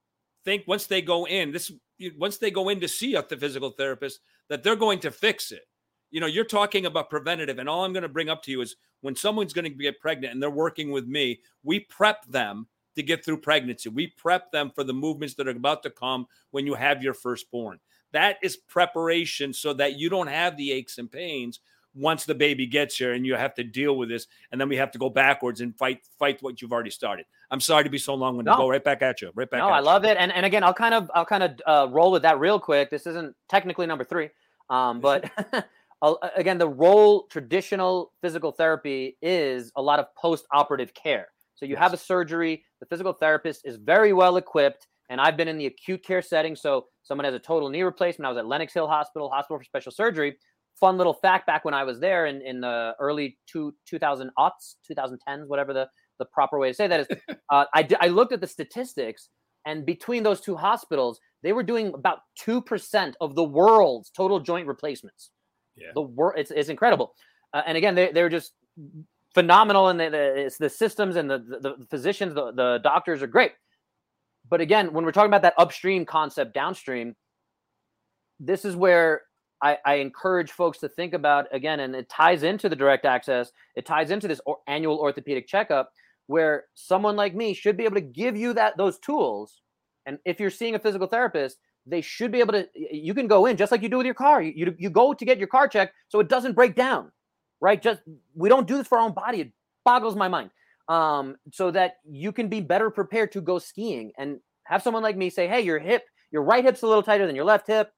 think 0.44 0.64
once 0.68 0.88
they 0.88 1.02
go 1.02 1.26
in 1.26 1.52
this, 1.52 1.72
once 2.18 2.38
they 2.38 2.52
go 2.52 2.68
in 2.70 2.82
to 2.82 2.88
see 2.88 3.16
a 3.16 3.24
physical 3.24 3.70
therapist, 3.70 4.20
that 4.50 4.64
they're 4.64 4.76
going 4.76 5.00
to 5.00 5.12
fix 5.12 5.52
it. 5.52 5.64
You 6.14 6.20
know, 6.20 6.28
you're 6.28 6.46
talking 6.46 6.86
about 6.86 7.10
preventative, 7.10 7.58
and 7.58 7.68
all 7.68 7.84
I'm 7.84 7.92
going 7.92 8.04
to 8.04 8.10
bring 8.10 8.30
up 8.30 8.44
to 8.44 8.52
you 8.52 8.62
is 8.62 8.76
when 9.02 9.16
someone's 9.16 9.52
going 9.52 9.66
to 9.66 9.70
get 9.72 10.00
pregnant 10.00 10.32
and 10.32 10.42
they're 10.42 10.52
working 10.52 10.92
with 10.92 11.08
me, 11.08 11.42
we 11.64 11.80
prep 11.82 12.24
them 12.28 12.68
to 12.96 13.02
get 13.02 13.26
through 13.26 13.38
pregnancy. 13.38 13.90
We 13.90 14.14
prep 14.16 14.52
them 14.52 14.72
for 14.76 14.84
the 14.84 14.94
movements 14.94 15.34
that 15.36 15.48
are 15.48 15.52
about 15.52 15.82
to 15.84 15.90
come 15.90 16.28
when 16.52 16.68
you 16.68 16.76
have 16.76 17.02
your 17.02 17.16
firstborn. 17.16 17.80
That 18.12 18.38
is 18.44 18.58
preparation 18.58 19.54
so 19.54 19.74
that 19.74 19.98
you 19.98 20.08
don't 20.08 20.28
have 20.28 20.56
the 20.56 20.72
aches 20.72 21.00
and 21.00 21.12
pains 21.12 21.60
once 21.96 22.26
the 22.26 22.36
baby 22.36 22.66
gets 22.66 22.98
here 22.98 23.14
and 23.14 23.26
you 23.26 23.36
have 23.36 23.54
to 23.54 23.64
deal 23.64 23.98
with 23.98 24.10
this 24.10 24.28
and 24.52 24.60
then 24.60 24.68
we 24.68 24.76
have 24.76 24.92
to 24.92 24.98
go 24.98 25.10
backwards 25.10 25.62
and 25.62 25.78
fight 25.78 26.00
fight 26.18 26.42
what 26.42 26.62
you've 26.62 26.72
already 26.72 26.90
started 26.90 27.24
i'm 27.52 27.60
sorry 27.60 27.84
to 27.84 27.90
be 27.90 28.00
so 28.00 28.16
long 28.16 28.36
when 28.36 28.46
no. 28.46 28.58
go 28.58 28.68
right 28.68 28.84
back 28.84 29.04
at 29.04 29.22
you 29.22 29.30
right 29.36 29.50
back 29.50 29.60
no 29.60 29.68
i 29.68 29.78
you. 29.78 29.86
love 29.86 30.04
it 30.04 30.18
and, 30.18 30.32
and 30.32 30.44
again 30.44 30.64
i'll 30.64 30.74
kind 30.74 30.96
of 30.96 31.12
i'll 31.14 31.26
kind 31.26 31.44
of 31.44 31.52
uh, 31.68 31.88
roll 31.92 32.12
with 32.12 32.24
that 32.24 32.40
real 32.40 32.60
quick 32.60 32.90
this 32.90 33.06
isn't 33.06 33.36
technically 33.48 33.86
number 33.86 34.04
three 34.04 34.30
um, 34.70 35.02
but 35.02 35.30
again 36.36 36.58
the 36.58 36.68
role 36.68 37.28
traditional 37.28 38.12
physical 38.22 38.52
therapy 38.52 39.18
is 39.22 39.72
a 39.76 39.82
lot 39.82 40.00
of 40.00 40.06
post-operative 40.16 40.94
care. 40.94 41.28
So 41.56 41.66
you 41.66 41.76
have 41.76 41.94
a 41.94 41.98
surgery 41.98 42.64
the 42.80 42.86
physical 42.88 43.14
therapist 43.14 43.62
is 43.64 43.78
very 43.78 44.12
well 44.12 44.38
equipped 44.38 44.88
and 45.10 45.22
i've 45.22 45.38
been 45.38 45.48
in 45.48 45.58
the 45.58 45.68
acute 45.68 46.04
care 46.04 46.22
setting. 46.22 46.56
So 46.56 46.88
someone 47.04 47.26
has 47.26 47.34
a 47.34 47.40
total 47.40 47.70
knee 47.70 47.84
replacement. 47.84 48.26
I 48.26 48.30
was 48.30 48.38
at 48.38 48.48
lenox 48.48 48.74
hill 48.74 48.88
hospital 48.88 49.30
hospital 49.30 49.60
for 49.60 49.64
special 49.64 49.92
surgery. 49.92 50.38
Fun 50.80 50.98
little 50.98 51.14
fact 51.14 51.46
back 51.46 51.64
when 51.66 51.76
I 51.76 51.84
was 51.84 52.00
there 52.00 52.26
in, 52.26 52.42
in 52.42 52.60
the 52.60 52.96
early 53.00 53.38
two, 53.48 53.76
2000 53.88 54.32
aughts, 54.40 54.76
2010s, 54.92 55.48
whatever 55.48 55.72
the, 55.72 55.88
the 56.18 56.26
proper 56.26 56.58
way 56.58 56.70
to 56.70 56.74
say 56.74 56.88
that 56.88 57.02
is, 57.02 57.08
uh, 57.52 57.66
I, 57.76 57.88
I 58.02 58.08
looked 58.08 58.34
at 58.34 58.42
the 58.42 58.48
statistics 58.48 59.30
and 59.66 59.86
between 59.86 60.24
those 60.24 60.42
two 60.42 60.56
hospitals, 60.56 61.20
they 61.42 61.54
were 61.54 61.64
doing 61.64 61.94
about 61.94 62.20
2% 62.46 63.14
of 63.22 63.36
the 63.36 63.44
world's 63.44 64.10
total 64.10 64.40
joint 64.40 64.68
replacements. 64.68 65.32
Yeah. 65.76 65.88
The 65.94 66.02
world, 66.02 66.36
it's, 66.38 66.52
it's 66.52 66.70
incredible. 66.70 67.14
Uh, 67.54 67.62
and 67.66 67.78
again, 67.78 67.96
they, 67.96 68.12
they're 68.12 68.30
just 68.30 68.54
phenomenal 69.34 69.90
and 69.90 70.00
the, 70.00 70.10
the, 70.10 70.46
it's 70.46 70.58
the 70.58 70.70
systems 70.70 71.16
and 71.16 71.30
the, 71.30 71.40
the, 71.40 71.76
the 71.80 71.86
physicians, 71.90 72.34
the, 72.36 72.52
the 72.52 72.80
doctors 72.84 73.22
are 73.22 73.28
great. 73.28 73.52
But 74.50 74.62
again, 74.62 74.94
when 74.94 75.06
we're 75.06 75.12
talking 75.12 75.30
about 75.30 75.42
that 75.44 75.56
upstream 75.58 76.06
concept 76.06 76.54
downstream, 76.54 77.16
this 78.40 78.66
is 78.66 78.76
where 78.76 79.22
I, 79.62 79.78
I, 79.86 79.94
encourage 79.96 80.52
folks 80.52 80.80
to 80.80 80.90
think 80.90 81.14
about 81.14 81.48
again, 81.54 81.80
and 81.80 81.96
it 81.96 82.10
ties 82.10 82.44
into 82.44 82.68
the 82.68 82.76
direct 82.76 83.06
access. 83.06 83.52
It 83.76 83.86
ties 83.86 84.12
into 84.12 84.28
this 84.28 84.42
or, 84.46 84.58
annual 84.68 84.98
orthopedic 84.98 85.48
checkup, 85.48 85.92
where 86.28 86.66
someone 86.74 87.16
like 87.16 87.34
me 87.34 87.54
should 87.54 87.78
be 87.78 87.86
able 87.86 87.96
to 87.96 88.02
give 88.02 88.36
you 88.36 88.54
that 88.54 88.76
those 88.78 89.00
tools. 89.00 89.62
And 90.06 90.18
if 90.26 90.40
you're 90.40 90.50
seeing 90.50 90.76
a 90.76 90.80
physical 90.80 91.08
therapist, 91.08 91.60
they 91.86 92.02
should 92.02 92.32
be 92.32 92.40
able 92.40 92.54
to. 92.54 92.68
You 92.76 93.14
can 93.14 93.28
go 93.28 93.46
in 93.46 93.58
just 93.58 93.72
like 93.72 93.82
you 93.82 93.90
do 93.90 93.98
with 93.98 94.06
your 94.06 94.16
car. 94.16 94.42
You 94.42 94.54
you, 94.56 94.76
you 94.78 94.90
go 94.90 95.14
to 95.14 95.26
get 95.26 95.38
your 95.38 95.48
car 95.48 95.68
checked 95.68 95.94
so 96.10 96.20
it 96.20 96.30
doesn't 96.30 96.54
break 96.54 96.76
down, 96.76 97.12
right? 97.62 97.82
Just 97.82 98.02
we 98.36 98.50
don't 98.50 98.68
do 98.68 98.78
this 98.78 98.88
for 98.88 98.98
our 98.98 99.06
own 99.06 99.14
body. 99.14 99.42
It 99.42 99.52
boggles 99.86 100.16
my 100.16 100.28
mind. 100.28 100.50
Um, 100.90 101.38
so 101.52 101.72
that 101.72 101.96
you 102.04 102.34
can 102.34 102.50
be 102.50 102.60
better 102.60 102.90
prepared 102.90 103.32
to 103.32 103.42
go 103.42 103.58
skiing 103.58 104.12
and 104.18 104.40
have 104.66 104.84
someone 104.84 105.04
like 105.04 105.16
me 105.18 105.30
say, 105.30 105.48
"Hey, 105.48 105.62
your 105.62 105.80
hip, 105.80 106.04
your 106.32 106.44
right 106.44 106.64
hip's 106.64 106.82
a 106.82 106.88
little 106.88 107.04
tighter 107.04 107.26
than 107.26 107.36
your 107.36 107.46
left 107.46 107.68
hip." 107.68 107.92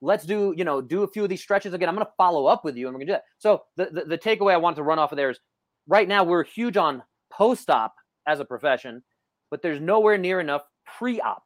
let's 0.00 0.24
do 0.24 0.54
you 0.56 0.64
know 0.64 0.80
do 0.80 1.02
a 1.02 1.08
few 1.08 1.22
of 1.22 1.28
these 1.28 1.40
stretches 1.40 1.72
again 1.72 1.88
i'm 1.88 1.94
going 1.94 2.04
to 2.06 2.12
follow 2.16 2.46
up 2.46 2.64
with 2.64 2.76
you 2.76 2.86
and 2.86 2.94
we're 2.94 2.98
going 2.98 3.06
to 3.06 3.12
do 3.12 3.16
that 3.16 3.24
so 3.38 3.62
the, 3.76 3.86
the, 3.92 4.04
the 4.04 4.18
takeaway 4.18 4.52
i 4.52 4.56
want 4.56 4.76
to 4.76 4.82
run 4.82 4.98
off 4.98 5.12
of 5.12 5.16
there 5.16 5.30
is 5.30 5.40
right 5.88 6.08
now 6.08 6.22
we're 6.22 6.44
huge 6.44 6.76
on 6.76 7.02
post-op 7.32 7.94
as 8.26 8.40
a 8.40 8.44
profession 8.44 9.02
but 9.50 9.62
there's 9.62 9.80
nowhere 9.80 10.18
near 10.18 10.40
enough 10.40 10.62
pre-op 10.98 11.42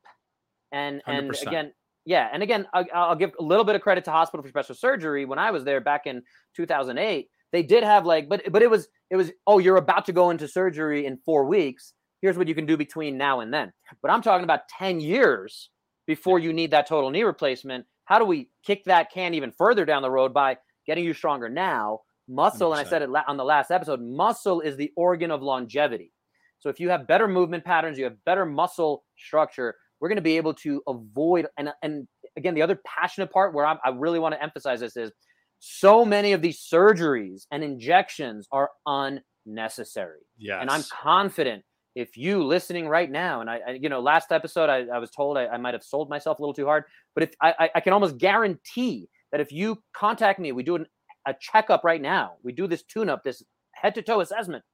and 0.72 1.02
100%. 1.06 1.18
and 1.18 1.48
again 1.48 1.72
yeah 2.04 2.28
and 2.33 2.42
again 2.42 2.66
I'll, 2.72 2.85
I'll 2.94 3.16
give 3.16 3.33
a 3.38 3.42
little 3.42 3.64
bit 3.64 3.74
of 3.74 3.83
credit 3.83 4.04
to 4.04 4.11
hospital 4.11 4.42
for 4.42 4.48
special 4.48 4.74
surgery 4.74 5.24
when 5.24 5.38
i 5.38 5.50
was 5.50 5.64
there 5.64 5.80
back 5.80 6.06
in 6.06 6.22
2008 6.56 7.28
they 7.52 7.62
did 7.62 7.85
have 7.85 8.06
like 8.06 8.28
but 8.28 8.50
but 8.50 8.62
it 8.62 8.70
was 8.70 8.88
it 9.11 9.16
was 9.16 9.30
oh 9.46 9.59
you're 9.59 9.76
about 9.76 10.06
to 10.06 10.12
go 10.12 10.30
into 10.30 10.48
surgery 10.48 11.06
in 11.06 11.18
four 11.24 11.44
weeks 11.44 11.92
here's 12.22 12.37
what 12.37 12.48
you 12.48 12.54
can 12.54 12.66
do 12.66 12.76
between 12.76 13.16
now 13.16 13.40
and 13.40 13.52
then 13.52 13.72
but 14.02 14.11
i'm 14.11 14.22
talking 14.22 14.44
about 14.44 14.68
10 14.78 15.00
years 15.00 15.70
before 16.06 16.38
you 16.38 16.52
need 16.52 16.70
that 16.70 16.87
total 16.87 17.11
knee 17.11 17.22
replacement 17.22 17.85
how 18.11 18.18
do 18.18 18.24
we 18.24 18.48
kick 18.66 18.85
that 18.87 19.12
can 19.12 19.35
even 19.35 19.52
further 19.52 19.85
down 19.85 20.02
the 20.02 20.11
road 20.11 20.35
by 20.35 20.59
getting 20.85 21.04
you 21.04 21.14
stronger 21.14 21.48
now? 21.48 22.00
Muscle, 22.26 22.72
100%. 22.72 22.78
and 22.78 22.87
I 22.87 22.90
said 22.90 23.02
it 23.02 23.11
on 23.28 23.37
the 23.37 23.44
last 23.44 23.70
episode, 23.70 24.00
muscle 24.00 24.61
is 24.61 24.76
the 24.76 24.90
organ 24.96 25.30
of 25.30 25.42
longevity. 25.42 26.12
So 26.59 26.68
if 26.68 26.80
you 26.80 26.90
have 26.90 27.06
better 27.06 27.28
movement 27.28 27.64
patterns, 27.64 27.98
you 27.98 28.04
have 28.04 28.16
better 28.24 28.44
muscle 28.44 29.04
structure, 29.16 29.76
we're 30.00 30.08
going 30.08 30.16
to 30.16 30.22
be 30.22 30.36
able 30.36 30.54
to 30.54 30.82
avoid. 30.86 31.46
And 31.56 31.70
and 31.82 32.08
again, 32.36 32.54
the 32.54 32.62
other 32.62 32.80
passionate 32.86 33.30
part 33.30 33.54
where 33.54 33.66
I'm, 33.66 33.78
i 33.84 33.90
really 33.90 34.18
want 34.18 34.34
to 34.34 34.42
emphasize 34.42 34.80
this 34.80 34.96
is 34.96 35.12
so 35.58 36.04
many 36.04 36.32
of 36.32 36.40
these 36.42 36.58
surgeries 36.58 37.46
and 37.50 37.62
injections 37.62 38.48
are 38.50 38.70
unnecessary. 38.86 40.20
Yes. 40.38 40.58
And 40.60 40.70
I'm 40.70 40.82
confident 40.90 41.64
if 41.94 42.16
you 42.16 42.42
listening 42.44 42.88
right 42.88 43.10
now, 43.10 43.40
and 43.40 43.50
I, 43.50 43.60
I 43.66 43.70
you 43.72 43.88
know, 43.88 44.00
last 44.00 44.32
episode 44.32 44.70
I, 44.70 44.86
I 44.94 44.98
was 44.98 45.10
told 45.10 45.36
I, 45.36 45.46
I 45.48 45.56
might 45.58 45.74
have 45.74 45.82
sold 45.82 46.08
myself 46.08 46.38
a 46.38 46.42
little 46.42 46.54
too 46.54 46.66
hard, 46.66 46.84
but 47.14 47.24
if 47.24 47.34
I, 47.42 47.70
I 47.74 47.80
can 47.80 47.92
almost 47.92 48.16
guarantee 48.16 49.08
that 49.32 49.40
if 49.40 49.52
you 49.52 49.82
contact 49.92 50.38
me, 50.38 50.52
we 50.52 50.62
do 50.62 50.76
an, 50.76 50.86
a 51.26 51.34
checkup 51.38 51.84
right 51.84 52.00
now, 52.00 52.34
we 52.42 52.52
do 52.52 52.66
this 52.66 52.82
tune 52.84 53.10
up, 53.10 53.22
this 53.22 53.42
head 53.72 53.94
to 53.96 54.02
toe 54.02 54.20
assessment, 54.20 54.64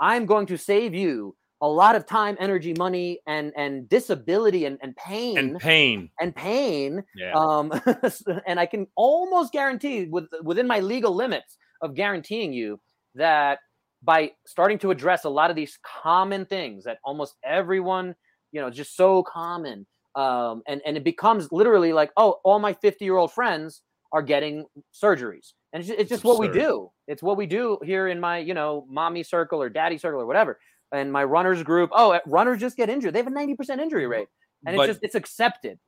I'm 0.00 0.26
going 0.26 0.46
to 0.46 0.56
save 0.56 0.94
you 0.94 1.36
a 1.60 1.68
lot 1.68 1.96
of 1.96 2.06
time, 2.06 2.36
energy, 2.38 2.74
money, 2.76 3.20
and 3.26 3.52
and 3.56 3.88
disability 3.88 4.66
and, 4.66 4.78
and 4.82 4.94
pain 4.96 5.38
and 5.38 5.58
pain 5.58 6.10
and 6.20 6.34
pain. 6.34 7.02
Yeah. 7.14 7.32
Um, 7.32 7.72
and 8.46 8.60
I 8.60 8.66
can 8.66 8.86
almost 8.96 9.52
guarantee 9.52 10.06
with 10.06 10.26
within 10.42 10.66
my 10.66 10.80
legal 10.80 11.14
limits 11.14 11.56
of 11.82 11.94
guaranteeing 11.94 12.52
you 12.52 12.80
that 13.14 13.58
by 14.02 14.30
starting 14.46 14.78
to 14.78 14.90
address 14.90 15.24
a 15.24 15.28
lot 15.28 15.50
of 15.50 15.56
these 15.56 15.78
common 16.02 16.46
things 16.46 16.84
that 16.84 16.98
almost 17.04 17.34
everyone, 17.44 18.14
you 18.52 18.60
know, 18.60 18.70
just 18.70 18.96
so 18.96 19.22
common. 19.22 19.86
Um, 20.14 20.62
and, 20.66 20.80
and 20.86 20.96
it 20.96 21.04
becomes 21.04 21.50
literally 21.52 21.92
like, 21.92 22.10
oh, 22.16 22.40
all 22.44 22.58
my 22.58 22.72
50 22.72 23.04
year 23.04 23.16
old 23.16 23.32
friends 23.32 23.82
are 24.12 24.22
getting 24.22 24.64
surgeries. 24.94 25.52
And 25.72 25.80
it's 25.80 25.88
just, 25.88 26.00
it's 26.00 26.08
just 26.08 26.24
what 26.24 26.38
we 26.38 26.48
do. 26.48 26.90
It's 27.06 27.22
what 27.22 27.36
we 27.36 27.46
do 27.46 27.78
here 27.84 28.08
in 28.08 28.20
my, 28.20 28.38
you 28.38 28.54
know, 28.54 28.86
mommy 28.88 29.22
circle 29.22 29.60
or 29.60 29.68
daddy 29.68 29.98
circle 29.98 30.20
or 30.20 30.26
whatever. 30.26 30.58
And 30.92 31.12
my 31.12 31.24
runners 31.24 31.62
group, 31.62 31.90
oh, 31.92 32.12
eh, 32.12 32.20
runners 32.26 32.60
just 32.60 32.76
get 32.76 32.88
injured. 32.88 33.12
They 33.14 33.18
have 33.18 33.26
a 33.26 33.30
90% 33.30 33.80
injury 33.80 34.06
rate. 34.06 34.28
And 34.64 34.76
but, 34.76 34.88
it's 34.88 34.98
just, 34.98 35.04
it's 35.04 35.14
accepted. 35.14 35.78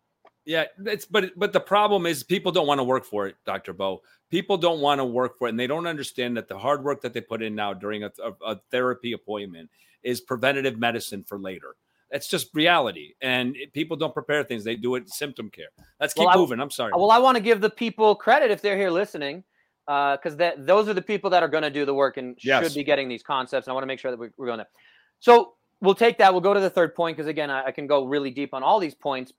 Yeah, 0.49 0.65
it's 0.87 1.05
but 1.05 1.33
but 1.37 1.53
the 1.53 1.61
problem 1.61 2.07
is 2.07 2.23
people 2.23 2.51
don't 2.53 2.67
want 2.67 2.79
to 2.79 2.85
work 2.85 3.05
for 3.05 3.27
it, 3.27 3.37
Doctor 3.45 3.75
Bo. 3.75 4.01
People 4.31 4.57
don't 4.57 4.81
want 4.81 4.99
to 4.99 5.05
work 5.05 5.37
for 5.37 5.47
it, 5.47 5.51
and 5.51 5.61
they 5.61 5.67
don't 5.67 5.87
understand 5.87 6.39
that 6.39 6.49
the 6.49 6.59
hard 6.59 6.83
work 6.83 7.03
that 7.03 7.13
they 7.13 7.21
put 7.21 7.43
in 7.43 7.55
now 7.55 7.75
during 7.75 8.05
a, 8.05 8.11
a, 8.25 8.53
a 8.53 8.61
therapy 8.71 9.13
appointment 9.13 9.69
is 10.03 10.23
preventative 10.23 10.79
medicine 10.79 11.23
for 11.23 11.39
later. 11.39 11.77
That's 12.11 12.29
just 12.29 12.55
reality. 12.55 13.13
And 13.21 13.57
people 13.75 13.95
don't 13.95 14.15
prepare 14.15 14.43
things; 14.43 14.65
they 14.65 14.75
do 14.75 14.95
it 14.95 15.11
symptom 15.11 15.51
care. 15.51 15.69
Let's 16.01 16.15
keep 16.15 16.25
Well, 16.25 16.35
I- 16.35 16.41
moving. 16.41 16.61
I'm 16.61 16.71
sorry. 16.71 16.93
Well, 16.95 17.11
I 17.11 17.19
want 17.19 17.37
to 17.37 17.43
give 17.43 17.61
the 17.61 17.69
people 17.69 18.15
credit 18.15 18.51
if 18.51 18.63
they're 18.63 18.79
here 18.79 18.91
listening, 18.91 19.45
Uh, 19.89 20.19
because 20.19 20.37
that 20.37 20.67
those 20.67 20.87
are 20.87 20.93
the 20.93 21.01
people 21.01 21.31
that 21.31 21.43
are 21.43 21.49
going 21.49 21.63
to 21.63 21.71
do 21.71 21.87
the 21.87 21.95
work 21.95 22.19
and 22.19 22.37
Yes. 22.45 22.63
should 22.63 22.75
be 22.75 22.85
getting 22.85 23.09
these 23.09 23.23
concepts. 23.23 23.67
And 23.67 23.73
I 23.73 23.75
want 23.75 23.85
to 23.85 23.87
make 23.87 23.99
sure 23.99 24.11
that 24.11 24.21
we're, 24.21 24.33
we're 24.37 24.45
going 24.47 24.59
there. 24.59 24.69
So 25.21 25.55
we'll 25.81 25.95
take 25.95 26.19
that. 26.19 26.31
We'll 26.31 26.43
go 26.43 26.53
to 26.53 26.61
the 26.61 26.69
third 26.69 26.95
point 26.95 27.17
because 27.17 27.27
again, 27.27 27.51
I, 27.51 27.67
I 27.67 27.71
can 27.73 27.87
go 27.87 28.05
really 28.05 28.31
deep 28.31 28.53
on 28.53 28.63
all 28.63 28.79
these 28.81 28.95
points. 28.95 29.33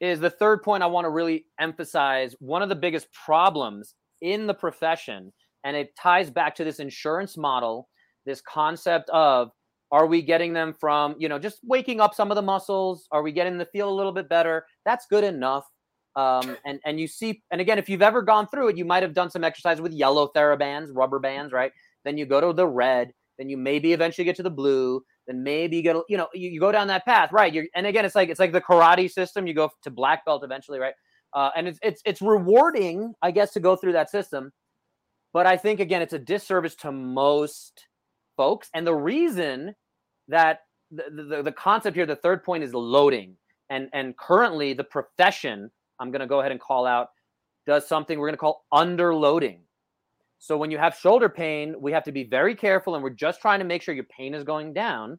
Is 0.00 0.20
the 0.20 0.28
third 0.28 0.62
point 0.62 0.82
I 0.82 0.86
want 0.86 1.06
to 1.06 1.08
really 1.08 1.46
emphasize 1.58 2.36
one 2.38 2.60
of 2.62 2.68
the 2.68 2.74
biggest 2.74 3.06
problems 3.12 3.94
in 4.20 4.46
the 4.46 4.52
profession, 4.52 5.32
and 5.64 5.74
it 5.76 5.96
ties 5.96 6.28
back 6.28 6.54
to 6.56 6.64
this 6.64 6.80
insurance 6.80 7.38
model, 7.38 7.88
this 8.26 8.42
concept 8.42 9.08
of 9.10 9.50
are 9.90 10.06
we 10.06 10.20
getting 10.20 10.52
them 10.52 10.74
from 10.78 11.14
you 11.18 11.28
know 11.28 11.38
just 11.38 11.60
waking 11.64 12.00
up 12.00 12.14
some 12.14 12.30
of 12.30 12.34
the 12.34 12.42
muscles? 12.42 13.08
Are 13.10 13.22
we 13.22 13.32
getting 13.32 13.56
them 13.56 13.64
to 13.66 13.70
feel 13.72 13.88
a 13.88 13.94
little 13.94 14.12
bit 14.12 14.28
better? 14.28 14.66
That's 14.84 15.06
good 15.06 15.24
enough 15.24 15.64
um, 16.16 16.56
and 16.64 16.80
and 16.84 17.00
you 17.00 17.06
see 17.06 17.42
and 17.50 17.60
again 17.60 17.78
if 17.78 17.88
you've 17.88 18.02
ever 18.02 18.22
gone 18.22 18.46
through 18.48 18.68
it 18.68 18.76
you 18.76 18.84
might 18.84 19.02
have 19.02 19.14
done 19.14 19.30
some 19.30 19.44
exercise 19.44 19.80
with 19.80 19.92
yellow 19.92 20.30
therabands 20.34 20.88
rubber 20.92 21.18
bands 21.18 21.52
right? 21.52 21.72
Then 22.04 22.18
you 22.18 22.26
go 22.26 22.40
to 22.40 22.52
the 22.52 22.66
red 22.66 23.12
then 23.38 23.48
you 23.48 23.56
maybe 23.56 23.92
eventually 23.92 24.24
get 24.24 24.36
to 24.36 24.42
the 24.42 24.50
blue 24.50 25.02
then 25.26 25.42
maybe 25.42 25.76
you 25.76 25.82
get 25.82 25.96
you 26.08 26.16
know 26.16 26.28
you, 26.34 26.50
you 26.50 26.60
go 26.60 26.72
down 26.72 26.86
that 26.88 27.04
path 27.04 27.30
right? 27.32 27.52
You're, 27.52 27.66
and 27.74 27.86
again 27.86 28.04
it's 28.04 28.14
like 28.14 28.28
it's 28.28 28.40
like 28.40 28.52
the 28.52 28.60
karate 28.60 29.10
system 29.10 29.46
you 29.46 29.54
go 29.54 29.70
to 29.82 29.90
black 29.90 30.24
belt 30.24 30.44
eventually 30.44 30.78
right? 30.78 30.94
Uh, 31.32 31.50
and 31.56 31.66
it's 31.66 31.78
it's 31.82 32.00
it's 32.04 32.22
rewarding 32.22 33.12
i 33.20 33.28
guess 33.32 33.52
to 33.52 33.58
go 33.58 33.74
through 33.74 33.90
that 33.92 34.08
system 34.08 34.52
but 35.32 35.46
i 35.46 35.56
think 35.56 35.80
again 35.80 36.00
it's 36.00 36.12
a 36.12 36.18
disservice 36.18 36.76
to 36.76 36.92
most 36.92 37.88
folks. 38.36 38.68
And 38.74 38.86
the 38.86 38.94
reason 38.94 39.74
that 40.28 40.60
the, 40.90 41.04
the, 41.28 41.42
the 41.42 41.52
concept 41.52 41.96
here 41.96 42.06
the 42.06 42.16
third 42.16 42.44
point 42.44 42.64
is 42.64 42.74
loading. 42.74 43.36
And 43.70 43.88
and 43.92 44.16
currently 44.16 44.74
the 44.74 44.84
profession 44.84 45.70
I'm 46.00 46.10
going 46.10 46.20
to 46.20 46.26
go 46.26 46.40
ahead 46.40 46.52
and 46.52 46.60
call 46.60 46.86
out 46.86 47.08
does 47.66 47.86
something 47.86 48.18
we're 48.18 48.28
going 48.28 48.34
to 48.34 48.38
call 48.38 48.64
underloading. 48.72 49.60
So 50.38 50.56
when 50.56 50.70
you 50.70 50.78
have 50.78 50.94
shoulder 50.94 51.28
pain, 51.28 51.74
we 51.80 51.92
have 51.92 52.04
to 52.04 52.12
be 52.12 52.24
very 52.24 52.54
careful 52.54 52.94
and 52.94 53.02
we're 53.02 53.10
just 53.10 53.40
trying 53.40 53.60
to 53.60 53.64
make 53.64 53.82
sure 53.82 53.94
your 53.94 54.04
pain 54.04 54.34
is 54.34 54.44
going 54.44 54.74
down 54.74 55.18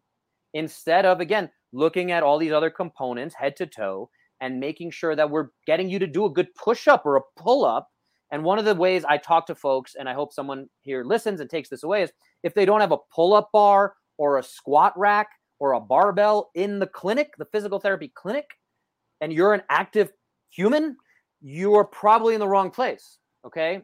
instead 0.53 1.05
of 1.05 1.19
again 1.19 1.49
looking 1.73 2.11
at 2.11 2.23
all 2.23 2.37
these 2.37 2.51
other 2.51 2.69
components 2.69 3.35
head 3.35 3.55
to 3.57 3.65
toe 3.65 4.09
and 4.41 4.59
making 4.59 4.91
sure 4.91 5.15
that 5.15 5.29
we're 5.29 5.49
getting 5.65 5.89
you 5.89 5.99
to 5.99 6.07
do 6.07 6.25
a 6.25 6.29
good 6.29 6.53
push 6.55 6.87
up 6.87 7.05
or 7.05 7.17
a 7.17 7.21
pull 7.37 7.65
up. 7.65 7.89
And 8.31 8.43
one 8.43 8.59
of 8.59 8.65
the 8.65 8.75
ways 8.75 9.05
I 9.05 9.17
talk 9.17 9.47
to 9.47 9.55
folks 9.55 9.95
and 9.97 10.07
I 10.07 10.13
hope 10.13 10.33
someone 10.33 10.67
here 10.81 11.03
listens 11.03 11.41
and 11.41 11.49
takes 11.49 11.69
this 11.69 11.83
away 11.83 12.03
is 12.03 12.11
if 12.43 12.53
they 12.53 12.65
don't 12.65 12.81
have 12.81 12.91
a 12.91 12.97
pull 13.13 13.33
up 13.33 13.49
bar 13.51 13.93
or 14.17 14.37
a 14.37 14.43
squat 14.43 14.93
rack 14.97 15.29
or 15.59 15.73
a 15.73 15.79
barbell 15.79 16.51
in 16.53 16.79
the 16.79 16.87
clinic, 16.87 17.31
the 17.37 17.45
physical 17.45 17.79
therapy 17.79 18.11
clinic, 18.13 18.45
and 19.21 19.31
you're 19.31 19.53
an 19.53 19.63
active 19.69 20.11
human, 20.55 20.97
you 21.41 21.75
are 21.75 21.85
probably 21.85 22.33
in 22.33 22.39
the 22.39 22.47
wrong 22.47 22.71
place. 22.71 23.17
Okay. 23.45 23.81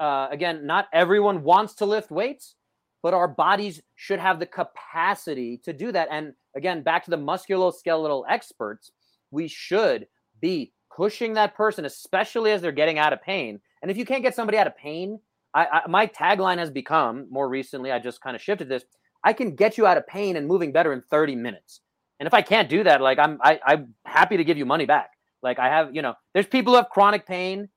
Uh, 0.00 0.28
again, 0.30 0.66
not 0.66 0.88
everyone 0.92 1.42
wants 1.42 1.74
to 1.74 1.86
lift 1.86 2.10
weights, 2.10 2.56
but 3.02 3.14
our 3.14 3.28
bodies 3.28 3.80
should 3.94 4.18
have 4.18 4.40
the 4.40 4.46
capacity 4.46 5.58
to 5.58 5.72
do 5.72 5.92
that. 5.92 6.08
And 6.10 6.32
again, 6.56 6.82
back 6.82 7.04
to 7.04 7.10
the 7.10 7.18
musculoskeletal 7.18 8.24
experts, 8.28 8.92
we 9.30 9.46
should 9.46 10.06
be 10.40 10.72
pushing 10.94 11.34
that 11.34 11.54
person, 11.54 11.84
especially 11.84 12.50
as 12.50 12.62
they're 12.62 12.72
getting 12.72 12.98
out 12.98 13.12
of 13.12 13.22
pain. 13.22 13.60
And 13.82 13.90
if 13.90 13.96
you 13.96 14.04
can't 14.04 14.22
get 14.22 14.34
somebody 14.34 14.58
out 14.58 14.66
of 14.66 14.76
pain, 14.76 15.20
I, 15.52 15.66
I 15.66 15.88
my 15.88 16.06
tagline 16.06 16.58
has 16.58 16.70
become 16.70 17.26
more 17.30 17.48
recently. 17.48 17.92
I 17.92 17.98
just 17.98 18.20
kind 18.20 18.34
of 18.34 18.42
shifted 18.42 18.68
this. 18.68 18.84
I 19.22 19.32
can 19.32 19.54
get 19.54 19.78
you 19.78 19.86
out 19.86 19.96
of 19.96 20.06
pain 20.06 20.36
and 20.36 20.46
moving 20.46 20.72
better 20.72 20.92
in 20.92 21.02
30 21.02 21.36
minutes. 21.36 21.80
And 22.20 22.26
if 22.26 22.34
I 22.34 22.42
can't 22.42 22.68
do 22.68 22.84
that, 22.84 23.00
like 23.00 23.18
I'm, 23.18 23.38
I, 23.42 23.60
I'm 23.64 23.94
happy 24.04 24.36
to 24.36 24.44
give 24.44 24.58
you 24.58 24.66
money 24.66 24.86
back. 24.86 25.10
Like 25.44 25.60
I 25.60 25.68
have, 25.68 25.94
you 25.94 26.02
know, 26.02 26.14
there's 26.32 26.46
people 26.46 26.72
who 26.72 26.78
have 26.78 26.88
chronic 26.88 27.26
pain, 27.26 27.68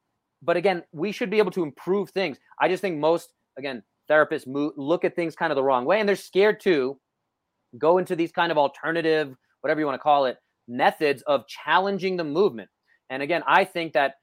but 0.41 0.57
again, 0.57 0.83
we 0.91 1.11
should 1.11 1.29
be 1.29 1.37
able 1.37 1.51
to 1.51 1.63
improve 1.63 2.09
things. 2.09 2.37
I 2.59 2.69
just 2.69 2.81
think 2.81 2.97
most, 2.97 3.29
again, 3.59 3.83
therapists 4.09 4.45
look 4.77 5.05
at 5.05 5.15
things 5.15 5.35
kind 5.35 5.51
of 5.51 5.57
the 5.57 5.63
wrong 5.63 5.85
way, 5.85 5.99
and 5.99 6.07
they're 6.07 6.15
scared 6.15 6.59
to 6.61 6.97
go 7.77 7.97
into 7.97 8.15
these 8.15 8.31
kind 8.31 8.51
of 8.51 8.57
alternative, 8.57 9.35
whatever 9.61 9.81
you 9.81 9.85
want 9.85 9.95
to 9.95 10.03
call 10.03 10.25
it, 10.25 10.37
methods 10.67 11.21
of 11.23 11.45
challenging 11.47 12.15
the 12.15 12.23
movement. 12.23 12.69
And 13.09 13.21
again, 13.21 13.43
I 13.45 13.65
think 13.65 13.93
that 13.93 14.13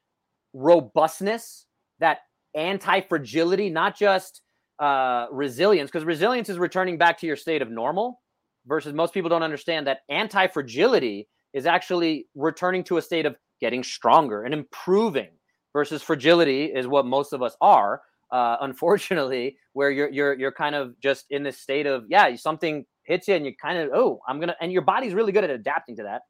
robustness, 0.54 1.66
that 2.00 2.20
anti-fragility, 2.54 3.68
not 3.68 3.96
just 3.96 4.40
uh, 4.78 5.26
resilience, 5.30 5.90
because 5.90 6.04
resilience 6.04 6.48
is 6.48 6.58
returning 6.58 6.96
back 6.96 7.18
to 7.18 7.26
your 7.26 7.36
state 7.36 7.62
of 7.62 7.70
normal, 7.70 8.22
versus 8.66 8.94
most 8.94 9.12
people 9.12 9.28
don't 9.28 9.42
understand 9.42 9.86
that 9.86 9.98
anti-fragility 10.08 11.28
is 11.54 11.64
actually 11.64 12.26
returning 12.34 12.84
to 12.84 12.98
a 12.98 13.02
state 13.02 13.24
of 13.24 13.36
getting 13.60 13.82
stronger 13.82 14.42
and 14.42 14.52
improving 14.52 15.30
versus 15.72 16.02
fragility 16.02 16.66
is 16.66 16.86
what 16.86 17.06
most 17.06 17.32
of 17.32 17.42
us 17.42 17.56
are 17.60 18.02
uh, 18.30 18.56
unfortunately 18.60 19.56
where 19.72 19.90
you're 19.90 20.10
you're 20.10 20.34
you're 20.34 20.52
kind 20.52 20.74
of 20.74 20.98
just 21.00 21.24
in 21.30 21.42
this 21.42 21.58
state 21.58 21.86
of 21.86 22.04
yeah 22.08 22.34
something 22.36 22.84
hits 23.04 23.28
you 23.28 23.34
and 23.34 23.46
you 23.46 23.54
kind 23.56 23.78
of 23.78 23.90
oh 23.94 24.20
i'm 24.28 24.40
gonna 24.40 24.56
and 24.60 24.72
your 24.72 24.82
body's 24.82 25.14
really 25.14 25.32
good 25.32 25.44
at 25.44 25.50
adapting 25.50 25.96
to 25.96 26.02
that 26.02 26.22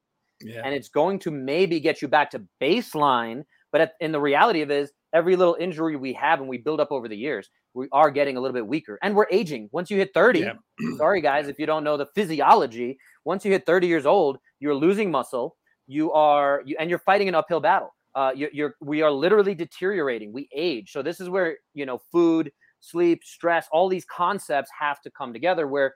yeah. 0.43 0.61
and 0.65 0.75
it's 0.75 0.89
going 0.89 1.19
to 1.19 1.31
maybe 1.31 1.81
get 1.81 2.03
you 2.03 2.09
back 2.09 2.31
to 2.31 2.43
baseline 2.61 3.43
but 3.73 3.81
at, 3.81 3.93
in 4.01 4.13
the 4.13 4.21
reality 4.21 4.61
of 4.61 4.71
it 4.71 4.83
is 4.83 4.93
every 5.15 5.37
little 5.37 5.57
injury 5.59 5.97
we 5.97 6.13
have 6.13 6.41
and 6.41 6.49
we 6.49 6.59
build 6.59 6.81
up 6.81 6.93
over 6.93 7.09
the 7.09 7.17
years 7.17 7.49
we 7.75 7.89
are 7.93 8.11
getting 8.11 8.37
a 8.37 8.41
little 8.41 8.55
bit 8.55 8.67
weaker. 8.67 8.99
And 9.03 9.15
we're 9.17 9.27
aging. 9.31 9.69
Once 9.73 9.91
you 9.91 9.97
hit 9.97 10.13
30 10.15 10.41
Yeah. 10.41 10.53
sorry 10.97 11.21
guys 11.21 11.49
if 11.49 11.59
you 11.59 11.67
don't 11.67 11.85
know 11.85 11.97
the 11.97 12.07
physiology 12.15 12.99
once 13.25 13.45
you 13.45 13.53
hit 13.53 13.65
30 13.67 13.87
years 13.87 14.07
old 14.07 14.39
you're 14.61 14.75
losing 14.75 15.11
muscle. 15.11 15.57
You 15.87 16.13
are 16.13 16.63
you, 16.65 16.77
and 16.79 16.89
you're 16.89 16.99
fighting 16.99 17.29
an 17.29 17.35
uphill 17.35 17.61
battle. 17.61 17.95
Uh, 18.15 18.33
you, 18.35 18.49
you're 18.53 18.75
we 18.81 19.03
are 19.03 19.11
literally 19.11 19.55
deteriorating. 19.55 20.33
We 20.33 20.49
age. 20.55 20.93
So 20.93 21.03
this 21.03 21.21
is 21.21 21.29
where 21.29 21.59
you 21.75 21.85
know 21.85 22.01
food 22.11 22.51
sleep 22.81 23.23
stress 23.25 23.67
all 23.73 23.89
these 23.89 24.05
concepts 24.05 24.71
have 24.79 25.01
to 25.03 25.11
come 25.11 25.33
together 25.33 25.67
where 25.67 25.95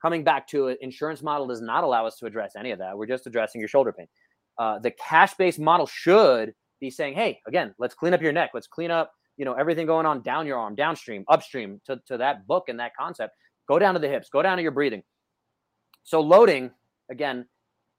coming 0.00 0.22
back 0.22 0.46
to 0.48 0.68
it 0.68 0.78
insurance 0.80 1.22
model 1.22 1.46
does 1.46 1.60
not 1.60 1.82
allow 1.82 2.06
us 2.06 2.16
to 2.18 2.26
address 2.26 2.52
any 2.58 2.70
of 2.70 2.78
that. 2.78 2.96
We're 2.96 3.06
just 3.06 3.26
addressing 3.26 3.60
your 3.60 3.68
shoulder 3.68 3.92
pain. 3.92 4.06
Uh, 4.58 4.78
the 4.78 4.92
cash 4.92 5.34
based 5.34 5.58
model 5.58 5.86
should 5.86 6.54
be 6.80 6.90
saying 6.90 7.14
hey 7.14 7.40
again 7.46 7.74
let's 7.78 7.94
clean 7.94 8.14
up 8.14 8.22
your 8.22 8.32
neck. 8.32 8.50
Let's 8.54 8.66
clean 8.66 8.90
up 8.90 9.12
you 9.36 9.44
know 9.44 9.54
everything 9.54 9.86
going 9.86 10.06
on 10.06 10.22
down 10.22 10.46
your 10.46 10.58
arm 10.58 10.74
downstream 10.74 11.24
upstream 11.28 11.80
to, 11.86 12.00
to 12.06 12.16
that 12.18 12.46
book 12.46 12.68
and 12.68 12.80
that 12.80 12.92
concept. 12.98 13.34
Go 13.68 13.78
down 13.78 13.94
to 13.94 14.00
the 14.00 14.08
hips. 14.08 14.28
Go 14.30 14.42
down 14.42 14.56
to 14.56 14.62
your 14.62 14.72
breathing. 14.72 15.02
So 16.04 16.20
loading 16.20 16.70
again 17.10 17.46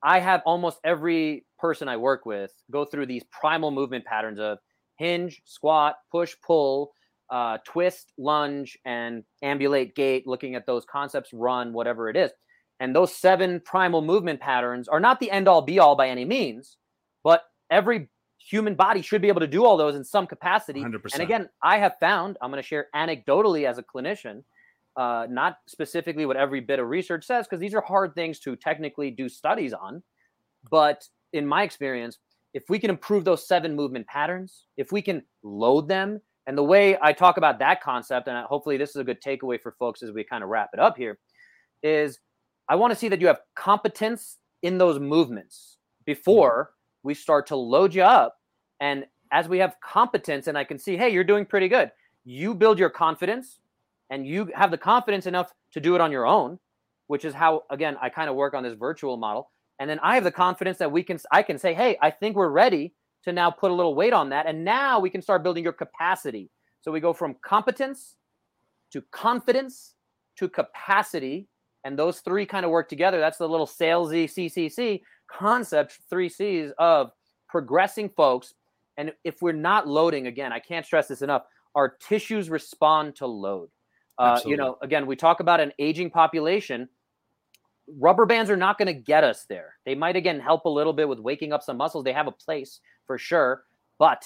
i 0.04 0.20
have 0.20 0.42
almost 0.46 0.80
every 0.84 1.46
person 1.58 1.88
i 1.88 1.96
work 1.96 2.26
with 2.26 2.52
go 2.70 2.84
through 2.84 3.06
these 3.06 3.24
primal 3.32 3.72
movement 3.72 4.04
patterns 4.04 4.38
of 4.38 4.58
hinge 4.98 5.42
squat 5.46 5.96
push 6.12 6.36
pull 6.46 6.92
uh, 7.30 7.58
twist 7.66 8.14
lunge 8.18 8.78
and 8.86 9.24
ambulate 9.42 9.96
gait 9.96 10.26
looking 10.26 10.56
at 10.56 10.66
those 10.66 10.86
concepts 10.86 11.34
run 11.34 11.74
whatever 11.74 12.10
it 12.10 12.16
is. 12.16 12.32
And 12.80 12.96
those 12.96 13.14
seven 13.14 13.60
primal 13.60 14.02
movement 14.02 14.40
patterns 14.40 14.88
are 14.88 15.00
not 15.00 15.20
the 15.20 15.32
end 15.32 15.48
all 15.48 15.62
be 15.62 15.80
all 15.80 15.96
by 15.96 16.10
any 16.10 16.26
means 16.26 16.78
but 17.24 17.44
every 17.70 18.10
human 18.48 18.76
body 18.76 19.02
should 19.02 19.22
be 19.22 19.28
able 19.28 19.42
to 19.42 19.48
do 19.48 19.66
all 19.66 19.78
those 19.78 19.96
in 19.96 20.04
some 20.04 20.26
capacity 20.26 20.82
100%. 20.82 21.14
and 21.14 21.22
again 21.22 21.50
i 21.62 21.78
have 21.78 21.96
found 22.00 22.38
i'm 22.42 22.50
going 22.50 22.62
to 22.62 22.68
share 22.68 22.88
anecdotally 22.96 23.68
as 23.68 23.78
a 23.78 23.84
clinician 23.84 24.44
uh, 24.96 25.28
not 25.30 25.58
specifically 25.68 26.26
what 26.26 26.38
every 26.38 26.60
bit 26.60 26.80
of 26.80 26.88
research 26.88 27.24
says 27.24 27.46
because 27.46 27.60
these 27.60 27.76
are 27.76 27.82
hard 27.82 28.16
things 28.16 28.40
to 28.40 28.56
technically 28.56 29.12
do 29.12 29.30
studies 29.30 29.74
on 29.74 30.02
but 30.72 31.08
in 31.34 31.46
my 31.46 31.64
experience 31.64 32.18
if 32.54 32.64
we 32.70 32.80
can 32.80 32.90
improve 32.90 33.24
those 33.24 33.48
seven 33.48 33.76
movement 33.76 34.08
patterns 34.08 34.66
if 34.78 34.92
we 34.92 35.02
can 35.02 35.22
load 35.44 35.88
them 35.88 36.20
and 36.48 36.58
the 36.58 36.64
way 36.64 36.98
i 37.02 37.12
talk 37.12 37.38
about 37.38 37.60
that 37.60 37.82
concept 37.82 38.28
and 38.28 38.38
hopefully 38.46 38.78
this 38.78 38.92
is 38.92 38.96
a 38.96 39.04
good 39.04 39.22
takeaway 39.22 39.60
for 39.62 39.76
folks 39.78 40.02
as 40.02 40.12
we 40.12 40.24
kind 40.24 40.44
of 40.44 40.50
wrap 40.50 40.70
it 40.74 40.80
up 40.80 40.98
here 40.98 41.20
is 41.84 42.20
i 42.70 42.76
want 42.76 42.92
to 42.92 42.98
see 42.98 43.10
that 43.10 43.22
you 43.22 43.28
have 43.28 43.42
competence 43.56 44.38
in 44.64 44.78
those 44.78 45.00
movements 45.00 45.78
before 46.06 46.72
we 47.08 47.14
start 47.16 47.48
to 47.48 47.56
load 47.56 47.96
you 47.96 48.04
up. 48.04 48.38
And 48.80 49.06
as 49.32 49.48
we 49.48 49.60
have 49.60 49.76
competence 49.84 50.48
and 50.48 50.58
i 50.58 50.64
can 50.64 50.80
see 50.80 50.96
hey 50.96 51.10
you're 51.10 51.24
doing 51.24 51.46
pretty 51.46 51.68
good 51.68 51.92
you 52.24 52.54
build 52.54 52.80
your 52.80 52.90
confidence 52.90 53.60
and 54.10 54.26
you 54.26 54.50
have 54.56 54.72
the 54.72 54.78
confidence 54.78 55.26
enough 55.26 55.52
to 55.74 55.82
do 55.82 55.96
it 55.96 56.02
on 56.02 56.14
your 56.14 56.26
own 56.26 56.58
which 57.08 57.26
is 57.26 57.34
how 57.34 57.64
again 57.70 57.98
i 58.02 58.08
kind 58.10 58.30
of 58.30 58.38
work 58.38 58.54
on 58.54 58.64
this 58.64 58.74
virtual 58.74 59.18
model. 59.18 59.52
And 59.80 59.90
then 59.90 60.00
i 60.02 60.16
have 60.16 60.24
the 60.24 60.32
confidence 60.32 60.78
that 60.78 60.92
we 60.92 61.04
can 61.04 61.20
i 61.32 61.44
can 61.44 61.58
say 61.58 61.74
hey 61.74 61.98
i 62.02 62.10
think 62.10 62.36
we're 62.36 62.50
ready 62.50 62.94
to 63.24 63.34
now 63.34 63.52
put 63.52 63.72
a 63.72 63.74
little 63.74 63.94
weight 63.94 64.14
on 64.14 64.30
that. 64.30 64.46
And 64.46 64.64
now 64.64 65.00
we 65.00 65.10
can 65.10 65.22
start 65.22 65.44
building 65.44 65.64
your 65.64 65.74
capacity. 65.74 66.50
So 66.82 66.92
we 66.94 67.02
go 67.02 67.12
from 67.12 67.36
competence 67.44 68.16
to 68.94 69.02
confidence 69.12 69.96
to 70.38 70.48
capacity. 70.48 71.50
And 71.84 72.00
those 72.00 72.20
three 72.20 72.46
kind 72.46 72.66
of 72.66 72.72
work 72.72 72.88
together. 72.88 73.20
That's 73.20 73.38
the 73.38 73.48
little 73.48 73.68
salesy 73.68 74.26
ccc 74.26 75.02
concept 75.30 76.00
three 76.10 76.30
c's 76.30 76.72
of 76.78 77.12
progressing 77.48 78.10
folks 78.10 78.54
and 78.98 79.12
if 79.24 79.42
we're 79.42 79.52
not 79.52 79.88
loading 79.88 80.28
again 80.28 80.52
i 80.52 80.60
can't 80.60 80.86
stress 80.86 81.08
this 81.08 81.22
enough 81.22 81.44
our 81.76 81.90
tissues 81.90 82.50
respond 82.50 83.16
to 83.16 83.28
load 83.28 83.70
uh, 84.18 84.40
you 84.46 84.58
know 84.58 84.78
again 84.82 85.06
we 85.06 85.16
talk 85.16 85.40
about 85.40 85.60
an 85.60 85.72
aging 85.80 86.10
population 86.10 86.88
rubber 88.00 88.26
bands 88.26 88.50
are 88.50 88.58
not 88.58 88.78
going 88.78 88.88
to 88.88 88.94
get 88.94 89.24
us 89.24 89.46
there. 89.48 89.76
They 89.86 89.96
might 89.96 90.16
again 90.16 90.40
help 90.40 90.66
a 90.66 90.70
little 90.70 90.94
bit 90.94 91.08
with 91.08 91.20
waking 91.20 91.54
up 91.54 91.64
some 91.64 91.78
muscles. 91.78 92.04
They 92.04 92.14
have 92.14 92.28
a 92.28 92.32
place 92.32 92.80
for 93.06 93.18
sure, 93.18 93.64
but 94.00 94.24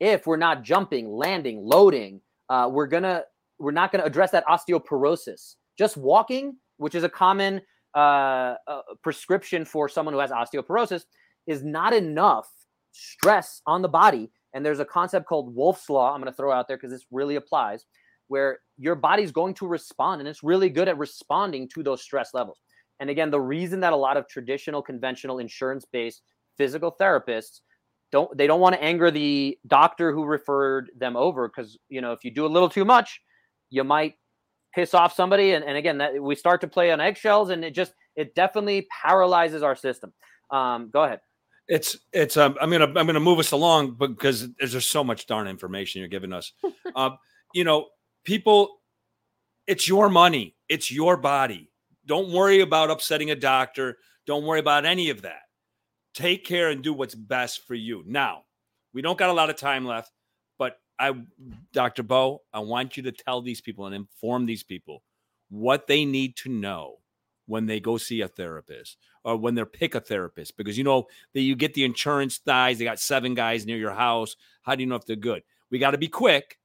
if 0.00 0.26
we're 0.26 0.36
not 0.36 0.62
jumping, 0.62 1.10
landing, 1.10 1.64
loading, 1.64 2.20
uh, 2.48 2.68
we're 2.70 2.86
gonna 2.86 3.24
we're 3.58 3.72
not 3.72 3.90
gonna 3.90 4.04
address 4.04 4.30
that 4.30 4.46
osteoporosis. 4.46 5.56
Just 5.76 5.96
walking, 5.96 6.56
which 6.76 6.94
is 6.94 7.04
a 7.04 7.08
common 7.08 7.60
uh, 7.94 8.54
prescription 9.02 9.64
for 9.64 9.88
someone 9.88 10.14
who 10.14 10.20
has 10.20 10.30
osteoporosis, 10.30 11.04
is 11.46 11.64
not 11.64 11.92
enough 11.92 12.48
stress 12.92 13.62
on 13.66 13.82
the 13.82 13.88
body. 13.88 14.30
And 14.54 14.64
there's 14.64 14.80
a 14.80 14.84
concept 14.84 15.26
called 15.26 15.54
Wolff's 15.54 15.88
Law. 15.90 16.12
I'm 16.12 16.20
going 16.20 16.32
to 16.32 16.36
throw 16.36 16.52
out 16.52 16.68
there 16.68 16.76
because 16.76 16.90
this 16.90 17.06
really 17.10 17.36
applies, 17.36 17.84
where 18.28 18.60
your 18.78 18.94
body's 18.94 19.32
going 19.32 19.54
to 19.54 19.66
respond, 19.66 20.20
and 20.20 20.28
it's 20.28 20.42
really 20.42 20.68
good 20.68 20.88
at 20.88 20.98
responding 20.98 21.68
to 21.74 21.82
those 21.82 22.02
stress 22.02 22.34
levels. 22.34 22.60
And 23.00 23.10
again, 23.10 23.30
the 23.30 23.40
reason 23.40 23.80
that 23.80 23.92
a 23.92 23.96
lot 23.96 24.16
of 24.16 24.28
traditional, 24.28 24.82
conventional, 24.82 25.38
insurance-based 25.38 26.22
physical 26.56 26.94
therapists 27.00 27.60
don't 28.10 28.36
they 28.36 28.46
don't 28.46 28.60
want 28.60 28.74
to 28.74 28.82
anger 28.82 29.10
the 29.10 29.58
doctor 29.66 30.12
who 30.12 30.24
referred 30.24 30.90
them 30.96 31.16
over 31.16 31.46
because 31.48 31.78
you 31.88 32.00
know 32.00 32.12
if 32.12 32.24
you 32.24 32.30
do 32.30 32.46
a 32.46 32.48
little 32.48 32.68
too 32.68 32.84
much, 32.84 33.20
you 33.70 33.84
might 33.84 34.14
piss 34.74 34.94
off 34.94 35.14
somebody. 35.14 35.52
And, 35.52 35.64
and 35.64 35.76
again, 35.76 35.98
that 35.98 36.20
we 36.22 36.34
start 36.34 36.60
to 36.62 36.68
play 36.68 36.90
on 36.90 37.00
eggshells, 37.00 37.50
and 37.50 37.64
it 37.64 37.74
just 37.74 37.92
it 38.16 38.34
definitely 38.34 38.86
paralyzes 39.02 39.62
our 39.62 39.76
system. 39.76 40.12
Um, 40.50 40.90
go 40.90 41.04
ahead. 41.04 41.20
It's 41.68 41.98
it's 42.12 42.36
um, 42.36 42.56
I'm 42.60 42.70
gonna 42.70 42.86
I'm 42.86 43.06
gonna 43.06 43.20
move 43.20 43.38
us 43.38 43.52
along 43.52 43.96
because 43.98 44.48
there's 44.58 44.72
just 44.72 44.90
so 44.90 45.04
much 45.04 45.26
darn 45.26 45.46
information 45.46 46.00
you're 46.00 46.08
giving 46.08 46.32
us. 46.32 46.52
um, 46.96 47.18
you 47.54 47.64
know, 47.64 47.88
people, 48.24 48.80
it's 49.66 49.86
your 49.86 50.08
money, 50.08 50.56
it's 50.68 50.90
your 50.90 51.16
body. 51.16 51.70
Don't 52.06 52.32
worry 52.32 52.60
about 52.60 52.90
upsetting 52.90 53.30
a 53.30 53.36
doctor. 53.36 53.98
Don't 54.26 54.44
worry 54.44 54.60
about 54.60 54.86
any 54.86 55.10
of 55.10 55.22
that. 55.22 55.42
Take 56.14 56.44
care 56.44 56.70
and 56.70 56.82
do 56.82 56.94
what's 56.94 57.14
best 57.14 57.66
for 57.66 57.74
you. 57.74 58.02
Now, 58.06 58.44
we 58.94 59.02
don't 59.02 59.18
got 59.18 59.30
a 59.30 59.34
lot 59.34 59.50
of 59.50 59.56
time 59.56 59.84
left, 59.84 60.10
I, 60.98 61.14
Dr. 61.72 62.02
Bo, 62.02 62.42
I 62.52 62.60
want 62.60 62.96
you 62.96 63.02
to 63.04 63.12
tell 63.12 63.40
these 63.40 63.60
people 63.60 63.86
and 63.86 63.94
inform 63.94 64.46
these 64.46 64.62
people 64.62 65.02
what 65.50 65.86
they 65.86 66.04
need 66.04 66.36
to 66.36 66.48
know 66.48 66.96
when 67.46 67.66
they 67.66 67.80
go 67.80 67.96
see 67.96 68.20
a 68.20 68.28
therapist 68.28 68.98
or 69.24 69.36
when 69.36 69.54
they 69.54 69.64
pick 69.64 69.94
a 69.94 70.00
therapist. 70.00 70.56
Because 70.56 70.76
you 70.76 70.84
know 70.84 71.06
that 71.34 71.40
you 71.40 71.56
get 71.56 71.74
the 71.74 71.84
insurance 71.84 72.38
guys 72.38 72.78
they 72.78 72.84
got 72.84 72.98
seven 72.98 73.34
guys 73.34 73.64
near 73.64 73.78
your 73.78 73.94
house. 73.94 74.36
How 74.62 74.74
do 74.74 74.82
you 74.82 74.88
know 74.88 74.96
if 74.96 75.06
they're 75.06 75.16
good? 75.16 75.42
We 75.70 75.78
got 75.78 75.92
to 75.92 75.98
be 75.98 76.08
quick 76.08 76.58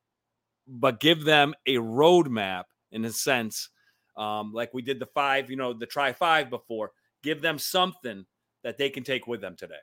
but 0.68 1.00
give 1.00 1.24
them 1.24 1.54
a 1.66 1.76
roadmap 1.76 2.66
in 2.92 3.06
a 3.06 3.12
sense 3.12 3.70
um, 4.16 4.54
like 4.54 4.74
we 4.74 4.82
did 4.82 5.00
the 5.00 5.08
five 5.08 5.50
you 5.50 5.56
know 5.56 5.74
the 5.74 5.86
try 5.86 6.14
five 6.14 6.50
before. 6.50 6.92
Give 7.24 7.42
them 7.42 7.58
something 7.58 8.26
that 8.64 8.78
they 8.78 8.90
can 8.90 9.04
take 9.04 9.28
with 9.28 9.42
them 9.42 9.56
today. 9.56 9.82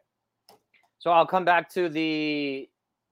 So 0.98 1.10
i'll 1.10 1.26
come 1.26 1.44
back 1.44 1.68
to 1.70 1.88
the 1.88 2.68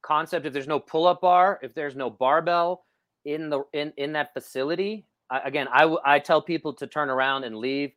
concept 0.09 0.47
if 0.47 0.53
there's 0.55 0.67
no 0.67 0.81
pull-up 0.81 1.21
bar 1.21 1.61
if 1.63 1.75
there's 1.75 1.95
no 1.95 2.09
barbell 2.09 2.85
in 3.27 3.51
the 3.51 3.63
in 3.75 3.93
in 3.99 4.13
that 4.13 4.33
facility 4.33 5.05
I, 5.31 5.41
again 5.41 5.69
I, 5.71 5.95
I 6.05 6.19
tell 6.19 6.41
people 6.41 6.73
to 6.75 6.87
turn 6.87 7.11
around 7.11 7.45
and 7.45 7.57
leave. 7.57 7.93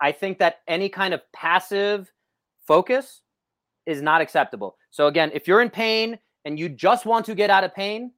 I 0.00 0.12
think 0.12 0.38
that 0.38 0.60
any 0.68 0.88
kind 0.88 1.14
of 1.14 1.20
passive 1.32 2.12
focus 2.66 3.22
is 3.86 4.02
not 4.02 4.20
acceptable. 4.20 4.76
So 4.90 5.06
again 5.06 5.30
if 5.34 5.48
you're 5.48 5.62
in 5.62 5.70
pain 5.70 6.18
and 6.44 6.58
you 6.58 6.68
just 6.68 7.06
want 7.06 7.26
to 7.26 7.34
get 7.34 7.50
out 7.50 7.64
of 7.64 7.74
pain 7.74 8.12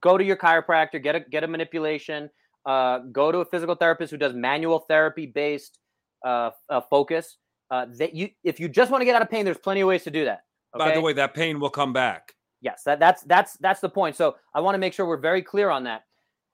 go 0.00 0.16
to 0.16 0.24
your 0.24 0.36
chiropractor 0.36 1.02
get 1.02 1.14
a 1.14 1.20
get 1.20 1.44
a 1.44 1.48
manipulation 1.48 2.30
uh, 2.64 2.98
go 3.12 3.30
to 3.30 3.38
a 3.38 3.44
physical 3.44 3.74
therapist 3.74 4.10
who 4.10 4.16
does 4.16 4.34
manual 4.34 4.80
therapy 4.80 5.26
based 5.26 5.78
uh, 6.24 6.50
uh, 6.68 6.80
focus 6.80 7.36
uh, 7.70 7.86
that 7.98 8.14
you 8.14 8.30
if 8.44 8.60
you 8.60 8.68
just 8.68 8.90
want 8.90 9.00
to 9.00 9.04
get 9.04 9.14
out 9.14 9.22
of 9.22 9.30
pain 9.30 9.44
there's 9.44 9.58
plenty 9.58 9.80
of 9.80 9.88
ways 9.88 10.04
to 10.04 10.10
do 10.10 10.24
that 10.24 10.42
by 10.78 10.94
the 10.94 11.00
way, 11.00 11.12
that 11.14 11.34
pain 11.34 11.60
will 11.60 11.70
come 11.70 11.92
back. 11.92 12.34
Yes, 12.60 12.82
that, 12.84 12.98
that's 12.98 13.22
that's 13.22 13.56
that's 13.58 13.80
the 13.80 13.88
point. 13.88 14.16
So 14.16 14.36
I 14.54 14.60
want 14.60 14.74
to 14.74 14.78
make 14.78 14.92
sure 14.92 15.06
we're 15.06 15.16
very 15.18 15.42
clear 15.42 15.70
on 15.70 15.84
that. 15.84 16.02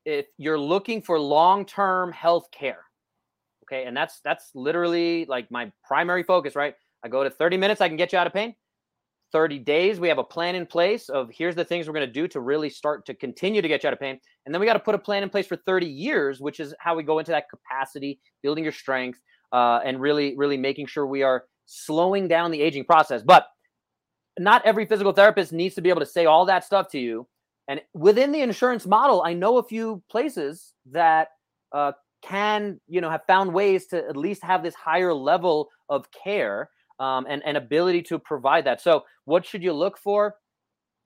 If 0.04 0.26
you're 0.36 0.58
looking 0.58 1.00
for 1.00 1.18
long-term 1.18 2.12
health 2.12 2.50
care, 2.50 2.84
okay, 3.64 3.84
and 3.84 3.96
that's 3.96 4.20
that's 4.24 4.50
literally 4.54 5.24
like 5.26 5.50
my 5.50 5.70
primary 5.84 6.22
focus, 6.22 6.56
right? 6.56 6.74
I 7.04 7.08
go 7.08 7.24
to 7.24 7.30
30 7.30 7.56
minutes, 7.56 7.80
I 7.80 7.88
can 7.88 7.96
get 7.96 8.12
you 8.12 8.18
out 8.18 8.26
of 8.26 8.32
pain. 8.32 8.54
30 9.32 9.58
days, 9.60 9.98
we 9.98 10.08
have 10.08 10.18
a 10.18 10.24
plan 10.24 10.54
in 10.54 10.66
place 10.66 11.08
of 11.08 11.30
here's 11.32 11.54
the 11.54 11.64
things 11.64 11.86
we're 11.86 11.94
going 11.94 12.06
to 12.06 12.12
do 12.12 12.28
to 12.28 12.40
really 12.40 12.68
start 12.68 13.06
to 13.06 13.14
continue 13.14 13.62
to 13.62 13.68
get 13.68 13.82
you 13.82 13.86
out 13.88 13.94
of 13.94 13.98
pain. 13.98 14.18
And 14.44 14.54
then 14.54 14.60
we 14.60 14.66
got 14.66 14.74
to 14.74 14.78
put 14.78 14.94
a 14.94 14.98
plan 14.98 15.22
in 15.22 15.30
place 15.30 15.46
for 15.46 15.56
30 15.56 15.86
years, 15.86 16.40
which 16.40 16.60
is 16.60 16.74
how 16.78 16.94
we 16.94 17.02
go 17.02 17.18
into 17.18 17.30
that 17.30 17.46
capacity, 17.48 18.20
building 18.42 18.62
your 18.62 18.74
strength, 18.74 19.18
uh, 19.52 19.80
and 19.84 20.00
really, 20.00 20.36
really 20.36 20.58
making 20.58 20.86
sure 20.86 21.06
we 21.06 21.22
are 21.22 21.44
slowing 21.64 22.28
down 22.28 22.50
the 22.50 22.60
aging 22.60 22.84
process. 22.84 23.22
But 23.22 23.46
not 24.38 24.64
every 24.64 24.86
physical 24.86 25.12
therapist 25.12 25.52
needs 25.52 25.74
to 25.74 25.82
be 25.82 25.88
able 25.88 26.00
to 26.00 26.06
say 26.06 26.26
all 26.26 26.46
that 26.46 26.64
stuff 26.64 26.88
to 26.90 26.98
you. 26.98 27.26
And 27.68 27.80
within 27.94 28.32
the 28.32 28.40
insurance 28.40 28.86
model, 28.86 29.22
I 29.22 29.34
know 29.34 29.58
a 29.58 29.62
few 29.62 30.02
places 30.10 30.74
that 30.90 31.28
uh, 31.72 31.92
can, 32.22 32.80
you 32.88 33.00
know, 33.00 33.10
have 33.10 33.24
found 33.26 33.52
ways 33.52 33.86
to 33.88 33.98
at 33.98 34.16
least 34.16 34.42
have 34.42 34.62
this 34.62 34.74
higher 34.74 35.14
level 35.14 35.68
of 35.88 36.06
care 36.12 36.70
um, 36.98 37.26
and, 37.28 37.42
and 37.44 37.56
ability 37.56 38.02
to 38.02 38.18
provide 38.18 38.64
that. 38.64 38.80
So, 38.80 39.04
what 39.24 39.46
should 39.46 39.62
you 39.62 39.72
look 39.72 39.98
for? 39.98 40.36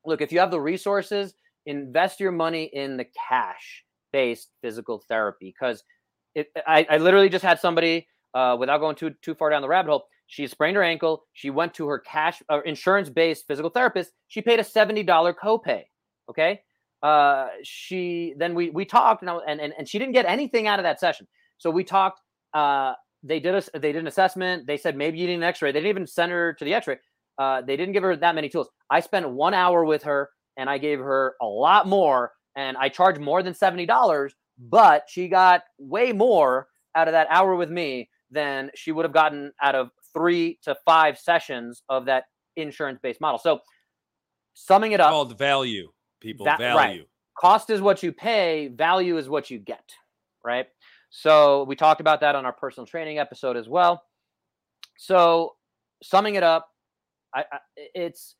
Look, 0.04 0.20
if 0.20 0.32
you 0.32 0.38
have 0.38 0.50
the 0.50 0.60
resources, 0.60 1.34
invest 1.66 2.20
your 2.20 2.32
money 2.32 2.64
in 2.72 2.96
the 2.96 3.06
cash 3.28 3.84
based 4.12 4.50
physical 4.62 5.02
therapy 5.08 5.54
because 5.58 5.82
I, 6.66 6.86
I 6.88 6.96
literally 6.98 7.28
just 7.28 7.44
had 7.44 7.58
somebody 7.58 8.06
uh, 8.34 8.56
without 8.58 8.78
going 8.78 8.96
too 8.96 9.14
too 9.22 9.34
far 9.34 9.50
down 9.50 9.62
the 9.62 9.68
rabbit 9.68 9.90
hole 9.90 10.06
she 10.26 10.46
sprained 10.46 10.76
her 10.76 10.82
ankle. 10.82 11.24
She 11.32 11.50
went 11.50 11.74
to 11.74 11.88
her 11.88 11.98
cash 11.98 12.42
or 12.48 12.58
uh, 12.58 12.62
insurance 12.62 13.08
based 13.08 13.46
physical 13.46 13.70
therapist. 13.70 14.12
She 14.28 14.42
paid 14.42 14.60
a 14.60 14.64
$70 14.64 15.06
copay. 15.34 15.84
Okay. 16.28 16.60
Uh, 17.02 17.48
she 17.62 18.34
then 18.38 18.54
we 18.54 18.70
we 18.70 18.84
talked 18.84 19.22
and, 19.22 19.30
and 19.46 19.60
and 19.60 19.72
and 19.78 19.88
she 19.88 19.98
didn't 19.98 20.14
get 20.14 20.26
anything 20.26 20.66
out 20.66 20.78
of 20.78 20.82
that 20.82 20.98
session. 20.98 21.26
So 21.58 21.70
we 21.70 21.84
talked. 21.84 22.20
Uh, 22.52 22.94
they 23.22 23.38
did 23.38 23.54
a 23.54 23.78
they 23.78 23.92
did 23.92 23.96
an 23.96 24.06
assessment. 24.06 24.66
They 24.66 24.76
said 24.76 24.96
maybe 24.96 25.18
you 25.18 25.26
need 25.26 25.34
an 25.34 25.42
X-ray. 25.42 25.72
They 25.72 25.80
didn't 25.80 25.90
even 25.90 26.06
send 26.06 26.32
her 26.32 26.54
to 26.54 26.64
the 26.64 26.74
X-ray. 26.74 26.96
Uh, 27.38 27.60
they 27.60 27.76
didn't 27.76 27.92
give 27.92 28.02
her 28.02 28.16
that 28.16 28.34
many 28.34 28.48
tools. 28.48 28.68
I 28.90 29.00
spent 29.00 29.28
one 29.28 29.52
hour 29.52 29.84
with 29.84 30.02
her, 30.04 30.30
and 30.56 30.70
I 30.70 30.78
gave 30.78 30.98
her 30.98 31.36
a 31.42 31.46
lot 31.46 31.86
more, 31.86 32.32
and 32.56 32.76
I 32.78 32.88
charged 32.88 33.20
more 33.20 33.42
than 33.42 33.54
seventy 33.54 33.86
dollars. 33.86 34.34
But 34.58 35.04
she 35.06 35.28
got 35.28 35.62
way 35.78 36.12
more 36.12 36.66
out 36.94 37.08
of 37.08 37.12
that 37.12 37.28
hour 37.30 37.54
with 37.56 37.70
me 37.70 38.08
than 38.30 38.70
she 38.74 38.92
would 38.92 39.04
have 39.04 39.12
gotten 39.12 39.52
out 39.62 39.74
of 39.74 39.90
three 40.12 40.58
to 40.62 40.76
five 40.84 41.18
sessions 41.18 41.82
of 41.88 42.06
that 42.06 42.24
insurance 42.56 42.98
based 43.02 43.20
model. 43.20 43.38
So, 43.38 43.60
summing 44.54 44.92
it 44.92 45.00
up, 45.00 45.10
called 45.10 45.38
value. 45.38 45.90
People 46.20 46.46
that, 46.46 46.58
value. 46.58 47.00
Right. 47.00 47.08
Cost 47.38 47.70
is 47.70 47.80
what 47.80 48.02
you 48.02 48.12
pay. 48.12 48.68
Value 48.68 49.18
is 49.18 49.28
what 49.28 49.50
you 49.50 49.58
get. 49.58 49.84
Right. 50.44 50.66
So 51.10 51.64
we 51.64 51.76
talked 51.76 52.00
about 52.00 52.20
that 52.20 52.34
on 52.34 52.44
our 52.44 52.52
personal 52.52 52.86
training 52.86 53.18
episode 53.18 53.56
as 53.56 53.68
well. 53.68 54.02
So, 54.98 55.56
summing 56.02 56.34
it 56.34 56.42
up, 56.42 56.68
I, 57.34 57.44
I, 57.52 57.58
it's 57.94 58.36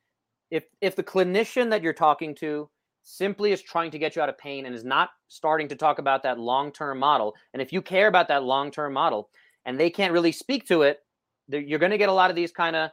if 0.51 0.65
if 0.81 0.97
the 0.97 1.03
clinician 1.03 1.71
that 1.71 1.83
you're 1.83 1.93
talking 1.93 2.35
to 2.37 2.69
simply 3.03 3.53
is 3.53 3.63
trying 3.63 3.91
to 3.93 3.99
get 3.99 4.17
you 4.17 4.23
out 4.23 4.29
of 4.29 4.37
pain 4.39 4.67
and 4.67 4.75
is 4.75 4.85
not 4.85 5.11
starting 5.29 5.69
to 5.69 5.77
talk 5.77 5.99
about 5.99 6.23
that 6.25 6.39
long-term 6.39 6.99
model, 6.99 7.35
and 7.53 7.63
if 7.63 7.73
you 7.73 7.83
care 7.83 8.09
about 8.09 8.29
that 8.29 8.43
long-term 8.43 8.93
model 8.93 9.29
and 9.67 9.79
they 9.79 9.91
can't 9.91 10.13
really 10.13 10.33
speak 10.33 10.67
to 10.69 10.83
it, 10.83 11.01
you're 11.49 11.79
going 11.79 11.91
to 11.91 11.99
get 11.99 12.09
a 12.09 12.13
lot 12.13 12.31
of 12.31 12.37
these 12.37 12.53
kind 12.53 12.75
of 12.75 12.91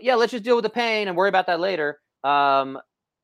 yeah 0.00 0.14
let's 0.14 0.32
just 0.32 0.44
deal 0.44 0.56
with 0.56 0.62
the 0.62 0.70
pain 0.70 1.08
and 1.08 1.16
worry 1.16 1.28
about 1.28 1.46
that 1.46 1.60
later. 1.60 2.00
Um, 2.24 2.78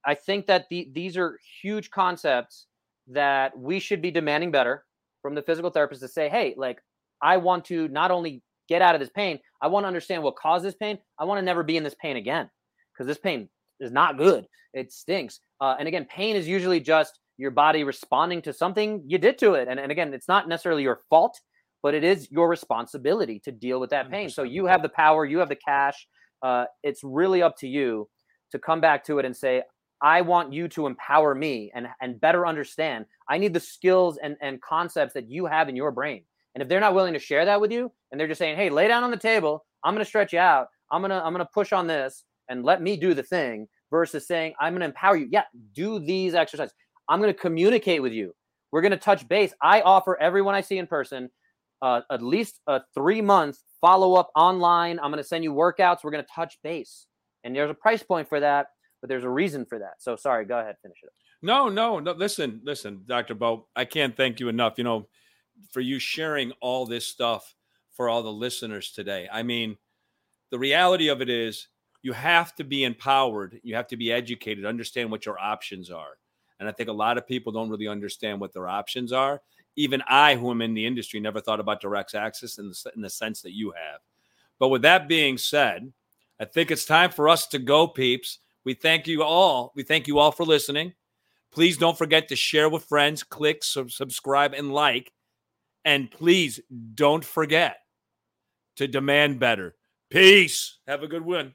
i 0.05 0.15
think 0.15 0.47
that 0.47 0.67
the, 0.71 0.89
these 0.93 1.17
are 1.17 1.39
huge 1.63 1.91
concepts 1.91 2.67
that 3.07 3.57
we 3.59 3.79
should 3.79 4.03
be 4.03 4.11
demanding 4.11 4.51
better 4.51 4.85
from 5.23 5.35
the 5.35 5.43
physical 5.43 5.71
therapist 5.71 6.01
to 6.01 6.09
say 6.09 6.29
hey 6.29 6.55
like 6.57 6.81
i 7.23 7.37
want 7.37 7.65
to 7.65 7.89
not 7.89 8.11
only 8.11 8.43
get 8.69 8.83
out 8.83 8.95
of 8.95 9.01
this 9.01 9.11
pain 9.11 9.39
i 9.63 9.67
want 9.67 9.85
to 9.85 9.89
understand 9.89 10.23
what 10.23 10.37
causes 10.37 10.75
pain 10.75 10.99
i 11.19 11.25
want 11.25 11.39
to 11.39 11.45
never 11.45 11.63
be 11.63 11.77
in 11.77 11.83
this 11.83 11.97
pain 12.01 12.17
again 12.17 12.49
because 12.93 13.07
this 13.07 13.19
pain 13.19 13.49
is 13.81 13.93
not 13.93 14.19
good 14.19 14.47
it 14.75 14.93
stinks. 14.93 15.41
Uh, 15.61 15.75
and 15.79 15.89
again 15.89 16.07
pain 16.07 16.37
is 16.37 16.47
usually 16.47 16.81
just 16.81 17.19
your 17.37 17.51
body 17.51 17.85
responding 17.85 18.43
to 18.43 18.53
something 18.53 19.03
you 19.07 19.19
did 19.19 19.39
to 19.39 19.55
it 19.55 19.69
and, 19.69 19.81
and 19.81 19.93
again 19.93 20.13
it's 20.13 20.29
not 20.29 20.49
necessarily 20.49 20.83
your 20.83 21.01
fault 21.09 21.41
but 21.83 21.95
it 21.95 22.05
is 22.05 22.31
your 22.31 22.49
responsibility 22.49 23.39
to 23.41 23.53
deal 23.53 23.81
with 23.81 23.91
that 23.91 24.11
pain. 24.11 24.29
100%. 24.29 24.33
So 24.33 24.43
you 24.43 24.67
have 24.67 24.83
the 24.83 24.89
power, 24.89 25.25
you 25.25 25.39
have 25.39 25.49
the 25.49 25.57
cash. 25.57 26.07
Uh, 26.43 26.65
it's 26.83 27.03
really 27.03 27.43
up 27.43 27.57
to 27.59 27.69
you 27.69 28.09
to 28.53 28.59
come 28.59 28.81
back 28.81 29.05
to 29.05 29.19
it 29.19 29.25
and 29.25 29.37
say, 29.37 29.63
I 30.01 30.21
want 30.21 30.53
you 30.53 30.69
to 30.69 30.87
empower 30.87 31.35
me 31.35 31.73
and, 31.75 31.89
and 32.01 32.21
better 32.21 32.47
understand. 32.47 33.07
I 33.29 33.39
need 33.39 33.53
the 33.53 33.61
skills 33.61 34.19
and, 34.23 34.37
and 34.41 34.61
concepts 34.63 35.15
that 35.15 35.29
you 35.29 35.47
have 35.47 35.69
in 35.69 35.77
your 35.77 35.91
brain. 35.91 36.23
And 36.55 36.63
if 36.63 36.69
they're 36.69 36.81
not 36.81 36.95
willing 36.95 37.13
to 37.15 37.19
share 37.19 37.45
that 37.45 37.61
with 37.61 37.73
you 37.73 37.93
and 38.11 38.21
they're 38.21 38.29
just 38.29 38.39
saying, 38.39 38.57
hey, 38.57 38.71
lay 38.71 38.89
down 38.89 39.05
on 39.05 39.11
the 39.11 39.17
table, 39.17 39.65
I'm 39.85 39.95
gonna 39.95 40.05
stretch 40.05 40.33
you 40.33 40.39
out, 40.39 40.69
I'm 40.91 41.03
gonna 41.03 41.21
I'm 41.25 41.33
gonna 41.33 41.49
push 41.53 41.73
on 41.73 41.87
this 41.87 42.25
and 42.49 42.65
let 42.65 42.83
me 42.83 42.97
do 42.97 43.15
the 43.15 43.23
thing 43.23 43.69
versus 43.91 44.27
saying, 44.27 44.55
I'm 44.61 44.73
gonna 44.73 44.87
empower 44.87 45.17
you. 45.17 45.29
Yeah, 45.31 45.45
do 45.75 45.99
these 45.99 46.35
exercises. 46.35 46.75
I'm 47.09 47.21
gonna 47.21 47.35
communicate 47.35 48.03
with 48.03 48.13
you. 48.13 48.35
We're 48.71 48.83
gonna 48.83 48.97
touch 48.97 49.27
base. 49.29 49.53
I 49.63 49.83
offer 49.83 50.21
everyone 50.21 50.55
I 50.55 50.61
see 50.61 50.79
in 50.79 50.87
person 50.87 51.31
uh, 51.83 52.03
at 52.11 52.23
least 52.23 52.61
a 52.67 52.81
three 52.95 53.21
month 53.21 53.59
follow 53.81 54.15
up 54.15 54.31
online. 54.35 54.99
I'm 54.99 55.11
going 55.11 55.23
to 55.23 55.29
send 55.29 55.45
you 55.45 55.53
workouts. 55.53 55.99
We're 56.03 56.11
going 56.11 56.25
to 56.25 56.31
touch 56.35 56.59
base. 56.63 57.07
And 57.45 57.55
there's 57.55 57.71
a 57.71 57.75
price 57.75 58.03
point 58.03 58.29
for 58.29 58.41
that, 58.41 58.69
but 59.01 59.09
there's 59.09 59.25
a 59.25 59.31
reason 59.31 59.65
for 59.65 59.79
that. 59.79 59.95
So 59.99 60.17
sorry, 60.17 60.45
go 60.45 60.59
ahead, 60.59 60.77
finish 60.83 60.99
it 61.03 61.07
up. 61.07 61.13
No, 61.41 61.69
no, 61.69 62.01
no. 62.01 62.13
Listen, 62.13 62.61
listen, 62.65 63.03
Dr. 63.07 63.35
Bo, 63.35 63.69
I 63.77 63.85
can't 63.85 64.17
thank 64.17 64.41
you 64.41 64.49
enough, 64.49 64.75
you 64.77 64.85
know, 64.85 65.09
for 65.71 65.81
you 65.81 65.99
sharing 65.99 66.53
all 66.61 66.85
this 66.85 67.07
stuff 67.07 67.55
for 67.93 68.09
all 68.09 68.23
the 68.23 68.33
listeners 68.33 68.91
today. 68.93 69.29
I 69.33 69.43
mean, 69.43 69.77
the 70.51 70.59
reality 70.59 71.09
of 71.09 71.21
it 71.21 71.29
is 71.29 71.69
you 72.03 72.13
have 72.13 72.55
to 72.57 72.65
be 72.65 72.85
empowered, 72.85 73.61
you 73.63 73.75
have 73.77 73.89
to 73.89 73.97
be 73.97 74.13
educated, 74.13 74.65
understand 74.65 75.11
what 75.11 75.27
your 75.27 75.39
options 75.39 75.91
are. 75.91 76.19
And 76.61 76.69
I 76.69 76.73
think 76.73 76.89
a 76.89 76.93
lot 76.93 77.19
of 77.19 77.27
people 77.27 77.53
don't 77.53 77.71
really 77.71 77.89
understand 77.89 78.41
what 78.41 78.53
their 78.53 78.69
options 78.69 79.13
are. 79.13 79.41
Even 79.79 80.03
I, 80.09 80.35
who 80.35 80.51
am 80.51 80.61
in 80.61 80.75
the 80.75 80.85
industry, 80.85 81.21
never 81.21 81.41
thought 81.41 81.61
about 81.61 81.81
direct 81.81 82.17
access 82.17 82.59
in 82.59 82.69
the, 82.69 82.93
in 82.97 83.01
the 83.01 83.09
sense 83.09 83.43
that 83.43 83.55
you 83.55 83.71
have. 83.71 84.01
But 84.59 84.71
with 84.71 84.83
that 84.83 85.07
being 85.07 85.39
said, 85.39 85.93
I 86.41 86.47
think 86.47 86.73
it's 86.73 86.85
time 86.85 87.13
for 87.13 87.29
us 87.29 87.47
to 87.49 87.61
go, 87.61 87.87
peeps. 87.87 88.41
We 88.65 88.75
thank 88.75 89.07
you 89.07 89.23
all. 89.23 89.73
We 89.77 89.85
thank 89.85 90.09
you 90.09 90.19
all 90.19 90.33
for 90.33 90.45
listening. 90.45 90.95
Please 91.53 91.77
don't 91.77 91.97
forget 91.97 92.27
to 92.29 92.37
share 92.37 92.69
with 92.69 92.87
friends, 92.87 93.23
click, 93.23 93.63
sub- 93.63 93.93
subscribe, 93.93 94.53
and 94.53 94.73
like. 94.73 95.13
And 95.85 96.11
please 96.11 96.59
don't 96.95 97.25
forget 97.25 97.77
to 98.77 98.89
demand 98.89 99.39
better. 99.39 99.77
Peace. 100.11 100.79
Have 100.89 101.05
a 101.05 101.09
good 101.09 101.25
one. 101.25 101.55